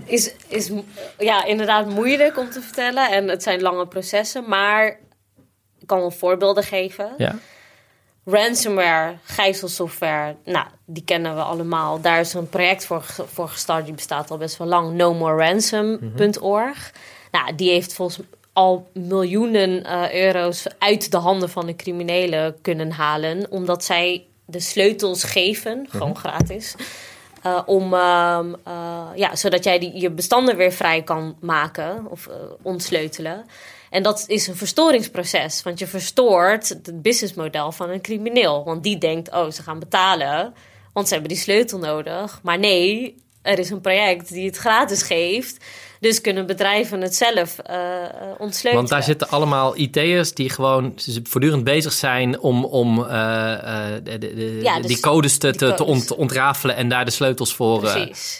is, 0.04 0.32
is 0.48 0.70
ja, 1.18 1.44
inderdaad 1.44 1.88
moeilijk 1.88 2.38
om 2.38 2.50
te 2.50 2.60
vertellen. 2.60 3.10
En 3.10 3.28
het 3.28 3.42
zijn 3.42 3.60
lange 3.60 3.86
processen. 3.86 4.48
Maar 4.48 4.86
ik 5.78 5.86
kan 5.86 5.98
wel 5.98 6.10
voorbeelden 6.10 6.64
geven. 6.64 7.12
Ja. 7.16 7.34
Ransomware, 8.30 9.14
gijzelsoftware, 9.24 10.36
nou, 10.44 10.66
die 10.84 11.04
kennen 11.04 11.34
we 11.34 11.42
allemaal. 11.42 12.00
Daar 12.00 12.20
is 12.20 12.34
een 12.34 12.48
project 12.48 12.86
voor, 12.86 13.04
voor 13.32 13.48
gestart, 13.48 13.84
die 13.84 13.94
bestaat 13.94 14.30
al 14.30 14.36
best 14.36 14.56
wel 14.56 14.66
lang. 14.66 14.92
NoMoreRansom.org. 14.92 16.92
Nou, 17.30 17.54
die 17.54 17.70
heeft 17.70 17.94
volgens 17.94 18.20
al 18.52 18.88
miljoenen 18.92 19.84
eh, 19.84 20.24
euro's 20.24 20.66
uit 20.78 21.10
de 21.10 21.16
handen 21.16 21.50
van 21.50 21.66
de 21.66 21.76
criminelen 21.76 22.56
kunnen 22.62 22.90
halen. 22.90 23.50
Omdat 23.50 23.84
zij 23.84 24.24
de 24.44 24.60
sleutels 24.60 25.24
geven, 25.24 25.86
gewoon 25.90 26.16
gratis. 26.16 26.74
eh, 27.42 27.62
om, 27.66 27.94
ehm, 27.94 28.54
eh, 28.64 29.06
ja, 29.14 29.36
zodat 29.36 29.64
jij 29.64 29.78
die, 29.78 30.00
je 30.00 30.10
bestanden 30.10 30.56
weer 30.56 30.72
vrij 30.72 31.02
kan 31.02 31.36
maken 31.40 32.06
of 32.10 32.28
ontsleutelen. 32.62 33.44
En 33.90 34.02
dat 34.02 34.24
is 34.26 34.46
een 34.46 34.56
verstoringsproces, 34.56 35.62
want 35.62 35.78
je 35.78 35.86
verstoort 35.86 36.68
het 36.68 37.02
businessmodel 37.02 37.72
van 37.72 37.90
een 37.90 38.00
crimineel. 38.00 38.64
Want 38.64 38.82
die 38.82 38.98
denkt, 38.98 39.32
oh, 39.32 39.50
ze 39.50 39.62
gaan 39.62 39.78
betalen, 39.78 40.54
want 40.92 41.06
ze 41.06 41.12
hebben 41.12 41.32
die 41.32 41.42
sleutel 41.42 41.78
nodig. 41.78 42.40
Maar 42.42 42.58
nee, 42.58 43.14
er 43.42 43.58
is 43.58 43.70
een 43.70 43.80
project 43.80 44.28
die 44.28 44.46
het 44.46 44.56
gratis 44.56 45.02
geeft. 45.02 45.64
Dus 46.00 46.20
kunnen 46.20 46.46
bedrijven 46.46 47.00
het 47.00 47.14
zelf 47.14 47.58
eh 47.58 47.86
eh, 48.04 48.04
ontsleutelen. 48.38 48.74
Want 48.74 48.88
daar 48.88 49.02
zitten 49.02 49.28
allemaal 49.28 49.76
IT'ers 49.78 50.34
die 50.34 50.50
gewoon 50.50 50.92
voortdurend 51.22 51.64
bezig 51.64 51.92
zijn 51.92 52.40
om, 52.40 52.64
om 52.64 52.98
eh, 53.04 53.06
de, 54.02 54.18
de- 54.18 54.58
Ja, 54.62 54.76
dus 54.76 54.86
die 54.86 55.00
codes 55.00 55.38
te, 55.38 55.50
die 55.50 55.58
te, 55.58 55.66
te 55.74 55.74
codes. 55.84 55.86
ont- 55.94 56.14
ontrafelen 56.14 56.76
en 56.76 56.88
daar 56.88 57.04
de 57.04 57.10
sleutels 57.10 57.54
voor 57.54 57.84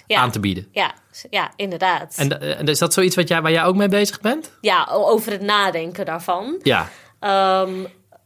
ja. 0.06 0.20
aan 0.20 0.30
te 0.30 0.40
bieden. 0.40 0.66
Ja, 0.72 0.94
ja, 1.30 1.50
inderdaad. 1.56 2.14
En, 2.16 2.58
en 2.58 2.66
is 2.66 2.78
dat 2.78 2.92
zoiets 2.92 3.16
wat 3.16 3.28
jij, 3.28 3.42
waar 3.42 3.52
jij 3.52 3.64
ook 3.64 3.76
mee 3.76 3.88
bezig 3.88 4.20
bent? 4.20 4.50
Ja, 4.60 4.88
over 4.90 5.32
het 5.32 5.40
nadenken 5.42 6.04
daarvan. 6.04 6.58
Ja, 6.62 6.88
Ehm, 7.20 7.70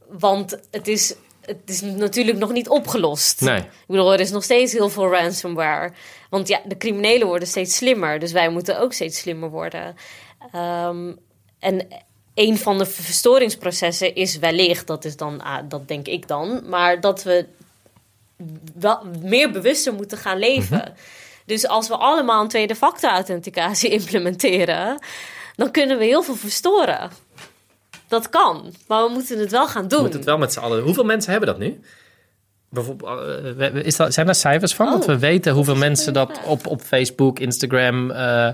want 0.08 0.58
het 0.70 0.88
is, 0.88 1.14
het 1.60 1.70
is 1.70 1.80
natuurlijk 1.80 2.38
nog 2.38 2.52
niet 2.52 2.68
opgelost. 2.68 3.40
Nee. 3.40 3.58
Ik 3.60 3.68
bedoel, 3.86 4.12
er 4.12 4.20
is 4.20 4.30
nog 4.30 4.44
steeds 4.44 4.72
heel 4.72 4.88
veel 4.88 5.10
ransomware. 5.10 5.92
Want 6.30 6.48
ja, 6.48 6.60
de 6.64 6.76
criminelen 6.76 7.26
worden 7.26 7.48
steeds 7.48 7.76
slimmer. 7.76 8.18
Dus 8.18 8.32
wij 8.32 8.48
moeten 8.48 8.80
ook 8.80 8.92
steeds 8.92 9.18
slimmer 9.18 9.50
worden. 9.50 9.96
Ehm, 10.52 11.12
en 11.58 11.88
een 12.34 12.58
van 12.58 12.78
de 12.78 12.86
verstoringsprocessen 12.86 14.14
is 14.14 14.38
wellicht, 14.38 14.86
dat 14.86 15.04
is 15.04 15.16
dan, 15.16 15.42
ah, 15.42 15.58
dat 15.68 15.88
denk 15.88 16.06
ik 16.06 16.28
dan, 16.28 16.62
maar 16.68 17.00
dat 17.00 17.22
we 17.22 17.46
wel 18.74 19.02
meer 19.22 19.50
bewuster 19.50 19.94
moeten 19.94 20.18
gaan 20.18 20.38
leven. 20.38 20.94
Dus 21.46 21.66
als 21.66 21.88
we 21.88 21.96
allemaal 21.96 22.42
een 22.42 22.48
tweede 22.48 22.74
factor 22.74 23.10
authenticatie 23.10 23.90
implementeren, 24.00 24.98
dan 25.56 25.70
kunnen 25.70 25.98
we 25.98 26.04
heel 26.04 26.22
veel 26.22 26.36
verstoren. 26.36 27.10
Dat 28.12 28.28
kan, 28.28 28.74
maar 28.88 29.04
we 29.04 29.10
moeten 29.12 29.38
het 29.38 29.50
wel 29.50 29.68
gaan 29.68 29.82
we 29.82 29.88
doen. 29.88 30.00
moeten 30.00 30.18
het 30.18 30.28
wel 30.28 30.38
met 30.38 30.52
z'n 30.52 30.58
allen. 30.58 30.82
Hoeveel 30.82 31.04
mensen 31.04 31.30
hebben 31.30 31.48
dat 31.48 31.58
nu? 31.58 31.80
Bijvoorbeeld, 32.68 33.10
eh, 33.10 33.52
we- 33.52 33.70
we- 33.70 33.82
is 33.82 33.96
dat, 33.96 34.12
zijn 34.14 34.26
daar 34.26 34.34
cijfers 34.34 34.74
van? 34.74 34.86
Oh, 34.86 34.92
dat 34.92 35.04
we 35.06 35.18
weten 35.18 35.52
hoeveel 35.52 35.76
mensen 35.76 36.12
dat 36.12 36.30
vraag. 36.32 36.46
op, 36.46 36.66
op 36.66 36.80
Facebook, 36.82 37.38
Instagram, 37.38 38.10
eh, 38.10 38.48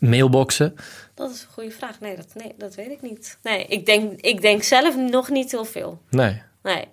mailboxen. 0.00 0.76
Dat 1.14 1.30
is 1.30 1.42
een 1.42 1.48
goede 1.52 1.70
vraag. 1.70 2.00
Nee, 2.00 2.16
dat, 2.16 2.26
nee, 2.34 2.54
dat 2.56 2.74
weet 2.74 2.90
ik 2.90 3.02
niet. 3.02 3.38
Nee, 3.42 3.64
ik 3.66 3.86
denk, 3.86 4.20
ik 4.20 4.40
denk 4.40 4.62
zelf 4.62 4.96
nog 4.96 5.28
niet 5.30 5.50
heel 5.50 5.64
veel. 5.64 6.00
Nee. 6.10 6.42
Nee. 6.62 6.84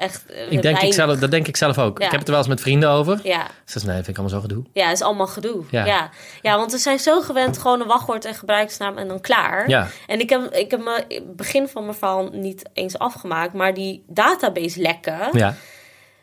Echt. 0.00 0.26
eh, 0.26 0.52
Ik 0.52 0.62
denk 0.62 0.78
ik 0.80 0.92
zelf, 0.92 1.18
dat 1.18 1.30
denk 1.30 1.48
ik 1.48 1.56
zelf 1.56 1.78
ook. 1.78 1.98
Ja. 1.98 2.04
Ik 2.04 2.10
heb 2.10 2.18
het 2.20 2.28
er 2.28 2.34
wel 2.34 2.42
eens 2.44 2.52
met 2.52 2.60
vrienden 2.60 2.88
over. 2.90 3.20
Ja. 3.22 3.42
Ze 3.46 3.50
zeggen, 3.64 3.86
nee, 3.90 3.96
vind 4.04 4.08
ik 4.08 4.18
allemaal 4.18 4.40
zo 4.40 4.48
gedoe. 4.48 4.64
Ja, 4.72 4.90
is 4.90 5.02
allemaal 5.02 5.26
gedoe. 5.26 5.64
Ja. 5.70 5.84
Ja. 5.84 6.10
Ja. 6.42 6.56
want 6.56 6.72
we 6.72 6.78
zijn 6.78 6.98
zo 6.98 7.20
gewend 7.20 7.58
gewoon 7.58 7.80
een 7.80 7.86
wachtwoord 7.86 8.24
en 8.24 8.34
gebruiksnaam 8.34 8.98
en 8.98 9.08
dan 9.08 9.20
klaar. 9.20 9.68
Ja. 9.68 9.88
En 10.06 10.20
ik 10.20 10.30
heb, 10.30 10.54
ik 10.54 10.70
heb 10.70 10.80
me 10.80 11.22
begin 11.36 11.68
van 11.68 11.84
mijn 11.84 11.96
verhaal 11.96 12.28
niet 12.32 12.62
eens 12.72 12.98
afgemaakt, 12.98 13.52
maar 13.52 13.74
die 13.74 14.04
database 14.06 14.80
lekken, 14.80 15.18
Ja. 15.32 15.54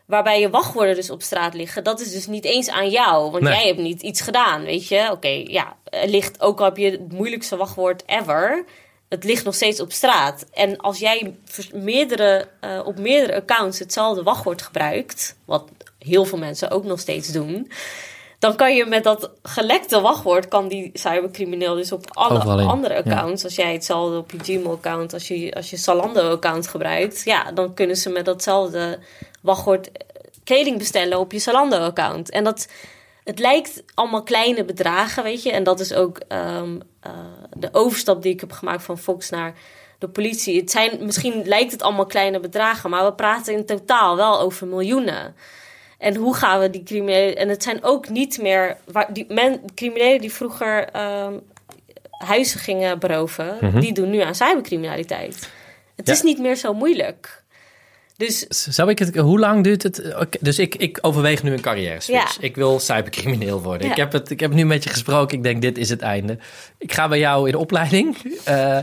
waarbij 0.06 0.40
je 0.40 0.50
wachtwoorden 0.50 0.96
dus 0.96 1.10
op 1.10 1.22
straat 1.22 1.54
liggen, 1.54 1.84
dat 1.84 2.00
is 2.00 2.12
dus 2.12 2.28
niet 2.28 2.46
eens 2.46 2.70
aan 2.70 2.90
jou, 2.90 3.32
want 3.32 3.44
Nee. 3.44 3.54
jij 3.54 3.68
hebt 3.68 3.80
niet 3.80 4.02
iets 4.02 4.22
gedaan, 4.22 4.64
weet 4.64 4.88
je? 4.88 5.08
Oké, 5.12 5.28
ja, 5.46 5.76
ligt 6.06 6.42
ook 6.42 6.60
al 6.60 6.66
heb 6.66 6.78
je 6.78 6.92
het 6.92 7.12
moeilijkste 7.12 7.56
wachtwoord 7.58 8.04
ever. 8.06 8.66
Het 9.10 9.24
ligt 9.24 9.44
nog 9.44 9.56
steeds 9.56 9.80
op 9.80 9.92
straat. 9.92 10.46
En 10.54 10.78
als 10.78 11.00
jij 11.00 11.36
meerdere, 11.74 12.48
eh, 12.60 12.80
op 12.86 13.00
meerdere 13.00 13.36
accounts 13.36 13.80
hetzelfde 13.80 14.24
wachtwoord 14.24 14.62
gebruikt, 14.62 15.38
wat 15.46 15.70
heel 16.00 16.26
veel 16.26 16.38
mensen 16.38 16.70
ook 16.72 16.84
nog 16.84 17.00
steeds 17.00 17.28
doen, 17.28 17.72
dan 18.40 18.56
kan 18.56 18.76
je 18.76 18.86
met 18.86 19.04
dat 19.04 19.32
gelekte 19.44 20.02
wachtwoord, 20.02 20.48
kan 20.48 20.68
die 20.68 20.90
cybercrimineel 20.94 21.76
dus 21.76 21.92
op 21.92 22.06
alle 22.10 22.38
Overal 22.38 22.70
andere 22.70 22.94
ja. 22.94 23.00
accounts, 23.00 23.44
als 23.44 23.56
jij 23.56 23.74
hetzelfde 23.74 24.18
op 24.18 24.32
je 24.32 24.38
Gmail-account, 24.40 25.14
als 25.14 25.28
je, 25.28 25.54
als 25.54 25.70
je 25.70 25.78
Zalando-account 25.78 26.68
gebruikt, 26.68 27.24
ja, 27.24 27.52
dan 27.52 27.74
kunnen 27.74 27.96
ze 27.96 28.10
met 28.10 28.26
datzelfde 28.26 29.00
wachtwoord 29.42 29.92
eh, 29.92 30.08
kleding 30.44 30.78
bestellen 30.78 31.20
op 31.20 31.32
je 31.32 31.40
Zalando-account. 31.40 32.30
En 32.30 32.44
dat, 32.44 32.68
het 33.28 33.40
lijkt 33.40 33.84
allemaal 33.94 34.24
kleine 34.24 34.66
bedragen, 34.66 35.24
weet 35.24 35.44
je. 35.44 35.52
En 35.52 35.64
dat 35.64 35.80
is 35.80 35.94
ook 35.94 36.18
ehm, 36.28 36.80
eh, 37.00 37.12
de 37.58 37.70
overstap 37.72 38.22
die 38.22 38.34
ik 38.34 38.40
heb 38.40 38.52
gemaakt 38.52 38.84
van 38.84 38.98
Fox 38.98 39.30
naar 39.30 39.54
de 40.00 40.10
politie. 40.10 40.60
Het 40.60 40.72
zijn, 40.72 41.06
misschien 41.06 41.42
lijkt 41.46 41.72
het 41.72 41.82
allemaal 41.82 42.06
kleine 42.06 42.40
bedragen, 42.40 42.90
maar 42.90 43.06
we 43.06 43.14
praten 43.14 43.54
in 43.54 43.66
totaal 43.66 44.16
wel 44.16 44.40
over 44.40 44.68
miljoenen. 44.68 45.36
En 45.98 46.16
hoe 46.16 46.36
gaan 46.36 46.60
we 46.60 46.70
die 46.70 46.84
criminelen... 46.84 47.36
En 47.36 47.50
het 47.50 47.64
zijn 47.64 47.84
ook 47.84 48.10
niet 48.10 48.38
meer... 48.42 48.78
Waar, 48.92 49.14
die 49.14 49.26
men, 49.28 49.62
criminelen 49.76 50.22
die 50.22 50.34
vroeger 50.34 50.90
ehm, 50.90 51.34
huizen 52.10 52.60
gingen 52.60 53.00
beroven... 53.00 53.80
die 53.82 53.94
doen 53.94 54.10
nu 54.10 54.20
aan 54.20 54.36
cybercriminaliteit. 54.36 55.50
Het 55.96 56.08
Ja. 56.08 56.14
is 56.14 56.22
niet 56.22 56.40
meer 56.40 56.56
zo 56.56 56.74
moeilijk. 56.74 57.44
Dus 58.18 58.40
Zou 58.48 58.90
ik 58.90 59.00
het, 59.00 59.18
hoe 59.18 59.40
lang 59.40 59.64
duurt 59.64 59.84
het? 59.84 60.16
Dus 60.40 60.60
ik, 60.60 60.76
ik 60.76 60.98
overweeg 61.02 61.44
nu 61.44 61.52
een 61.54 61.62
carrière 61.62 62.02
switch. 62.02 62.36
Ja. 62.36 62.42
Ik 62.42 62.56
wil 62.56 62.80
cybercrimineel 62.80 63.62
worden. 63.62 63.86
Ja. 63.86 63.92
Ik, 63.92 63.98
heb 63.98 64.12
het, 64.12 64.30
ik 64.30 64.40
heb 64.40 64.54
nu 64.54 64.66
met 64.66 64.84
je 64.84 64.90
gesproken. 64.90 65.38
Ik 65.38 65.44
denk, 65.44 65.62
dit 65.62 65.78
is 65.78 65.90
het 65.90 66.02
einde. 66.02 66.38
Ik 66.78 66.94
ga 66.94 67.08
bij 67.08 67.20
jou 67.20 67.46
in 67.46 67.52
de 67.52 67.58
opleiding. 67.58 68.16
Eh, 68.44 68.80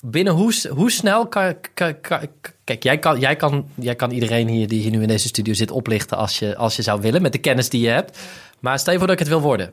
binnen 0.00 0.32
hoe, 0.32 0.54
hoe 0.70 0.90
snel 0.90 1.26
kan, 1.26 1.54
kan, 1.74 2.00
kan- 2.00 2.28
Kijk, 2.64 2.82
jij 2.82 2.98
kan, 2.98 3.20
jij, 3.20 3.36
kan, 3.36 3.68
jij 3.74 3.94
kan 3.94 4.10
iedereen 4.10 4.48
hier 4.48 4.68
die 4.68 4.80
hier 4.80 4.90
nu 4.90 5.02
in 5.02 5.08
deze 5.08 5.28
studio 5.28 5.54
zit 5.54 5.70
oplichten 5.70 6.16
als 6.16 6.38
je, 6.38 6.56
als 6.56 6.76
je 6.76 6.82
zou 6.82 7.00
willen. 7.00 7.22
Met 7.22 7.32
de 7.32 7.38
kennis 7.38 7.68
die 7.68 7.80
je 7.80 7.88
hebt. 7.88 8.18
Maar 8.60 8.78
stel 8.78 8.92
je 8.92 8.98
voor 8.98 9.06
dat 9.08 9.20
ik 9.20 9.22
het 9.26 9.32
wil 9.34 9.40
worden. 9.46 9.72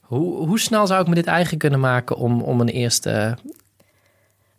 Hoe, 0.00 0.46
hoe 0.46 0.60
snel 0.60 0.86
zou 0.86 1.00
ik 1.02 1.08
me 1.08 1.14
dit 1.14 1.26
eigen 1.26 1.58
kunnen 1.58 1.80
maken 1.80 2.16
om, 2.16 2.42
om 2.42 2.60
een 2.60 2.68
eerste... 2.68 3.38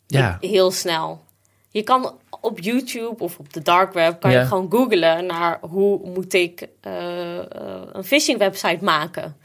ja, 0.08 0.38
heel 0.41 0.71
snel. 0.71 1.23
Je 1.69 1.84
kan 1.84 2.13
op 2.41 2.60
YouTube 2.60 3.23
of 3.23 3.39
op 3.39 3.54
de 3.54 3.62
dark 3.62 3.93
web 3.93 4.19
kan 4.19 4.32
Ja. 4.32 4.39
je 4.39 4.45
gewoon 4.45 4.67
googlen 4.71 5.25
naar 5.25 5.58
hoe 5.62 5.99
moet 6.10 6.34
ik 6.34 6.67
eh, 6.82 7.38
eh, 7.38 7.45
een 7.91 8.04
phishing 8.04 8.38
website 8.38 8.84
maken. 8.84 9.38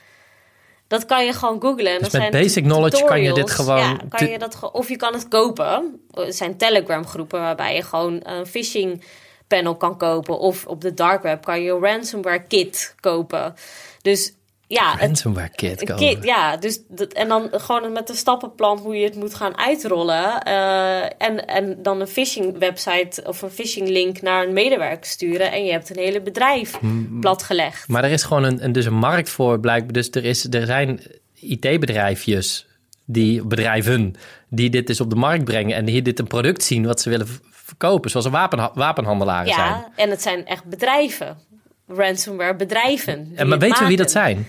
Dat 0.86 1.04
kan 1.04 1.24
je 1.24 1.32
gewoon 1.32 1.60
googlen. 1.60 1.92
En 1.92 1.98
Dus 1.98 2.08
dat 2.10 2.20
met 2.20 2.30
zijn 2.32 2.42
basic 2.44 2.62
knowledge 2.62 3.04
kan 3.04 3.22
je 3.22 3.32
dit 3.32 3.50
gewoon 3.50 3.78
Ja, 3.78 3.96
kan 4.08 4.28
je 4.28 4.38
dat 4.38 4.54
ge- 4.54 4.72
of 4.72 4.88
je 4.88 4.96
kan 4.96 5.12
het 5.12 5.28
kopen. 5.28 6.00
Er 6.10 6.32
zijn 6.32 6.56
Telegram 6.56 7.06
groepen 7.06 7.40
waarbij 7.40 7.74
je 7.74 7.82
gewoon 7.82 8.20
een 8.22 8.46
phishing 8.46 9.04
panel 9.48 9.76
kan 9.76 9.96
kopen. 9.98 10.38
Of 10.38 10.66
op 10.66 10.80
de 10.80 10.94
dark 10.94 11.22
web 11.22 11.44
kan 11.44 11.62
je 11.62 11.70
een 11.72 11.80
ransomware 11.80 12.42
kit 12.42 12.94
kopen. 13.00 13.54
Dus 14.02 14.32
ja, 14.74 14.90
het, 14.92 15.00
ransomware 15.00 15.48
kit 15.48 16.24
ja, 16.24 16.56
dus 16.56 16.80
dat, 16.88 17.12
en 17.12 17.28
dan 17.28 17.48
gewoon 17.52 17.92
met 17.92 18.08
een 18.08 18.14
stappenplan 18.14 18.78
hoe 18.78 18.96
je 18.96 19.04
het 19.04 19.14
moet 19.16 19.34
gaan 19.34 19.58
uitrollen. 19.58 20.42
eh, 20.42 21.02
en, 21.02 21.46
en 21.46 21.82
dan 21.82 22.00
een 22.00 22.06
phishing 22.06 22.58
website 22.58 23.22
of 23.26 23.42
een 23.42 23.50
phishing 23.50 23.88
link 23.88 24.22
naar 24.22 24.46
een 24.46 24.52
medewerker 24.52 25.06
sturen. 25.10 25.52
En 25.52 25.64
je 25.64 25.72
hebt 25.72 25.90
een 25.90 26.02
hele 26.02 26.20
bedrijf 26.22 26.78
platgelegd. 27.20 27.88
Maar 27.88 28.04
er 28.04 28.10
is 28.10 28.22
gewoon 28.22 28.42
een, 28.44 28.64
een, 28.64 28.72
dus 28.72 28.84
een 28.84 28.94
markt 28.98 29.30
voor 29.30 29.60
blijkbaar. 29.60 29.92
Dus 29.92 30.10
er, 30.10 30.24
is, 30.24 30.46
er 30.50 30.66
zijn 30.66 31.00
IT-bedrijfjes, 31.34 32.66
die, 33.04 33.44
bedrijven, 33.44 34.14
die 34.48 34.70
dit 34.70 34.86
dus 34.86 35.00
op 35.00 35.10
de 35.10 35.16
markt 35.16 35.44
brengen. 35.44 35.76
En 35.76 35.84
die 35.84 36.02
dit 36.02 36.18
een 36.18 36.26
product 36.26 36.62
zien 36.62 36.86
wat 36.86 37.00
ze 37.00 37.10
willen 37.10 37.26
verkopen. 37.50 38.10
Zoals 38.10 38.26
een 38.26 38.32
wapenha- 38.32 38.70
wapenhandelaren 38.74 39.52
zijn. 39.52 39.68
Ja, 39.68 39.88
en 39.96 40.10
het 40.10 40.22
zijn 40.22 40.46
echt 40.46 40.64
bedrijven. 40.64 41.38
Ransomware 41.88 42.56
bedrijven. 42.56 43.32
En 43.34 43.48
maar 43.48 43.58
weten 43.58 43.82
we 43.82 43.86
wie 43.88 43.96
dat 43.96 44.10
zijn? 44.10 44.46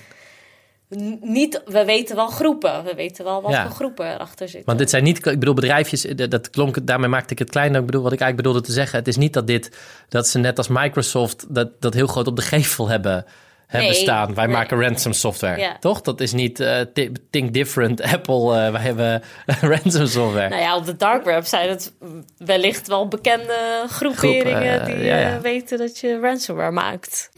Niet, 1.22 1.62
we 1.66 1.86
weten 1.86 2.16
wel 2.16 2.28
groepen. 2.28 2.84
We 2.84 2.94
weten 2.96 3.24
wel 3.26 3.42
wat 3.42 3.52
Ja. 3.52 3.66
voor 3.66 3.76
groepen 3.76 4.14
erachter 4.14 4.48
zitten. 4.48 4.66
Want 4.66 4.78
dit 4.80 4.90
zijn 4.90 5.04
niet, 5.04 5.18
ik 5.26 5.40
bedoel, 5.40 5.54
bedrijfjes, 5.54 6.06
eh, 6.06 6.30
dat- 6.30 6.50
klonk, 6.50 6.88
daarmee 6.88 7.10
maakte 7.10 7.34
ik 7.34 7.40
het 7.40 7.50
kleiner. 7.50 7.80
Ik 7.80 7.86
bedoel, 7.86 8.02
wat 8.04 8.12
ik 8.14 8.20
eigenlijk 8.20 8.48
bedoelde 8.50 8.68
te 8.68 8.74
zeggen. 8.80 9.00
Het 9.00 9.08
is 9.08 9.18
niet 9.18 9.34
dat 9.34 9.48
dit, 9.48 9.78
dat 10.10 10.28
ze 10.28 10.40
net 10.40 10.58
als 10.58 10.68
Microsoft 10.68 11.46
dat, 11.50 11.70
dat 11.82 11.94
heel 11.94 12.08
groot 12.08 12.28
op 12.28 12.36
de 12.36 12.42
gevel 12.42 12.88
hebben, 12.88 13.26
hebben 13.68 13.90
Nee, 13.90 14.00
staan. 14.00 14.34
Wij 14.36 14.46
nee. 14.46 14.56
maken 14.56 14.82
ransom 14.82 15.14
software, 15.14 15.60
Ja. 15.60 15.78
toch? 15.80 16.02
Dat 16.02 16.22
is 16.22 16.34
niet 16.34 16.60
eh, 16.60 16.80
thi- 16.94 17.12
Think 17.30 17.54
Different, 17.54 18.02
Apple, 18.14 18.60
eh, 18.66 18.72
wij 18.72 18.82
hebben 18.82 19.22
ransom 19.74 20.06
software. 20.06 20.50
Nou 20.50 20.62
ja, 20.62 20.76
op 20.78 20.86
de 20.86 20.96
dark 20.96 21.24
web 21.24 21.46
zijn 21.46 21.70
het 21.70 21.94
wellicht 22.38 22.88
wel 22.88 23.08
bekende 23.08 23.84
groeperingen 23.88 24.86
die 24.86 24.98
ja, 24.98 25.42
weten 25.42 25.78
dat 25.78 26.00
je 26.00 26.20
ransomware 26.20 26.72
maakt. 26.72 27.30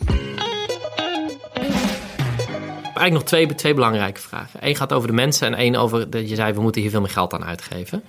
Eigenlijk 2.99 3.13
nog 3.13 3.23
twee, 3.23 3.55
twee 3.55 3.73
belangrijke 3.73 4.21
vragen. 4.21 4.59
Eén 4.63 4.75
gaat 4.75 4.93
over 4.93 5.07
de 5.07 5.13
mensen 5.13 5.47
en 5.47 5.53
één 5.53 5.75
over, 5.75 6.09
de, 6.09 6.27
je 6.27 6.35
zei 6.35 6.53
we 6.53 6.61
moeten 6.61 6.81
hier 6.81 6.89
veel 6.89 7.01
meer 7.01 7.09
geld 7.09 7.33
aan 7.33 7.45
uitgeven. 7.45 8.03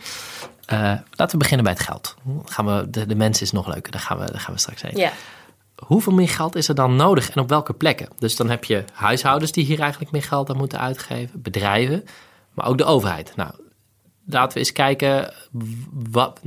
Eh, 0.66 0.79
laten 1.11 1.31
we 1.31 1.37
beginnen 1.37 1.64
bij 1.64 1.72
het 1.74 1.83
geld. 1.83 2.14
Gaan 2.44 2.66
we, 2.66 2.90
de, 2.90 3.07
de 3.07 3.14
mensen 3.14 3.44
is 3.44 3.53
nog 3.53 3.66
leuker, 3.66 3.92
daar 3.92 4.01
gaan 4.01 4.18
we, 4.18 4.24
daar 4.31 4.40
gaan 4.40 4.55
we 4.55 4.61
straks 4.61 4.83
heen. 4.83 4.96
Ja. 4.96 5.12
Hoeveel 5.85 6.12
meer 6.12 6.29
geld 6.29 6.57
is 6.57 6.68
er 6.68 6.74
dan 6.74 6.96
nodig 6.96 7.31
en 7.31 7.40
op 7.40 7.48
welke 7.48 7.72
plekken? 7.72 8.09
Dus 8.18 8.37
dan 8.37 8.51
heb 8.51 8.64
je 8.64 8.85
huishoudens 8.92 9.53
die 9.53 9.64
hier 9.64 9.81
eigenlijk 9.81 10.11
meer 10.11 10.22
geld 10.22 10.51
aan 10.51 10.57
moeten 10.57 10.81
uitgeven, 10.81 11.42
bedrijven, 11.42 12.05
maar 12.55 12.66
ook 12.66 12.79
de 12.79 12.85
overheid. 12.85 13.33
Nou, 13.37 13.51
laten 14.27 14.53
we 14.53 14.59
eens 14.59 14.72
kijken, 14.72 15.35
wat, 16.11 16.40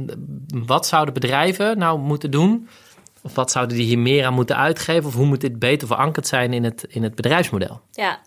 wat 0.66 0.88
zouden 0.88 1.14
bedrijven 1.14 1.78
nou 1.78 2.00
moeten 2.00 2.32
doen? 2.32 2.68
Of 3.22 3.36
wat 3.36 3.52
zouden 3.52 3.78
die 3.78 3.86
hier 3.86 4.00
meer 4.00 4.26
aan 4.26 4.34
moeten 4.34 4.58
uitgeven? 4.58 5.06
Of 5.06 5.14
hoe 5.14 5.26
moet 5.26 5.42
dit 5.42 5.60
beter 5.60 5.88
verankerd 5.88 6.28
zijn 6.28 6.54
in 6.54 6.64
het, 6.64 6.86
in 6.88 7.04
het 7.04 7.16
bedrijfsmodel? 7.16 7.82
Ja. 7.92 8.20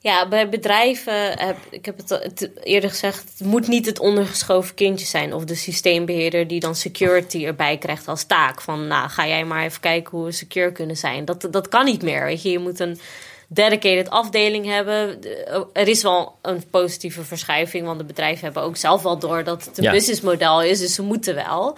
Ja, 0.00 0.28
bij 0.28 0.48
bedrijven, 0.48 1.38
heb, 1.38 1.56
ik 1.70 1.84
heb 1.84 1.98
het, 2.08 2.50
eerder 2.62 2.90
gezegd, 2.90 3.24
het 3.38 3.46
moet 3.46 3.68
niet 3.68 3.86
het 3.86 3.98
ondergeschoven 3.98 4.74
kindje 4.74 5.06
zijn. 5.06 5.34
Of 5.34 5.44
de 5.44 5.54
systeembeheerder 5.54 6.46
die 6.48 6.60
dan 6.60 6.74
security 6.74 7.44
erbij 7.44 7.78
krijgt 7.78 8.08
als 8.08 8.24
taak. 8.24 8.60
Van, 8.60 8.86
nou, 8.86 9.08
ga 9.08 9.26
jij 9.26 9.44
maar 9.44 9.64
even 9.64 9.80
kijken 9.80 10.10
hoe 10.16 10.24
we 10.26 10.32
secure 10.32 10.72
kunnen 10.72 10.96
zijn. 10.96 11.24
Dat, 11.24 11.48
dat 11.50 11.68
kan 11.68 11.84
niet 11.84 12.02
meer, 12.02 12.24
weet 12.24 12.42
je. 12.42 12.50
Je 12.50 12.58
moet 12.58 12.80
een 12.80 13.00
dedicated 13.48 14.10
afdeling 14.10 14.66
hebben. 14.66 15.20
De- 15.20 15.66
Er 15.72 15.88
is 15.88 16.02
wel 16.02 16.34
een 16.42 16.64
positieve 16.70 17.24
verschuiving, 17.24 17.86
want 17.86 17.98
de 17.98 18.04
bedrijven 18.04 18.44
hebben 18.44 18.62
ook 18.62 18.76
zelf 18.76 19.02
wel 19.02 19.18
door 19.18 19.44
dat 19.44 19.64
het 19.64 19.78
een 19.78 19.84
Ja. 19.84 19.90
businessmodel 19.90 20.62
is. 20.62 20.78
Dus 20.78 20.94
ze 20.94 21.02
moeten 21.02 21.34
wel. 21.34 21.76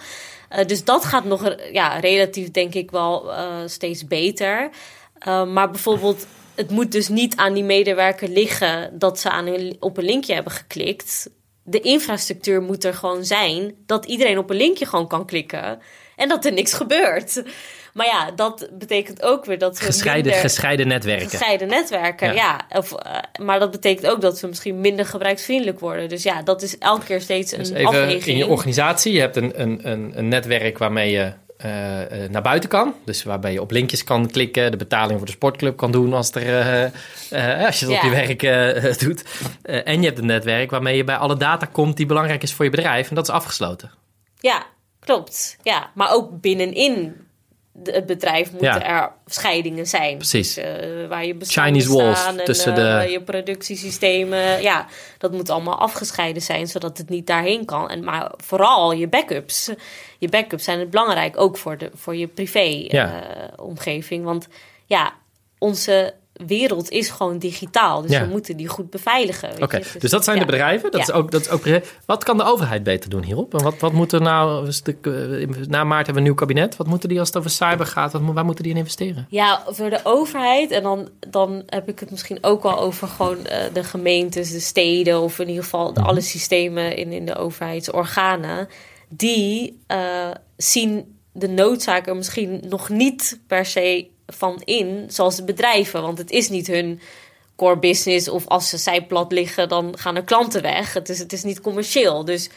Eh, 0.49 0.65
dus 0.65 0.83
dat 0.83 1.05
gaat 1.05 1.25
nog 1.25 1.55
ja, 1.71 1.99
relatief, 1.99 2.51
denk 2.51 2.73
ik, 2.73 2.91
wel 2.91 3.33
eh, 3.33 3.47
steeds 3.65 4.07
beter. 4.07 4.69
Uh, 5.27 5.45
maar 5.45 5.69
bijvoorbeeld, 5.71 6.25
het 6.55 6.69
moet 6.69 6.91
dus 6.91 7.07
niet 7.07 7.35
aan 7.35 7.53
die 7.53 7.63
medewerker 7.63 8.27
liggen 8.29 8.99
dat 8.99 9.19
ze 9.19 9.29
aan 9.29 9.47
een, 9.47 9.77
op 9.79 9.97
een 9.97 10.03
linkje 10.03 10.33
hebben 10.33 10.51
geklikt. 10.51 11.29
De 11.63 11.79
infrastructuur 11.79 12.61
moet 12.61 12.83
er 12.83 12.93
gewoon 12.93 13.25
zijn 13.25 13.73
dat 13.85 14.05
iedereen 14.05 14.37
op 14.37 14.49
een 14.49 14.55
linkje 14.55 14.85
gewoon 14.85 15.07
kan 15.07 15.25
klikken 15.25 15.79
en 16.15 16.29
dat 16.29 16.45
er 16.45 16.53
niks 16.53 16.73
gebeurt. 16.73 17.43
Maar 17.93 18.05
ja, 18.05 18.31
dat 18.31 18.69
betekent 18.71 19.21
ook 19.21 19.45
weer 19.45 19.57
dat 19.57 19.79
we 19.79 19.85
Gescheiden, 19.85 20.23
minder 20.23 20.41
gescheiden 20.41 20.87
netwerken. 20.87 21.29
gescheiden 21.29 21.67
netwerken. 21.67 22.27
Ja. 22.27 22.33
Ja, 22.69 22.77
of, 22.77 22.93
eh, 22.93 23.17
maar 23.45 23.59
dat 23.59 23.71
betekent 23.71 24.07
ook 24.07 24.21
dat 24.21 24.39
we 24.39 24.47
misschien 24.47 24.79
minder 24.81 25.05
gebruiksvriendelijk 25.05 25.79
worden. 25.79 26.09
Dus 26.09 26.23
ja, 26.23 26.41
dat 26.41 26.61
is 26.61 26.77
elke 26.77 27.05
keer 27.05 27.21
steeds 27.21 27.51
een 27.51 27.57
Dus 27.57 27.69
even 27.69 27.85
afweging. 27.87 28.25
in 28.25 28.37
je 28.37 28.47
organisatie, 28.47 29.13
je 29.13 29.19
hebt 29.19 29.35
een, 29.35 29.61
een, 29.61 29.79
een, 29.91 30.11
een 30.15 30.27
netwerk 30.27 30.77
waarmee 30.77 31.11
je 31.11 31.33
naar 32.29 32.41
buiten 32.41 32.69
kan. 32.69 32.93
Dus 33.05 33.23
waarbij 33.23 33.51
je 33.51 33.61
op 33.61 33.71
linkjes 33.71 34.03
kan 34.03 34.31
klikken, 34.31 34.71
de 34.71 34.77
betaling 34.77 35.17
voor 35.17 35.27
de 35.27 35.33
sportclub 35.33 35.77
kan 35.77 35.91
doen 35.91 36.13
als, 36.13 36.31
er, 36.31 36.41
eh, 36.41 36.83
eh, 37.31 37.65
als 37.65 37.79
je 37.79 37.85
het 37.85 37.95
op 37.95 38.03
je 38.03 38.09
werk 38.09 38.43
eh, 38.43 38.97
doet. 39.07 39.23
Eh, 39.61 39.87
en 39.87 39.99
je 39.99 40.07
hebt 40.07 40.19
een 40.19 40.25
netwerk 40.25 40.71
waarmee 40.71 40.95
je 40.95 41.03
bij 41.03 41.15
alle 41.15 41.37
data 41.37 41.65
komt 41.65 41.97
die 41.97 42.05
belangrijk 42.05 42.43
is 42.43 42.53
voor 42.53 42.65
je 42.65 42.71
bedrijf. 42.71 43.09
En 43.09 43.15
dat 43.15 43.27
is 43.27 43.33
afgesloten. 43.33 43.91
Ja, 44.39 44.65
klopt. 44.99 45.57
Ja, 45.63 45.91
maar 45.93 46.13
ook 46.13 46.41
binnenin 46.41 47.15
de- 47.73 47.91
het 47.91 48.05
bedrijf 48.05 48.51
moeten 48.51 48.67
Ja. 48.69 48.83
er 49.03 49.11
scheidingen 49.25 49.87
zijn. 49.87 50.17
Precies. 50.17 50.53
Dus, 50.53 50.63
eh, 50.63 51.07
waar 51.07 51.25
je 51.25 51.35
Chinese 51.39 51.93
walls 51.93 52.25
en, 52.25 52.43
tussen 52.45 52.75
eh, 52.75 53.01
de- 53.01 53.11
je 53.11 53.21
productiesystemen. 53.21 54.61
Ja, 54.61 54.85
dat 55.17 55.31
moet 55.31 55.49
allemaal 55.49 55.77
afgescheiden 55.79 56.41
zijn, 56.41 56.67
zodat 56.67 56.97
het 56.97 57.09
niet 57.09 57.27
daarheen 57.27 57.65
kan. 57.65 57.89
En, 57.89 58.03
maar 58.03 58.31
vooral 58.37 58.91
je 58.91 59.07
backups. 59.07 59.69
Je 60.17 60.29
backups 60.29 60.63
zijn 60.63 60.79
het 60.79 60.89
belangrijk, 60.89 61.39
ook 61.39 61.57
voor, 61.57 61.77
de, 61.77 61.91
voor 61.93 62.15
je 62.15 62.27
privé 62.27 62.85
Ja. 62.87 63.21
eh, 63.23 63.65
omgeving. 63.65 64.23
Want 64.23 64.47
ja, 64.85 65.13
onze 65.57 66.13
wereld 66.33 66.89
is 66.89 67.09
gewoon 67.09 67.37
digitaal. 67.37 68.01
Dus 68.01 68.11
Ja. 68.11 68.21
we 68.21 68.27
moeten 68.31 68.57
die 68.57 68.67
goed 68.67 68.89
beveiligen. 68.89 69.49
Oké, 69.61 69.77
je. 69.77 69.99
dus 69.99 70.11
dat 70.11 70.23
zijn 70.23 70.37
ja. 70.37 70.45
de 70.45 70.51
bedrijven. 70.51 70.91
Dat, 70.91 71.07
Ja. 71.07 71.13
is 71.13 71.19
ook, 71.19 71.31
dat 71.31 71.41
is 71.41 71.49
ook. 71.49 71.63
Wat 72.05 72.23
kan 72.23 72.37
de 72.37 72.43
overheid 72.43 72.83
beter 72.83 73.09
doen 73.09 73.23
hierop? 73.23 73.53
En 73.53 73.63
wat, 73.63 73.79
wat 73.79 73.91
moet 73.91 74.11
er 74.11 74.21
nou. 74.21 74.71
Na 75.67 75.83
maart 75.83 76.05
hebben 76.05 76.13
we 76.13 76.13
een 76.13 76.23
nieuw 76.23 76.33
kabinet. 76.33 76.75
Wat 76.75 76.87
moeten 76.87 77.09
die 77.09 77.19
als 77.19 77.27
het 77.27 77.37
over 77.37 77.49
cyber 77.49 77.85
gaat? 77.85 78.11
Wat, 78.11 78.21
waar 78.25 78.45
moeten 78.45 78.63
die 78.63 78.73
in 78.73 78.79
investeren? 78.79 79.25
Ja, 79.29 79.63
voor 79.67 79.89
de 79.89 79.99
overheid. 80.03 80.71
En 80.71 80.83
dan, 80.83 81.09
dan 81.29 81.63
heb 81.65 81.89
ik 81.89 81.99
het 81.99 82.11
misschien 82.11 82.37
ook 82.41 82.63
wel 82.63 82.79
over 82.79 83.07
gewoon 83.07 83.45
eh, 83.45 83.63
de 83.73 83.83
gemeentes, 83.83 84.51
de 84.51 84.59
steden. 84.59 85.21
Of 85.21 85.39
in 85.39 85.47
ieder 85.47 85.63
geval 85.63 85.93
de, 85.93 86.01
alle 86.01 86.21
systemen 86.21 86.95
in, 86.95 87.11
in 87.11 87.25
de 87.25 87.35
overheidsorganen. 87.35 88.67
Die 89.09 89.79
eh, 89.87 90.29
zien 90.57 91.19
de 91.33 91.47
noodzaak 91.47 92.07
er 92.07 92.15
misschien 92.15 92.61
nog 92.69 92.89
niet 92.89 93.39
per 93.47 93.65
se 93.65 94.07
van 94.31 94.61
in. 94.63 95.05
Zoals 95.07 95.35
de 95.35 95.43
bedrijven. 95.43 96.01
Want 96.01 96.17
het 96.17 96.31
is 96.31 96.49
niet 96.49 96.67
hun 96.67 97.01
core 97.55 97.77
business. 97.77 98.27
Of 98.27 98.47
als 98.47 98.69
ze 98.69 98.77
zij 98.77 99.05
plat 99.05 99.31
liggen, 99.31 99.69
dan 99.69 99.97
gaan 99.97 100.15
er 100.15 100.23
klanten 100.23 100.61
weg. 100.61 100.93
Het 100.93 101.09
is, 101.09 101.19
het 101.19 101.33
is 101.33 101.43
niet 101.43 101.61
commercieel. 101.61 102.25
Dus 102.25 102.49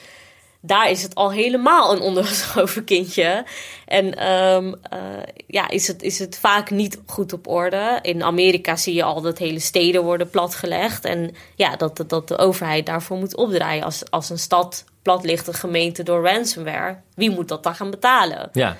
daar 0.66 0.90
is 0.90 1.02
het 1.02 1.14
al 1.14 1.32
helemaal 1.32 1.92
een 1.92 2.00
ondergeschoven 2.00 2.84
kindje. 2.84 3.44
En 3.86 4.14
ehm, 4.14 4.74
eh, 4.82 4.98
ja, 5.46 5.68
is 5.68 5.86
het, 5.86 6.02
is 6.02 6.18
het 6.18 6.38
vaak 6.38 6.70
niet 6.70 7.00
goed 7.06 7.32
op 7.32 7.48
orde. 7.48 7.98
In 8.02 8.22
Amerika 8.22 8.76
zie 8.76 8.94
je 8.94 9.02
al 9.02 9.20
dat 9.20 9.38
hele 9.38 9.58
steden 9.58 10.02
worden 10.02 10.30
platgelegd. 10.30 11.04
En 11.04 11.34
ja, 11.54 11.76
dat, 11.76 12.04
dat, 12.06 12.28
de 12.28 12.38
overheid 12.38 12.86
daarvoor 12.86 13.16
moet 13.16 13.36
opdraaien. 13.36 13.84
Als, 13.84 14.10
als 14.10 14.30
een 14.30 14.38
stad 14.38 14.84
plat 15.02 15.24
ligt, 15.24 15.46
een 15.46 15.54
gemeente 15.54 16.02
door 16.02 16.24
ransomware, 16.24 16.96
wie 17.14 17.30
moet 17.30 17.48
dat 17.48 17.62
dan 17.62 17.74
gaan 17.74 17.90
betalen? 17.90 18.48
Ja, 18.52 18.76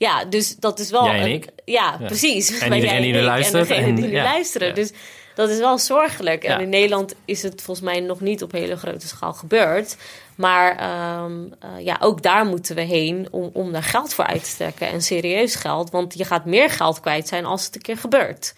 Ja, 0.00 0.24
dus 0.24 0.56
dat 0.56 0.78
is 0.78 0.90
wel. 0.90 1.04
Jij 1.04 1.18
en 1.18 1.22
een- 1.24 1.32
ik. 1.32 1.46
ja, 1.64 1.96
Ja. 2.00 2.06
precies. 2.06 2.58
En 2.58 2.72
iedereen 2.74 3.02
die 3.02 3.14
ik 3.14 3.22
luistert 3.22 3.62
En 3.62 3.68
degene 3.68 3.86
en- 3.86 3.94
die 3.94 4.10
ja. 4.10 4.22
luisteren. 4.22 4.68
Ja. 4.68 4.74
Dus 4.74 4.92
dat 5.34 5.48
is 5.50 5.58
wel 5.58 5.78
zorgelijk. 5.78 6.44
En 6.44 6.60
in 6.60 6.68
Nederland 6.68 7.14
is 7.24 7.42
het 7.42 7.62
volgens 7.62 7.86
mij 7.86 8.00
nog 8.00 8.20
niet 8.20 8.42
op 8.42 8.52
hele 8.52 8.76
grote 8.76 9.08
schaal 9.08 9.32
gebeurd. 9.32 9.96
Maar 10.34 10.76
ehm, 10.78 11.32
eh, 11.60 11.84
ja, 11.84 11.96
ook 12.00 12.22
daar 12.22 12.44
moeten 12.46 12.74
we 12.74 12.80
heen 12.82 13.28
om, 13.30 13.50
om 13.52 13.72
daar 13.72 13.82
geld 13.82 14.14
voor 14.14 14.24
uit 14.26 14.44
te 14.44 14.56
trekken. 14.56 14.88
En 14.88 15.02
serieus 15.02 15.54
geld. 15.54 15.90
Want 15.90 16.14
je 16.18 16.24
gaat 16.24 16.44
meer 16.44 16.70
geld 16.70 17.00
kwijt 17.00 17.28
zijn 17.28 17.44
als 17.44 17.64
het 17.64 17.74
een 17.74 17.82
keer 17.82 17.96
gebeurt. 17.96 18.54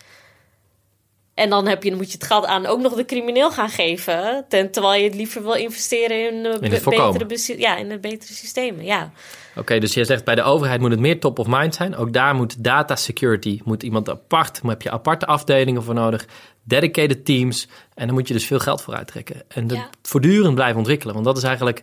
En 1.35 1.51
dan, 1.51 1.67
heb 1.67 1.83
je, 1.83 1.89
dan 1.89 1.99
moet 1.99 2.07
je 2.13 2.19
het 2.19 2.27
geld 2.27 2.45
aan 2.47 2.67
ook 2.67 2.81
nog 2.81 2.95
de 2.95 3.05
crimineel 3.05 3.51
gaan 3.51 3.69
geven. 3.69 4.45
Ten, 4.49 4.71
terwijl 4.71 5.01
je 5.03 5.05
het 5.09 5.15
liever 5.15 5.43
wil 5.43 5.53
investeren 5.55 6.33
in, 6.33 6.47
eh, 6.47 6.71
be- 6.71 6.81
voorkomen. 6.81 7.27
betere, 7.29 7.59
ja, 7.59 7.77
in 7.77 8.01
betere 8.01 8.33
systemen. 8.33 8.85
Ja. 8.85 9.13
oké. 9.57 9.79
dus 9.79 9.95
je 9.95 10.05
zegt 10.05 10.25
bij 10.25 10.35
de 10.35 10.43
overheid 10.43 10.81
moet 10.81 10.91
het 10.91 11.01
meer 11.01 11.21
top 11.21 11.39
of 11.39 11.47
mind 11.47 11.75
zijn. 11.75 11.97
Ook 11.97 12.13
daar 12.13 12.35
moet 12.35 12.65
data 12.65 12.97
security, 12.97 13.61
moet 13.65 13.83
iemand 13.83 14.09
apart, 14.09 14.59
daar 14.63 14.71
heb 14.71 14.83
je 14.83 14.91
aparte 14.91 15.27
afdelingen 15.27 15.83
voor 15.83 15.95
nodig. 15.95 16.27
Dedicated 16.65 17.25
teams. 17.25 17.69
En 17.95 18.07
daar 18.07 18.15
moet 18.15 18.29
je 18.29 18.35
dus 18.35 18.47
veel 18.47 18.59
geld 18.59 18.83
voor 18.83 18.95
uittrekken. 18.95 19.43
En 19.49 19.67
dat 19.67 19.79
Ja. 19.79 19.89
voortdurend 20.03 20.55
blijven 20.55 20.79
ontwikkelen. 20.79 21.15
Want 21.15 21.27
dat 21.27 21.37
is 21.37 21.43
eigenlijk 21.43 21.83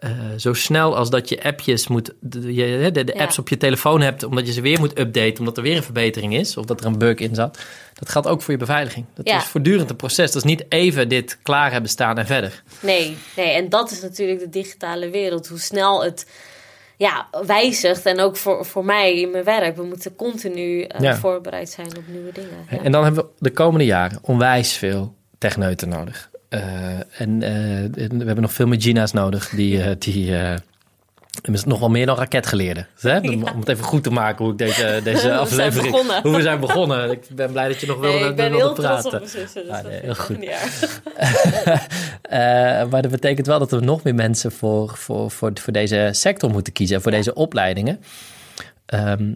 eh, 0.00 0.10
zo 0.36 0.52
snel 0.54 0.96
als 0.96 1.10
dat 1.10 1.28
je 1.28 1.42
appjes 1.42 1.88
moet, 1.88 2.12
de, 2.20 2.40
de, 2.40 2.52
Ja. 3.14 3.22
apps 3.22 3.38
op 3.38 3.48
je 3.48 3.56
telefoon 3.56 4.00
hebt, 4.00 4.22
omdat 4.22 4.46
je 4.46 4.52
ze 4.52 4.60
weer 4.60 4.78
moet 4.78 4.98
updaten, 4.98 5.38
omdat 5.38 5.56
er 5.56 5.62
weer 5.62 5.76
een 5.76 5.82
verbetering 5.82 6.34
is, 6.34 6.56
of 6.56 6.64
dat 6.64 6.80
er 6.80 6.86
een 6.86 6.98
bug 6.98 7.18
in 7.18 7.34
zat. 7.34 7.58
Dat 7.94 8.08
geldt 8.08 8.28
ook 8.28 8.42
voor 8.42 8.52
je 8.52 8.58
beveiliging. 8.58 9.06
Dat 9.14 9.28
Ja. 9.28 9.36
is 9.36 9.44
voortdurend 9.44 9.90
een 9.90 9.96
proces. 9.96 10.32
Dat 10.32 10.44
is 10.44 10.48
niet 10.50 10.64
even 10.68 11.08
dit 11.08 11.38
klaar 11.42 11.72
hebben 11.72 11.90
staan 11.90 12.18
en 12.18 12.26
verder. 12.26 12.62
Nee, 12.80 13.16
nee, 13.36 13.50
en 13.50 13.68
dat 13.68 13.90
is 13.90 14.00
natuurlijk 14.02 14.40
de 14.40 14.48
digitale 14.50 15.10
wereld. 15.10 15.48
Hoe 15.48 15.58
snel 15.60 16.04
het 16.04 16.26
ja, 16.96 17.26
wijzigt. 17.46 18.06
En 18.06 18.20
ook 18.20 18.36
voor, 18.36 18.64
voor 18.66 18.84
mij 18.84 19.20
in 19.20 19.30
mijn 19.30 19.44
werk. 19.44 19.76
We 19.76 19.82
moeten 19.84 20.16
continu 20.16 20.82
eh, 20.82 21.00
Ja. 21.00 21.16
voorbereid 21.16 21.70
zijn 21.70 21.96
op 21.96 22.02
nieuwe 22.06 22.32
dingen. 22.32 22.82
En 22.84 22.92
dan 22.92 23.04
hebben 23.04 23.24
we 23.24 23.30
de 23.38 23.50
komende 23.50 23.84
jaren 23.84 24.18
onwijs 24.22 24.72
veel 24.72 25.14
techneuten 25.38 25.88
nodig. 25.88 26.30
Eh, 26.50 26.60
en 27.20 27.42
eh, 27.42 27.82
en 27.82 27.92
we 28.18 28.24
hebben 28.24 28.40
nog 28.40 28.52
veel 28.52 28.66
meer 28.66 28.80
Gina's 28.82 29.12
nodig, 29.12 29.48
die, 29.48 29.82
eh, 29.82 29.96
die 29.98 30.34
nog 31.64 31.78
wel 31.78 31.88
meer 31.90 32.06
dan 32.06 32.16
raketgeleerden. 32.16 32.86
Hè? 33.00 33.18
Om, 33.18 33.28
om 33.48 33.58
het 33.60 33.68
even 33.68 33.84
goed 33.84 34.02
te 34.02 34.10
maken 34.10 34.44
hoe 34.44 34.52
ik 34.52 34.58
deze, 34.58 35.00
deze 35.04 35.34
aflevering... 35.36 36.20
Hoe 36.22 36.36
we 36.36 36.42
zijn 36.42 36.60
begonnen. 36.60 37.10
Ik 37.10 37.26
ben 37.32 37.52
blij 37.52 37.68
dat 37.68 37.80
je 37.80 37.86
nog 37.86 37.98
wilde, 38.00 38.18
Nee, 38.18 38.28
ik 38.28 38.36
ben 38.36 38.50
wilde 38.50 38.64
heel 38.64 38.74
trots 38.74 38.88
praten. 38.88 39.12
op 39.12 39.18
mijn 39.18 39.28
zussen. 39.28 39.62
Dus 39.66 39.72
Ah, 39.72 39.84
nee, 39.84 40.00
heel 40.00 40.14
goed. 40.14 40.36
Eh, 42.22 42.38
maar 42.90 43.02
dat 43.02 43.10
betekent 43.10 43.46
wel 43.46 43.58
dat 43.58 43.72
er 43.72 43.82
nog 43.82 44.02
meer 44.02 44.14
mensen 44.14 44.52
voor, 44.52 44.96
voor, 44.96 45.30
voor, 45.30 45.50
voor 45.54 45.72
deze 45.72 46.08
sector 46.12 46.50
moeten 46.50 46.72
kiezen. 46.72 46.96
En 46.96 47.02
voor 47.02 47.10
deze 47.10 47.34
opleidingen. 47.34 48.00
Ehm, 48.86 49.32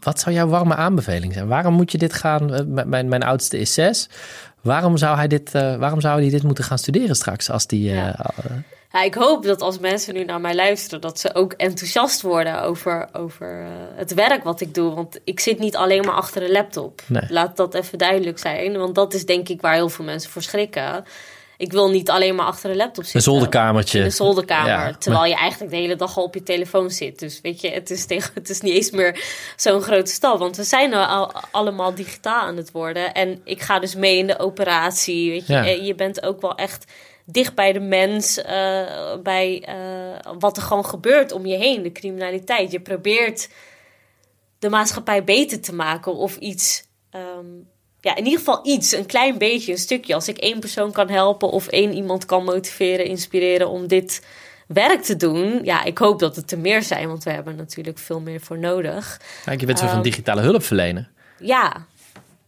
wat 0.00 0.20
zou 0.20 0.34
jouw 0.34 0.46
warme 0.48 0.74
aanbeveling 0.74 1.32
zijn? 1.32 1.46
Waarom 1.46 1.74
moet 1.74 1.92
je 1.92 1.98
dit 1.98 2.12
gaan... 2.12 2.44
m- 2.74 2.88
mijn, 2.88 3.08
mijn 3.08 3.22
oudste 3.22 3.58
is 3.58 3.74
zes. 3.74 4.08
Waarom 4.64 4.96
zou 4.96 5.16
hij 5.16 5.26
dit, 5.28 5.54
eh, 5.54 5.76
waarom 5.76 6.00
zou 6.00 6.20
hij 6.20 6.30
dit 6.30 6.42
moeten 6.42 6.64
gaan 6.64 6.78
studeren 6.78 7.16
straks? 7.16 7.50
Als 7.50 7.66
die, 7.66 7.90
eh, 7.90 7.96
Ja. 7.96 8.16
eh, 8.36 8.50
Ja, 8.92 9.02
ik 9.02 9.14
hoop 9.14 9.42
dat 9.44 9.60
als 9.62 9.78
mensen 9.78 10.14
nu 10.14 10.24
naar 10.24 10.40
mij 10.40 10.54
luisteren, 10.54 11.00
dat 11.00 11.20
ze 11.20 11.34
ook 11.34 11.52
enthousiast 11.52 12.22
worden 12.22 12.62
over, 12.62 13.08
over 13.12 13.60
eh, 13.60 13.66
het 13.96 14.14
werk 14.14 14.44
wat 14.44 14.60
ik 14.60 14.74
doe. 14.74 14.94
Want 14.94 15.20
ik 15.24 15.40
zit 15.40 15.58
niet 15.58 15.76
alleen 15.76 16.04
maar 16.04 16.14
achter 16.14 16.42
een 16.42 16.50
laptop. 16.50 17.02
Nee. 17.06 17.22
Laat 17.28 17.56
dat 17.56 17.74
even 17.74 17.98
duidelijk 17.98 18.38
zijn. 18.38 18.76
Want 18.78 18.94
dat 18.94 19.14
is 19.14 19.26
denk 19.26 19.48
ik 19.48 19.60
waar 19.60 19.74
heel 19.74 19.88
veel 19.88 20.04
mensen 20.04 20.30
voor 20.30 20.42
schrikken. 20.42 21.04
Ik 21.56 21.72
wil 21.72 21.90
niet 21.90 22.10
alleen 22.10 22.34
maar 22.34 22.46
achter 22.46 22.70
een 22.70 22.76
laptop 22.76 22.96
een 22.98 23.04
zitten. 23.04 23.22
zolderkamertje. 23.32 23.98
In 23.98 24.04
een 24.04 24.12
zolderkamer. 24.12 24.68
Ja, 24.70 24.92
terwijl 24.98 25.24
je 25.24 25.34
eigenlijk 25.36 25.70
de 25.72 25.76
hele 25.78 25.96
dag 25.96 26.16
al 26.16 26.24
op 26.24 26.34
je 26.34 26.42
telefoon 26.42 26.90
zit. 26.90 27.18
Dus 27.18 27.40
weet 27.40 27.60
je, 27.60 27.70
het 27.70 27.90
is, 27.90 28.06
tegen, 28.06 28.30
het 28.34 28.50
is 28.50 28.60
niet 28.60 28.74
eens 28.74 28.90
meer 28.90 29.24
zo'n 29.56 29.80
grote 29.82 30.10
stap. 30.10 30.38
Want 30.38 30.56
we 30.56 30.64
zijn 30.64 30.94
al, 30.94 31.32
allemaal 31.50 31.94
digitaal 31.94 32.40
aan 32.40 32.56
het 32.56 32.70
worden. 32.70 33.14
En 33.14 33.40
ik 33.44 33.62
ga 33.62 33.78
dus 33.78 33.94
mee 33.94 34.18
in 34.18 34.26
de 34.26 34.38
operatie. 34.38 35.30
Weet 35.30 35.46
je, 35.46 35.52
Ja. 35.52 35.62
Je 35.64 35.94
bent 35.94 36.22
ook 36.22 36.40
wel 36.40 36.54
echt 36.54 36.84
dicht 37.26 37.54
bij 37.54 37.72
de 37.72 37.80
mens. 37.80 38.42
eh, 38.42 39.16
bij 39.22 39.62
eh, 39.66 40.32
wat 40.38 40.56
er 40.56 40.62
gewoon 40.62 40.86
gebeurt 40.86 41.32
om 41.32 41.46
je 41.46 41.56
heen. 41.56 41.82
De 41.82 41.92
criminaliteit. 41.92 42.70
Je 42.72 42.80
probeert 42.80 43.48
de 44.58 44.68
maatschappij 44.68 45.24
beter 45.24 45.60
te 45.60 45.74
maken. 45.74 46.14
Of 46.14 46.36
iets... 46.36 46.84
ehm, 47.10 47.46
ja, 48.04 48.16
in 48.16 48.24
ieder 48.24 48.38
geval 48.38 48.60
iets, 48.62 48.92
een 48.92 49.06
klein 49.06 49.38
beetje, 49.38 49.72
een 49.72 49.78
stukje. 49.78 50.14
Als 50.14 50.28
ik 50.28 50.36
één 50.38 50.60
persoon 50.60 50.92
kan 50.92 51.08
helpen 51.08 51.50
of 51.50 51.66
één 51.66 51.92
iemand 51.92 52.24
kan 52.24 52.44
motiveren, 52.44 53.04
inspireren 53.06 53.68
om 53.68 53.86
dit 53.86 54.24
werk 54.66 55.02
te 55.02 55.16
doen. 55.16 55.60
Ja, 55.62 55.84
ik 55.84 55.98
hoop 55.98 56.18
dat 56.18 56.36
het 56.36 56.50
er 56.52 56.58
meer 56.58 56.82
zijn, 56.82 57.08
want 57.08 57.24
we 57.24 57.30
hebben 57.30 57.56
natuurlijk 57.56 57.98
veel 57.98 58.20
meer 58.20 58.40
voor 58.40 58.58
nodig. 58.58 59.20
Kijk, 59.44 59.60
je 59.60 59.66
bent 59.66 59.78
zo 59.78 59.84
van 59.86 59.94
Ehm, 59.94 60.02
digitale 60.04 60.40
hulp 60.40 60.62
verlenen. 60.64 61.08
Ja, 61.38 61.86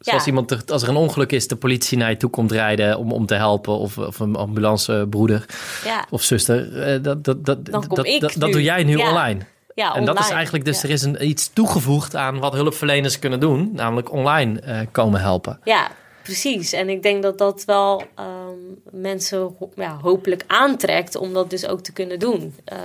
Zoals 0.00 0.22
ja. 0.24 0.28
iemand, 0.28 0.50
er- 0.50 0.62
als 0.66 0.82
er 0.82 0.88
een 0.88 0.96
ongeluk 0.96 1.32
is, 1.32 1.48
de 1.48 1.56
politie 1.56 1.98
naar 1.98 2.10
je 2.10 2.16
toe 2.16 2.30
komt 2.30 2.52
rijden 2.52 2.98
om, 2.98 3.12
om 3.12 3.26
te 3.26 3.34
helpen. 3.34 3.78
Of, 3.78 3.98
of 3.98 4.18
een 4.18 4.36
ambulancebroeder 4.36 5.44
ja, 5.84 6.06
of 6.10 6.22
zuster. 6.22 6.82
Eh, 6.82 7.02
dat, 7.02 7.24
dat, 7.24 7.44
dat, 7.44 7.64
Dan 7.64 7.86
kom 7.86 7.96
dat, 7.96 8.06
ik 8.06 8.20
dat, 8.20 8.34
dat 8.36 8.52
doe 8.52 8.62
jij 8.62 8.84
nu 8.84 8.96
Ja. 8.96 9.08
online. 9.08 9.40
Ja, 9.76 9.94
En 9.94 10.04
dat 10.04 10.14
is 10.14 10.20
online. 10.20 10.34
eigenlijk 10.34 10.64
dus, 10.64 10.80
Ja. 10.80 10.88
er 10.88 10.94
is 10.94 11.02
een, 11.02 11.28
iets 11.28 11.50
toegevoegd 11.52 12.14
aan 12.16 12.38
wat 12.38 12.52
hulpverleners 12.52 13.18
kunnen 13.18 13.40
doen. 13.40 13.70
Namelijk 13.72 14.12
online 14.12 14.60
eh, 14.60 14.80
komen 14.92 15.20
helpen. 15.20 15.60
Ja, 15.64 15.88
precies. 16.22 16.72
En 16.72 16.88
ik 16.88 17.02
denk 17.02 17.22
dat 17.22 17.38
dat 17.38 17.64
wel 17.64 18.02
ehm, 18.14 18.58
mensen 18.90 19.56
ja, 19.74 19.98
hopelijk 20.02 20.44
aantrekt 20.46 21.16
om 21.16 21.32
dat 21.32 21.50
dus 21.50 21.66
ook 21.66 21.80
te 21.80 21.92
kunnen 21.92 22.18
doen. 22.18 22.54
Eh, 22.64 22.78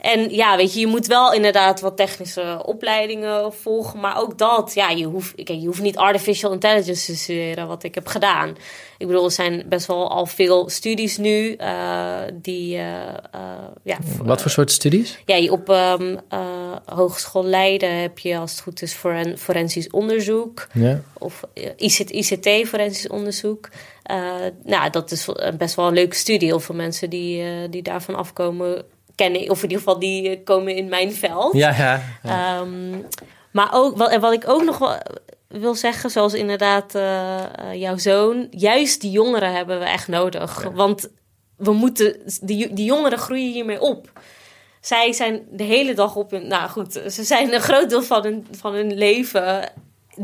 en 0.00 0.34
ja, 0.34 0.56
weet 0.56 0.74
je, 0.74 0.80
je 0.80 0.86
moet 0.86 1.06
wel 1.06 1.32
inderdaad 1.32 1.80
wat 1.80 1.96
technische 1.96 2.62
opleidingen 2.64 3.52
volgen. 3.52 4.00
Maar 4.00 4.18
ook 4.18 4.38
dat, 4.38 4.74
ja, 4.74 4.88
je 4.90 5.04
hoeft, 5.06 5.34
kijk, 5.34 5.60
je 5.60 5.66
hoeft 5.66 5.82
niet 5.82 5.96
artificial 5.96 6.52
intelligence 6.52 7.06
te 7.06 7.16
studeren, 7.16 7.66
wat 7.66 7.82
ik 7.82 7.94
heb 7.94 8.06
gedaan. 8.06 8.56
Ik 9.02 9.08
bedoel, 9.08 9.24
er 9.24 9.30
zijn 9.30 9.62
best 9.66 9.86
wel 9.86 10.10
al 10.10 10.26
veel 10.26 10.68
studies 10.68 11.16
nu 11.16 11.54
eh, 11.54 12.18
die, 12.34 12.76
eh, 12.76 13.08
eh, 13.08 13.14
ja, 13.82 13.98
Wat 14.22 14.42
voor 14.42 14.50
soort 14.50 14.70
studies? 14.70 15.18
ja, 15.26 15.50
op 15.50 15.68
eh, 15.68 15.94
Hogeschool 16.84 17.44
Leiden 17.44 18.00
heb 18.00 18.18
je, 18.18 18.38
als 18.38 18.50
het 18.50 18.60
goed 18.60 18.82
is, 18.82 18.92
foren, 18.92 19.38
forensisch 19.38 19.90
onderzoek. 19.90 20.68
Ja. 20.72 21.00
Of 21.18 21.42
ICT, 21.76 22.10
ICT 22.10 22.68
forensisch 22.68 23.08
onderzoek. 23.08 23.68
Nou, 24.64 24.90
dat 24.90 25.10
is 25.10 25.28
best 25.58 25.74
wel 25.74 25.86
een 25.86 25.94
leuke 25.94 26.16
studie. 26.16 26.58
Veel 26.58 26.74
mensen 26.74 27.10
die, 27.10 27.68
die 27.68 27.82
daarvan 27.82 28.14
afkomen 28.14 28.84
kennen, 29.14 29.50
of 29.50 29.56
in 29.56 29.62
ieder 29.62 29.78
geval 29.78 29.98
die 29.98 30.42
komen 30.42 30.76
in 30.76 30.88
mijn 30.88 31.12
veld. 31.12 31.52
Ja, 31.52 31.74
ja. 31.76 32.02
Ehm, 32.22 32.90
maar 33.50 33.68
ook, 33.72 33.96
wat, 33.96 34.10
en 34.10 34.20
wat 34.20 34.32
ik 34.32 34.48
ook 34.48 34.64
nog 34.64 34.78
wel 34.78 34.96
wil 35.60 35.74
zeggen, 35.74 36.10
zoals 36.10 36.34
inderdaad 36.34 36.94
eh, 36.94 37.42
eh, 37.42 37.80
jouw 37.80 37.96
zoon, 37.96 38.46
juist 38.50 39.00
die 39.00 39.10
jongeren 39.10 39.52
hebben 39.52 39.78
we 39.78 39.84
echt 39.84 40.08
nodig. 40.08 40.68
Want 40.74 41.08
we 41.56 41.72
moeten, 41.72 42.16
die, 42.40 42.72
die 42.72 42.84
jongeren 42.84 43.18
groeien 43.18 43.52
hiermee 43.52 43.80
op. 43.80 44.20
zij 44.80 45.12
zijn 45.12 45.46
de 45.50 45.62
hele 45.62 45.94
dag 45.94 46.16
op 46.16 46.30
hun. 46.30 46.46
Nou 46.46 46.68
goed, 46.70 46.92
ze 46.92 47.24
zijn 47.24 47.52
een 47.52 47.60
groot 47.60 47.90
deel 47.90 48.02
van 48.02 48.22
hun, 48.22 48.46
van 48.50 48.74
hun 48.74 48.94
leven 48.94 49.72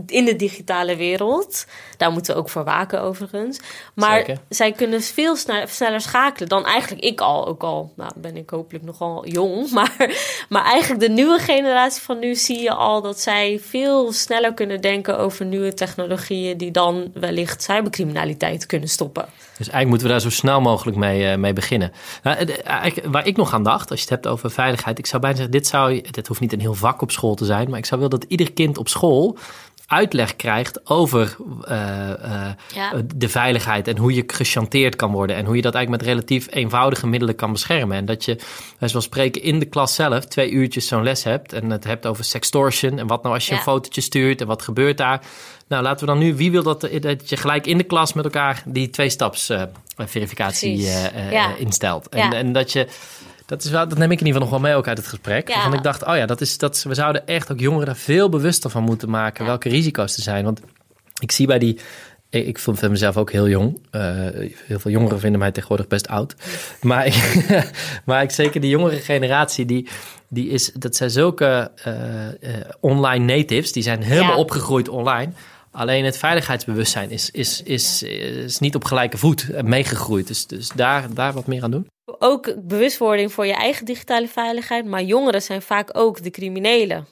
in 0.07 0.24
de 0.24 0.36
digitale 0.36 0.96
wereld. 0.96 1.66
Daar 1.96 2.12
moeten 2.12 2.34
we 2.34 2.40
ook 2.40 2.49
voor 2.51 2.64
waken, 2.64 3.03
overigens. 3.03 3.61
Maar 3.94 4.16
Zeker. 4.18 4.38
zij 4.49 4.72
kunnen 4.72 5.03
veel 5.03 5.36
sneller, 5.36 5.68
sneller 5.68 6.01
schakelen 6.01 6.49
dan 6.49 6.64
eigenlijk 6.64 7.05
ik 7.05 7.20
al. 7.20 7.46
Ook 7.46 7.62
al 7.62 7.92
nou, 7.96 8.11
ben 8.16 8.36
ik 8.36 8.51
hopelijk 8.51 8.84
nogal 8.84 9.26
jong. 9.26 9.70
Maar, 9.78 10.11
maar 10.49 10.64
eigenlijk 10.64 11.01
de 11.01 11.09
nieuwe 11.09 11.38
generatie 11.38 12.03
van 12.03 12.18
nu 12.18 12.34
zie 12.34 12.61
je 12.62 12.72
al 12.72 13.03
dat 13.03 13.20
zij 13.20 13.61
veel 13.62 14.12
sneller 14.12 14.55
kunnen 14.55 14.80
denken 14.80 15.18
over 15.18 15.44
nieuwe 15.46 15.74
technologieën. 15.74 16.57
die 16.59 16.70
dan 16.70 17.11
wellicht 17.14 17.62
cybercriminaliteit 17.62 18.66
kunnen 18.66 18.88
stoppen. 18.88 19.22
Dus 19.24 19.68
eigenlijk 19.68 19.88
moeten 19.88 20.07
we 20.07 20.12
daar 20.12 20.20
zo 20.22 20.30
snel 20.30 20.61
mogelijk 20.61 20.96
mee, 20.96 21.26
eh, 21.30 21.36
mee 21.36 21.53
beginnen. 21.53 21.92
Nou, 22.22 22.36
het- 22.36 22.62
eigenlijk 22.62 23.12
waar 23.12 23.26
ik 23.26 23.36
nog 23.36 23.53
aan 23.53 23.62
dacht, 23.62 23.90
als 23.90 23.99
je 23.99 24.05
het 24.05 24.14
hebt 24.14 24.26
over 24.26 24.51
veiligheid, 24.51 24.99
ik 24.99 25.07
zou 25.07 25.20
bijna 25.22 25.36
zeggen, 25.36 25.55
dit, 25.55 25.66
zou, 25.66 26.01
dit 26.11 26.26
hoeft 26.26 26.40
niet 26.40 26.53
een 26.53 26.61
heel 26.61 26.74
vak 26.74 27.03
op 27.03 27.11
school 27.11 27.34
te 27.34 27.44
zijn, 27.44 27.70
maar 27.70 27.78
ik 27.78 27.86
zou 27.86 28.01
willen 28.01 28.18
dat 28.20 28.30
ieder 28.30 28.53
kind 28.53 28.78
op 28.78 28.88
school 28.88 29.36
uitleg 29.89 30.36
krijgt 30.36 30.89
over 30.91 31.36
eh, 31.64 32.11
eh, 32.11 32.53
Ja. 32.74 32.93
de 33.14 33.28
veiligheid 33.28 33.89
en 33.89 33.97
hoe 33.97 34.14
je 34.14 34.24
gechanteerd 34.26 34.97
kan 34.97 35.12
worden 35.12 35.36
en 35.36 35.45
hoe 35.45 35.57
je 35.57 35.62
dat 35.62 35.74
eigenlijk 35.74 36.05
met 36.05 36.12
relatief 36.14 36.47
eenvoudige 36.51 37.07
middelen 37.07 37.34
kan 37.34 37.53
beschermen. 37.53 37.97
En 37.97 38.05
dat 38.05 38.24
je, 38.24 38.39
zoals 38.80 39.05
spreken, 39.05 39.43
in 39.43 39.59
de 39.59 39.64
klas 39.64 39.95
zelf 39.95 40.24
twee 40.24 40.51
uurtjes 40.51 40.86
zo'n 40.86 41.03
les 41.03 41.24
hebt 41.24 41.53
en 41.53 41.70
het 41.70 41.84
hebt 41.84 42.07
over 42.07 42.24
sextortion 42.24 42.99
en 42.99 43.07
wat 43.07 43.22
nou 43.22 43.34
als 43.34 43.45
je 43.47 43.53
Ja. 43.53 43.57
een 43.59 43.64
fotootje 43.64 44.01
stuurt 44.01 44.41
en 44.41 44.47
wat 44.47 44.62
gebeurt 44.62 44.97
daar. 44.97 45.20
Nou, 45.68 45.82
laten 45.82 46.01
we 46.07 46.12
dan 46.12 46.18
nu, 46.22 46.34
wie 46.34 46.51
wil 46.51 46.62
dat, 46.62 46.89
dat 47.01 47.28
je 47.28 47.36
gelijk 47.36 47.66
in 47.66 47.78
de 47.78 47.84
klas 47.84 48.12
met 48.12 48.24
elkaar 48.24 48.62
die 48.66 48.91
twee-staps 48.91 49.49
eh, 49.49 49.62
verificatie 49.97 50.86
eh, 50.86 51.05
eh, 51.26 51.32
Ja. 51.32 51.55
instelt. 51.57 52.09
En, 52.09 52.18
Ja. 52.18 52.32
en 52.32 52.53
dat 52.53 52.72
je, 52.72 52.86
dat, 53.49 53.64
is 53.64 53.70
wel, 53.70 53.88
dat 53.88 53.99
neem 53.99 54.11
ik 54.11 54.20
in 54.20 54.26
ieder 54.26 54.42
geval 54.42 54.51
nog 54.51 54.61
wel 54.61 54.70
mee 54.70 54.78
ook 54.78 54.88
uit 54.88 54.99
het 54.99 55.07
gesprek. 55.07 55.49
Ja. 55.49 55.55
Waarvan 55.55 55.74
ik 55.74 55.82
dacht, 55.82 56.05
oh 56.05 56.16
ja, 56.16 56.26
dat 56.26 56.40
is, 56.40 56.59
dat, 56.59 56.82
we 56.82 56.94
zouden 56.94 57.26
echt 57.26 57.53
ook 57.53 57.61
jongeren 57.61 57.86
daar 57.86 57.96
veel 57.96 58.28
bewuster 58.28 58.70
van 58.70 58.82
moeten 58.82 59.11
maken. 59.11 59.44
Ja. 59.44 59.51
Welke 59.51 59.68
risico's 59.68 60.16
er 60.16 60.22
zijn. 60.22 60.44
Want 60.44 60.61
ik 61.20 61.32
zie 61.32 61.46
bij 61.46 61.59
die. 61.59 61.78
Ik 62.30 62.59
vind 62.59 62.88
mezelf 62.88 63.16
ook 63.16 63.32
heel 63.32 63.49
jong. 63.49 63.80
Eh, 63.90 64.01
heel 64.66 64.78
veel 64.78 64.90
jongeren 64.90 65.20
vinden 65.20 65.38
mij 65.40 65.51
tegenwoordig 65.51 65.86
best 65.86 66.09
oud. 66.09 66.34
Maar, 66.80 67.07
ik, 67.07 67.44
maar 68.07 68.22
ik 68.22 68.30
zeker 68.30 68.61
die 68.61 68.70
jongere 68.70 68.96
generatie, 68.96 69.64
die, 69.64 69.88
die 70.28 70.49
is, 70.49 70.72
dat 70.72 70.96
zijn 70.96 71.11
zulke 71.11 71.70
eh, 71.84 72.26
eh, 72.28 72.64
online 72.80 73.36
natives. 73.36 73.72
Die 73.72 73.82
zijn 73.82 74.03
helemaal 74.03 74.30
Ja. 74.30 74.36
opgegroeid 74.38 74.88
online. 74.88 75.32
Alleen 75.70 76.05
het 76.05 76.16
veiligheidsbewustzijn 76.18 77.11
is, 77.11 77.30
is, 77.30 77.62
is, 77.62 78.03
is 78.03 78.59
niet 78.59 78.74
op 78.74 78.84
gelijke 78.84 79.18
voet 79.18 79.62
meegegroeid. 79.62 80.26
Dus, 80.26 80.46
dus 80.46 80.68
daar, 80.68 81.14
daar 81.14 81.32
wat 81.32 81.46
meer 81.46 81.62
aan 81.62 81.70
doen. 81.70 81.86
Ook 82.18 82.54
bewustwording 82.59 83.32
voor 83.32 83.46
je 83.46 83.52
eigen 83.54 83.84
digitale 83.84 84.28
veiligheid. 84.28 84.84
Maar 84.84 85.02
jongeren 85.02 85.42
zijn 85.42 85.62
vaak 85.62 85.88
ook 85.92 86.22
de 86.22 86.30
criminelen. 86.30 87.06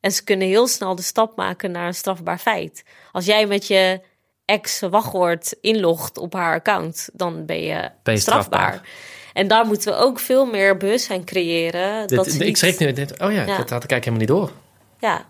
En 0.00 0.12
ze 0.12 0.24
kunnen 0.24 0.48
heel 0.48 0.66
snel 0.66 0.94
de 0.94 1.02
stap 1.02 1.36
maken 1.36 1.70
naar 1.70 1.86
een 1.86 1.94
strafbaar 1.94 2.38
feit. 2.38 2.82
Als 3.12 3.24
jij 3.24 3.46
met 3.46 3.66
je 3.66 4.00
ex-wachtwoord 4.44 5.56
inlogt 5.60 6.18
op 6.18 6.32
haar 6.32 6.54
account, 6.54 7.08
dan 7.12 7.46
ben 7.46 7.60
je, 7.62 7.90
Ben 8.02 8.14
je 8.14 8.20
strafbaar. 8.20 8.68
strafbaar. 8.72 8.88
En 9.32 9.48
daar 9.48 9.66
moeten 9.66 9.92
we 9.92 9.98
ook 9.98 10.18
veel 10.18 10.46
meer 10.46 10.76
bewustzijn 10.76 11.24
creëren. 11.24 12.06
Dit- 12.06 12.16
dat 12.16 12.26
ik 12.40 12.56
schrik 12.56 12.78
nu, 12.78 12.92
dit, 12.92 13.12
oh 13.20 13.32
ja, 13.32 13.42
Ja. 13.44 13.56
dat 13.56 13.70
had 13.70 13.84
ik 13.84 13.90
eigenlijk 13.90 14.04
helemaal 14.04 14.18
niet 14.18 14.28
door. 14.28 14.50
Ja, 14.98 15.26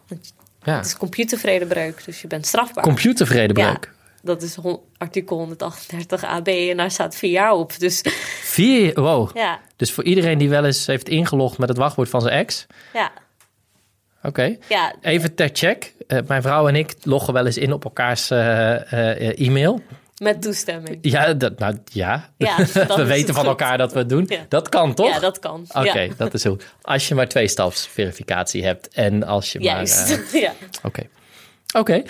Ja. 0.63 0.77
het 0.77 0.87
is 0.87 0.97
computervredebreuk, 0.97 2.05
dus 2.05 2.21
je 2.21 2.27
bent 2.27 2.47
strafbaar. 2.47 2.85
Computervredebreuk. 2.85 3.93
Dat 4.23 4.43
is 4.43 4.57
artikel 4.99 5.37
138 5.37 6.25
AB 6.25 6.49
en 6.49 6.77
daar 6.77 6.91
staat 6.91 7.17
vier 7.17 7.31
jaar 7.31 7.53
op. 7.53 7.79
Dus 7.79 8.03
Vier, 8.43 8.95
wow. 9.01 9.37
ja, 9.37 9.61
Dus 9.77 9.93
voor 9.93 10.05
iedereen 10.05 10.39
die 10.39 10.49
wel 10.49 10.65
eens 10.65 10.87
heeft 10.87 11.09
ingelogd 11.09 11.59
met 11.59 11.69
het 11.69 11.79
wachtwoord 11.79 12.09
van 12.09 12.21
zijn 12.21 12.35
ex. 12.35 12.67
ja, 12.93 13.13
Oké. 14.23 14.57
ja. 14.69 14.95
Even 15.01 15.35
ter 15.35 15.51
check. 15.53 15.95
Eh, 16.07 16.19
mijn 16.27 16.43
vrouw 16.43 16.69
en 16.69 16.77
ik 16.77 16.95
loggen 17.03 17.33
wel 17.33 17.47
eens 17.47 17.59
in 17.59 17.73
op 17.73 17.85
elkaars 17.85 18.31
eh, 18.31 18.93
eh, 18.93 19.47
e-mail. 19.47 19.83
Met 20.23 20.43
toestemming. 20.43 20.99
Ja, 21.03 21.35
dat, 21.35 21.59
nou, 21.59 21.79
ja. 21.93 22.31
Ja, 22.37 22.57
we 22.97 23.05
weten 23.05 23.35
van 23.35 23.43
goed. 23.43 23.61
elkaar 23.61 23.79
dat 23.79 23.93
we 23.93 23.99
het 23.99 24.09
doen. 24.09 24.25
Ja. 24.29 24.45
Dat 24.49 24.69
kan 24.69 24.95
toch? 24.95 25.09
Ja, 25.15 25.19
dat 25.21 25.39
kan. 25.39 25.67
Oké, 25.75 26.01
Ja. 26.01 26.15
dat 26.17 26.35
is 26.35 26.45
goed. 26.45 26.65
Als 26.83 27.09
je 27.09 27.15
maar 27.15 27.29
twee 27.29 27.53
verificatie 27.73 28.65
hebt 28.65 28.89
en 28.89 29.23
als 29.23 29.53
je 29.53 29.61
Juist. 29.61 30.09
maar... 30.09 30.27
ja. 30.43 30.53
Oké. 30.83 31.03
Oké. 31.77 32.03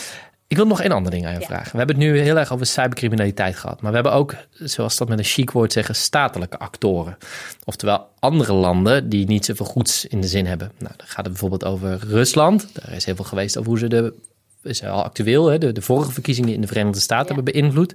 Ik 0.49 0.57
wil 0.57 0.66
nog 0.66 0.80
één 0.82 0.92
ander 0.92 1.11
ding 1.11 1.26
aan 1.26 1.32
je 1.32 1.40
Ja. 1.40 1.46
vragen. 1.46 1.70
We 1.72 1.78
hebben 1.78 1.96
het 1.96 2.05
nu 2.05 2.18
heel 2.20 2.36
erg 2.38 2.53
over 2.53 2.66
cybercriminaliteit 2.66 3.57
gehad. 3.57 3.80
Maar 3.80 3.90
we 3.90 3.96
hebben 3.96 4.12
ook, 4.14 4.34
zoals 4.51 4.96
dat 4.96 5.09
met 5.09 5.18
een 5.18 5.24
chic 5.24 5.51
woord 5.51 5.72
zeggen, 5.72 5.94
statelijke 5.94 6.59
actoren. 6.59 7.16
Oftewel 7.64 8.09
andere 8.18 8.53
landen 8.53 9.09
die 9.09 9.26
niet 9.26 9.44
zoveel 9.44 9.66
goeds 9.66 10.07
in 10.07 10.20
de 10.20 10.26
zin 10.26 10.46
hebben. 10.46 10.72
Nou, 10.78 10.92
dan 10.96 11.07
gaat 11.07 11.16
het 11.24 11.28
bijvoorbeeld 11.28 11.64
over 11.64 11.99
Rusland. 12.07 12.68
Daar 12.72 12.92
is 12.92 13.05
heel 13.05 13.14
veel 13.16 13.24
geweest 13.24 13.57
over 13.59 13.70
hoe 13.70 13.78
ze 13.78 13.88
de, 13.88 14.14
is 14.62 14.84
al 14.84 15.05
actueel, 15.05 15.46
hè, 15.46 15.59
de, 15.59 15.72
de 15.72 15.82
vorige 15.82 16.12
verkiezingen 16.12 16.55
in 16.55 16.61
de 16.61 16.66
Verenigde 16.66 17.01
Staten 17.01 17.28
Ja. 17.28 17.34
hebben 17.34 17.53
beïnvloed. 17.53 17.94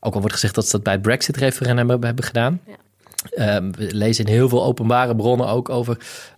Ook 0.00 0.12
al 0.14 0.18
wordt 0.20 0.34
gezegd 0.34 0.54
dat 0.54 0.64
ze 0.64 0.70
dat 0.70 0.82
bij 0.82 0.92
het 0.92 1.02
Brexit-referendum 1.02 1.88
hebben, 1.88 2.06
hebben 2.06 2.24
gedaan. 2.24 2.60
Ja. 2.66 2.74
Ehm, 3.30 3.70
we 3.72 3.94
lezen 3.94 4.24
in 4.24 4.32
heel 4.32 4.48
veel 4.48 4.64
openbare 4.64 5.16
bronnen 5.16 5.46
ook 5.48 5.68
over 5.68 5.96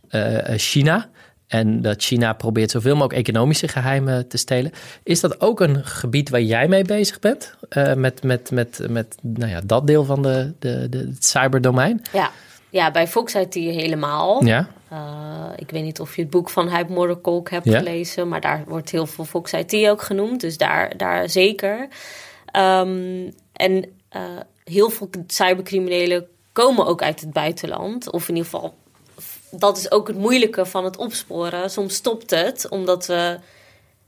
eh, 0.09 0.39
China. 0.59 1.09
En 1.53 1.83
dat 1.83 2.03
China 2.03 2.33
probeert 2.33 2.71
zoveel 2.71 2.95
mogelijk 2.97 3.29
economische 3.29 3.69
geheimen 3.69 4.29
te 4.29 4.37
stelen. 4.37 4.73
Is 5.03 5.21
dat 5.21 5.41
ook 5.41 5.61
een 5.61 5.85
gebied 5.85 6.29
waar 6.29 6.41
jij 6.41 6.69
mee 6.69 6.85
bezig 6.85 7.19
bent? 7.19 7.55
Eh, 7.69 7.95
met 7.95 8.23
met, 8.23 8.51
met, 8.51 8.81
met 8.91 9.17
nou 9.21 9.51
ja, 9.51 9.61
dat 9.65 9.87
deel 9.87 10.05
van 10.05 10.23
de, 10.23 10.53
de, 10.59 10.87
de, 10.89 10.99
het 10.99 11.25
cyberdomein? 11.25 12.03
Ja. 12.13 12.31
ja, 12.71 12.91
bij 12.91 13.07
Fox 13.09 13.35
IT 13.35 13.55
helemaal. 13.55 14.45
Ja, 14.45 14.69
Eh, 14.89 14.99
ik 15.57 15.71
weet 15.71 15.83
niet 15.83 16.01
of 16.01 16.17
je 16.17 16.23
het 16.23 16.31
boek 16.31 16.51
van 16.51 16.69
Hype 16.69 16.93
Motorkolk 16.93 17.51
hebt 17.51 17.65
Ja. 17.65 17.79
gelezen, 17.79 18.29
maar 18.29 18.41
daar 18.41 18.65
wordt 18.67 18.91
heel 18.91 19.07
veel 19.07 19.25
Fox 19.25 19.53
IT 19.53 19.89
ook 19.89 20.03
genoemd, 20.03 20.41
dus 20.41 20.57
daar, 20.57 20.97
daar 20.97 21.29
zeker. 21.29 21.89
Ehm, 22.47 23.31
en 23.53 23.85
eh, 24.09 24.23
heel 24.65 24.91
veel 24.91 25.11
cybercriminelen 25.27 26.27
komen 26.53 26.87
ook 26.87 27.03
uit 27.03 27.21
het 27.21 27.33
buitenland, 27.33 28.11
of 28.11 28.29
in 28.29 28.35
ieder 28.35 28.51
geval, 28.51 28.75
dat 29.55 29.77
is 29.77 29.91
ook 29.91 30.09
het 30.09 30.17
moeilijke 30.17 30.67
van 30.67 30.85
het 30.85 30.97
opsporen. 30.97 31.71
Soms 31.71 31.95
stopt 31.95 32.31
het, 32.31 32.69
omdat 32.69 33.07
we, 33.07 33.39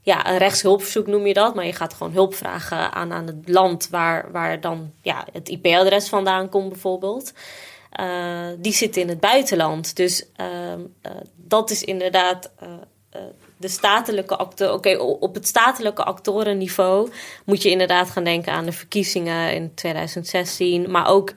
ja, 0.01 0.27
een 0.29 0.37
rechtshulpverzoek 0.37 1.07
noem 1.07 1.27
je 1.27 1.33
dat, 1.33 1.55
maar 1.55 1.65
je 1.65 1.73
gaat 1.73 1.93
gewoon 1.93 2.13
hulp 2.13 2.35
vragen 2.35 2.93
aan, 2.93 3.13
aan 3.13 3.27
het 3.27 3.49
land 3.49 3.89
waar, 3.89 4.31
waar 4.31 4.61
dan 4.61 4.91
ja, 5.01 5.25
het 5.31 5.49
IP-adres 5.49 6.09
vandaan 6.09 6.49
komt 6.49 6.69
bijvoorbeeld. 6.69 7.33
Eh, 7.95 8.47
die 8.57 8.73
zitten 8.73 9.01
in 9.01 9.09
het 9.09 9.19
buitenland. 9.19 9.95
Dus 9.95 10.25
ehm, 10.35 10.79
eh, 11.01 11.11
dat 11.35 11.69
is 11.69 11.83
inderdaad 11.83 12.51
eh, 12.59 12.69
de 13.57 13.67
statelijke 13.67 14.35
acteur. 14.35 14.73
Oké, 14.73 14.97
op 14.97 15.33
het 15.33 15.47
statelijke 15.47 16.03
actorenniveau 16.03 17.11
moet 17.45 17.61
je 17.61 17.69
inderdaad 17.69 18.09
gaan 18.09 18.23
denken 18.23 18.53
aan 18.53 18.65
de 18.65 18.71
verkiezingen 18.71 19.53
in 19.53 19.73
2016. 19.73 20.91
Maar 20.91 21.07
ook 21.07 21.31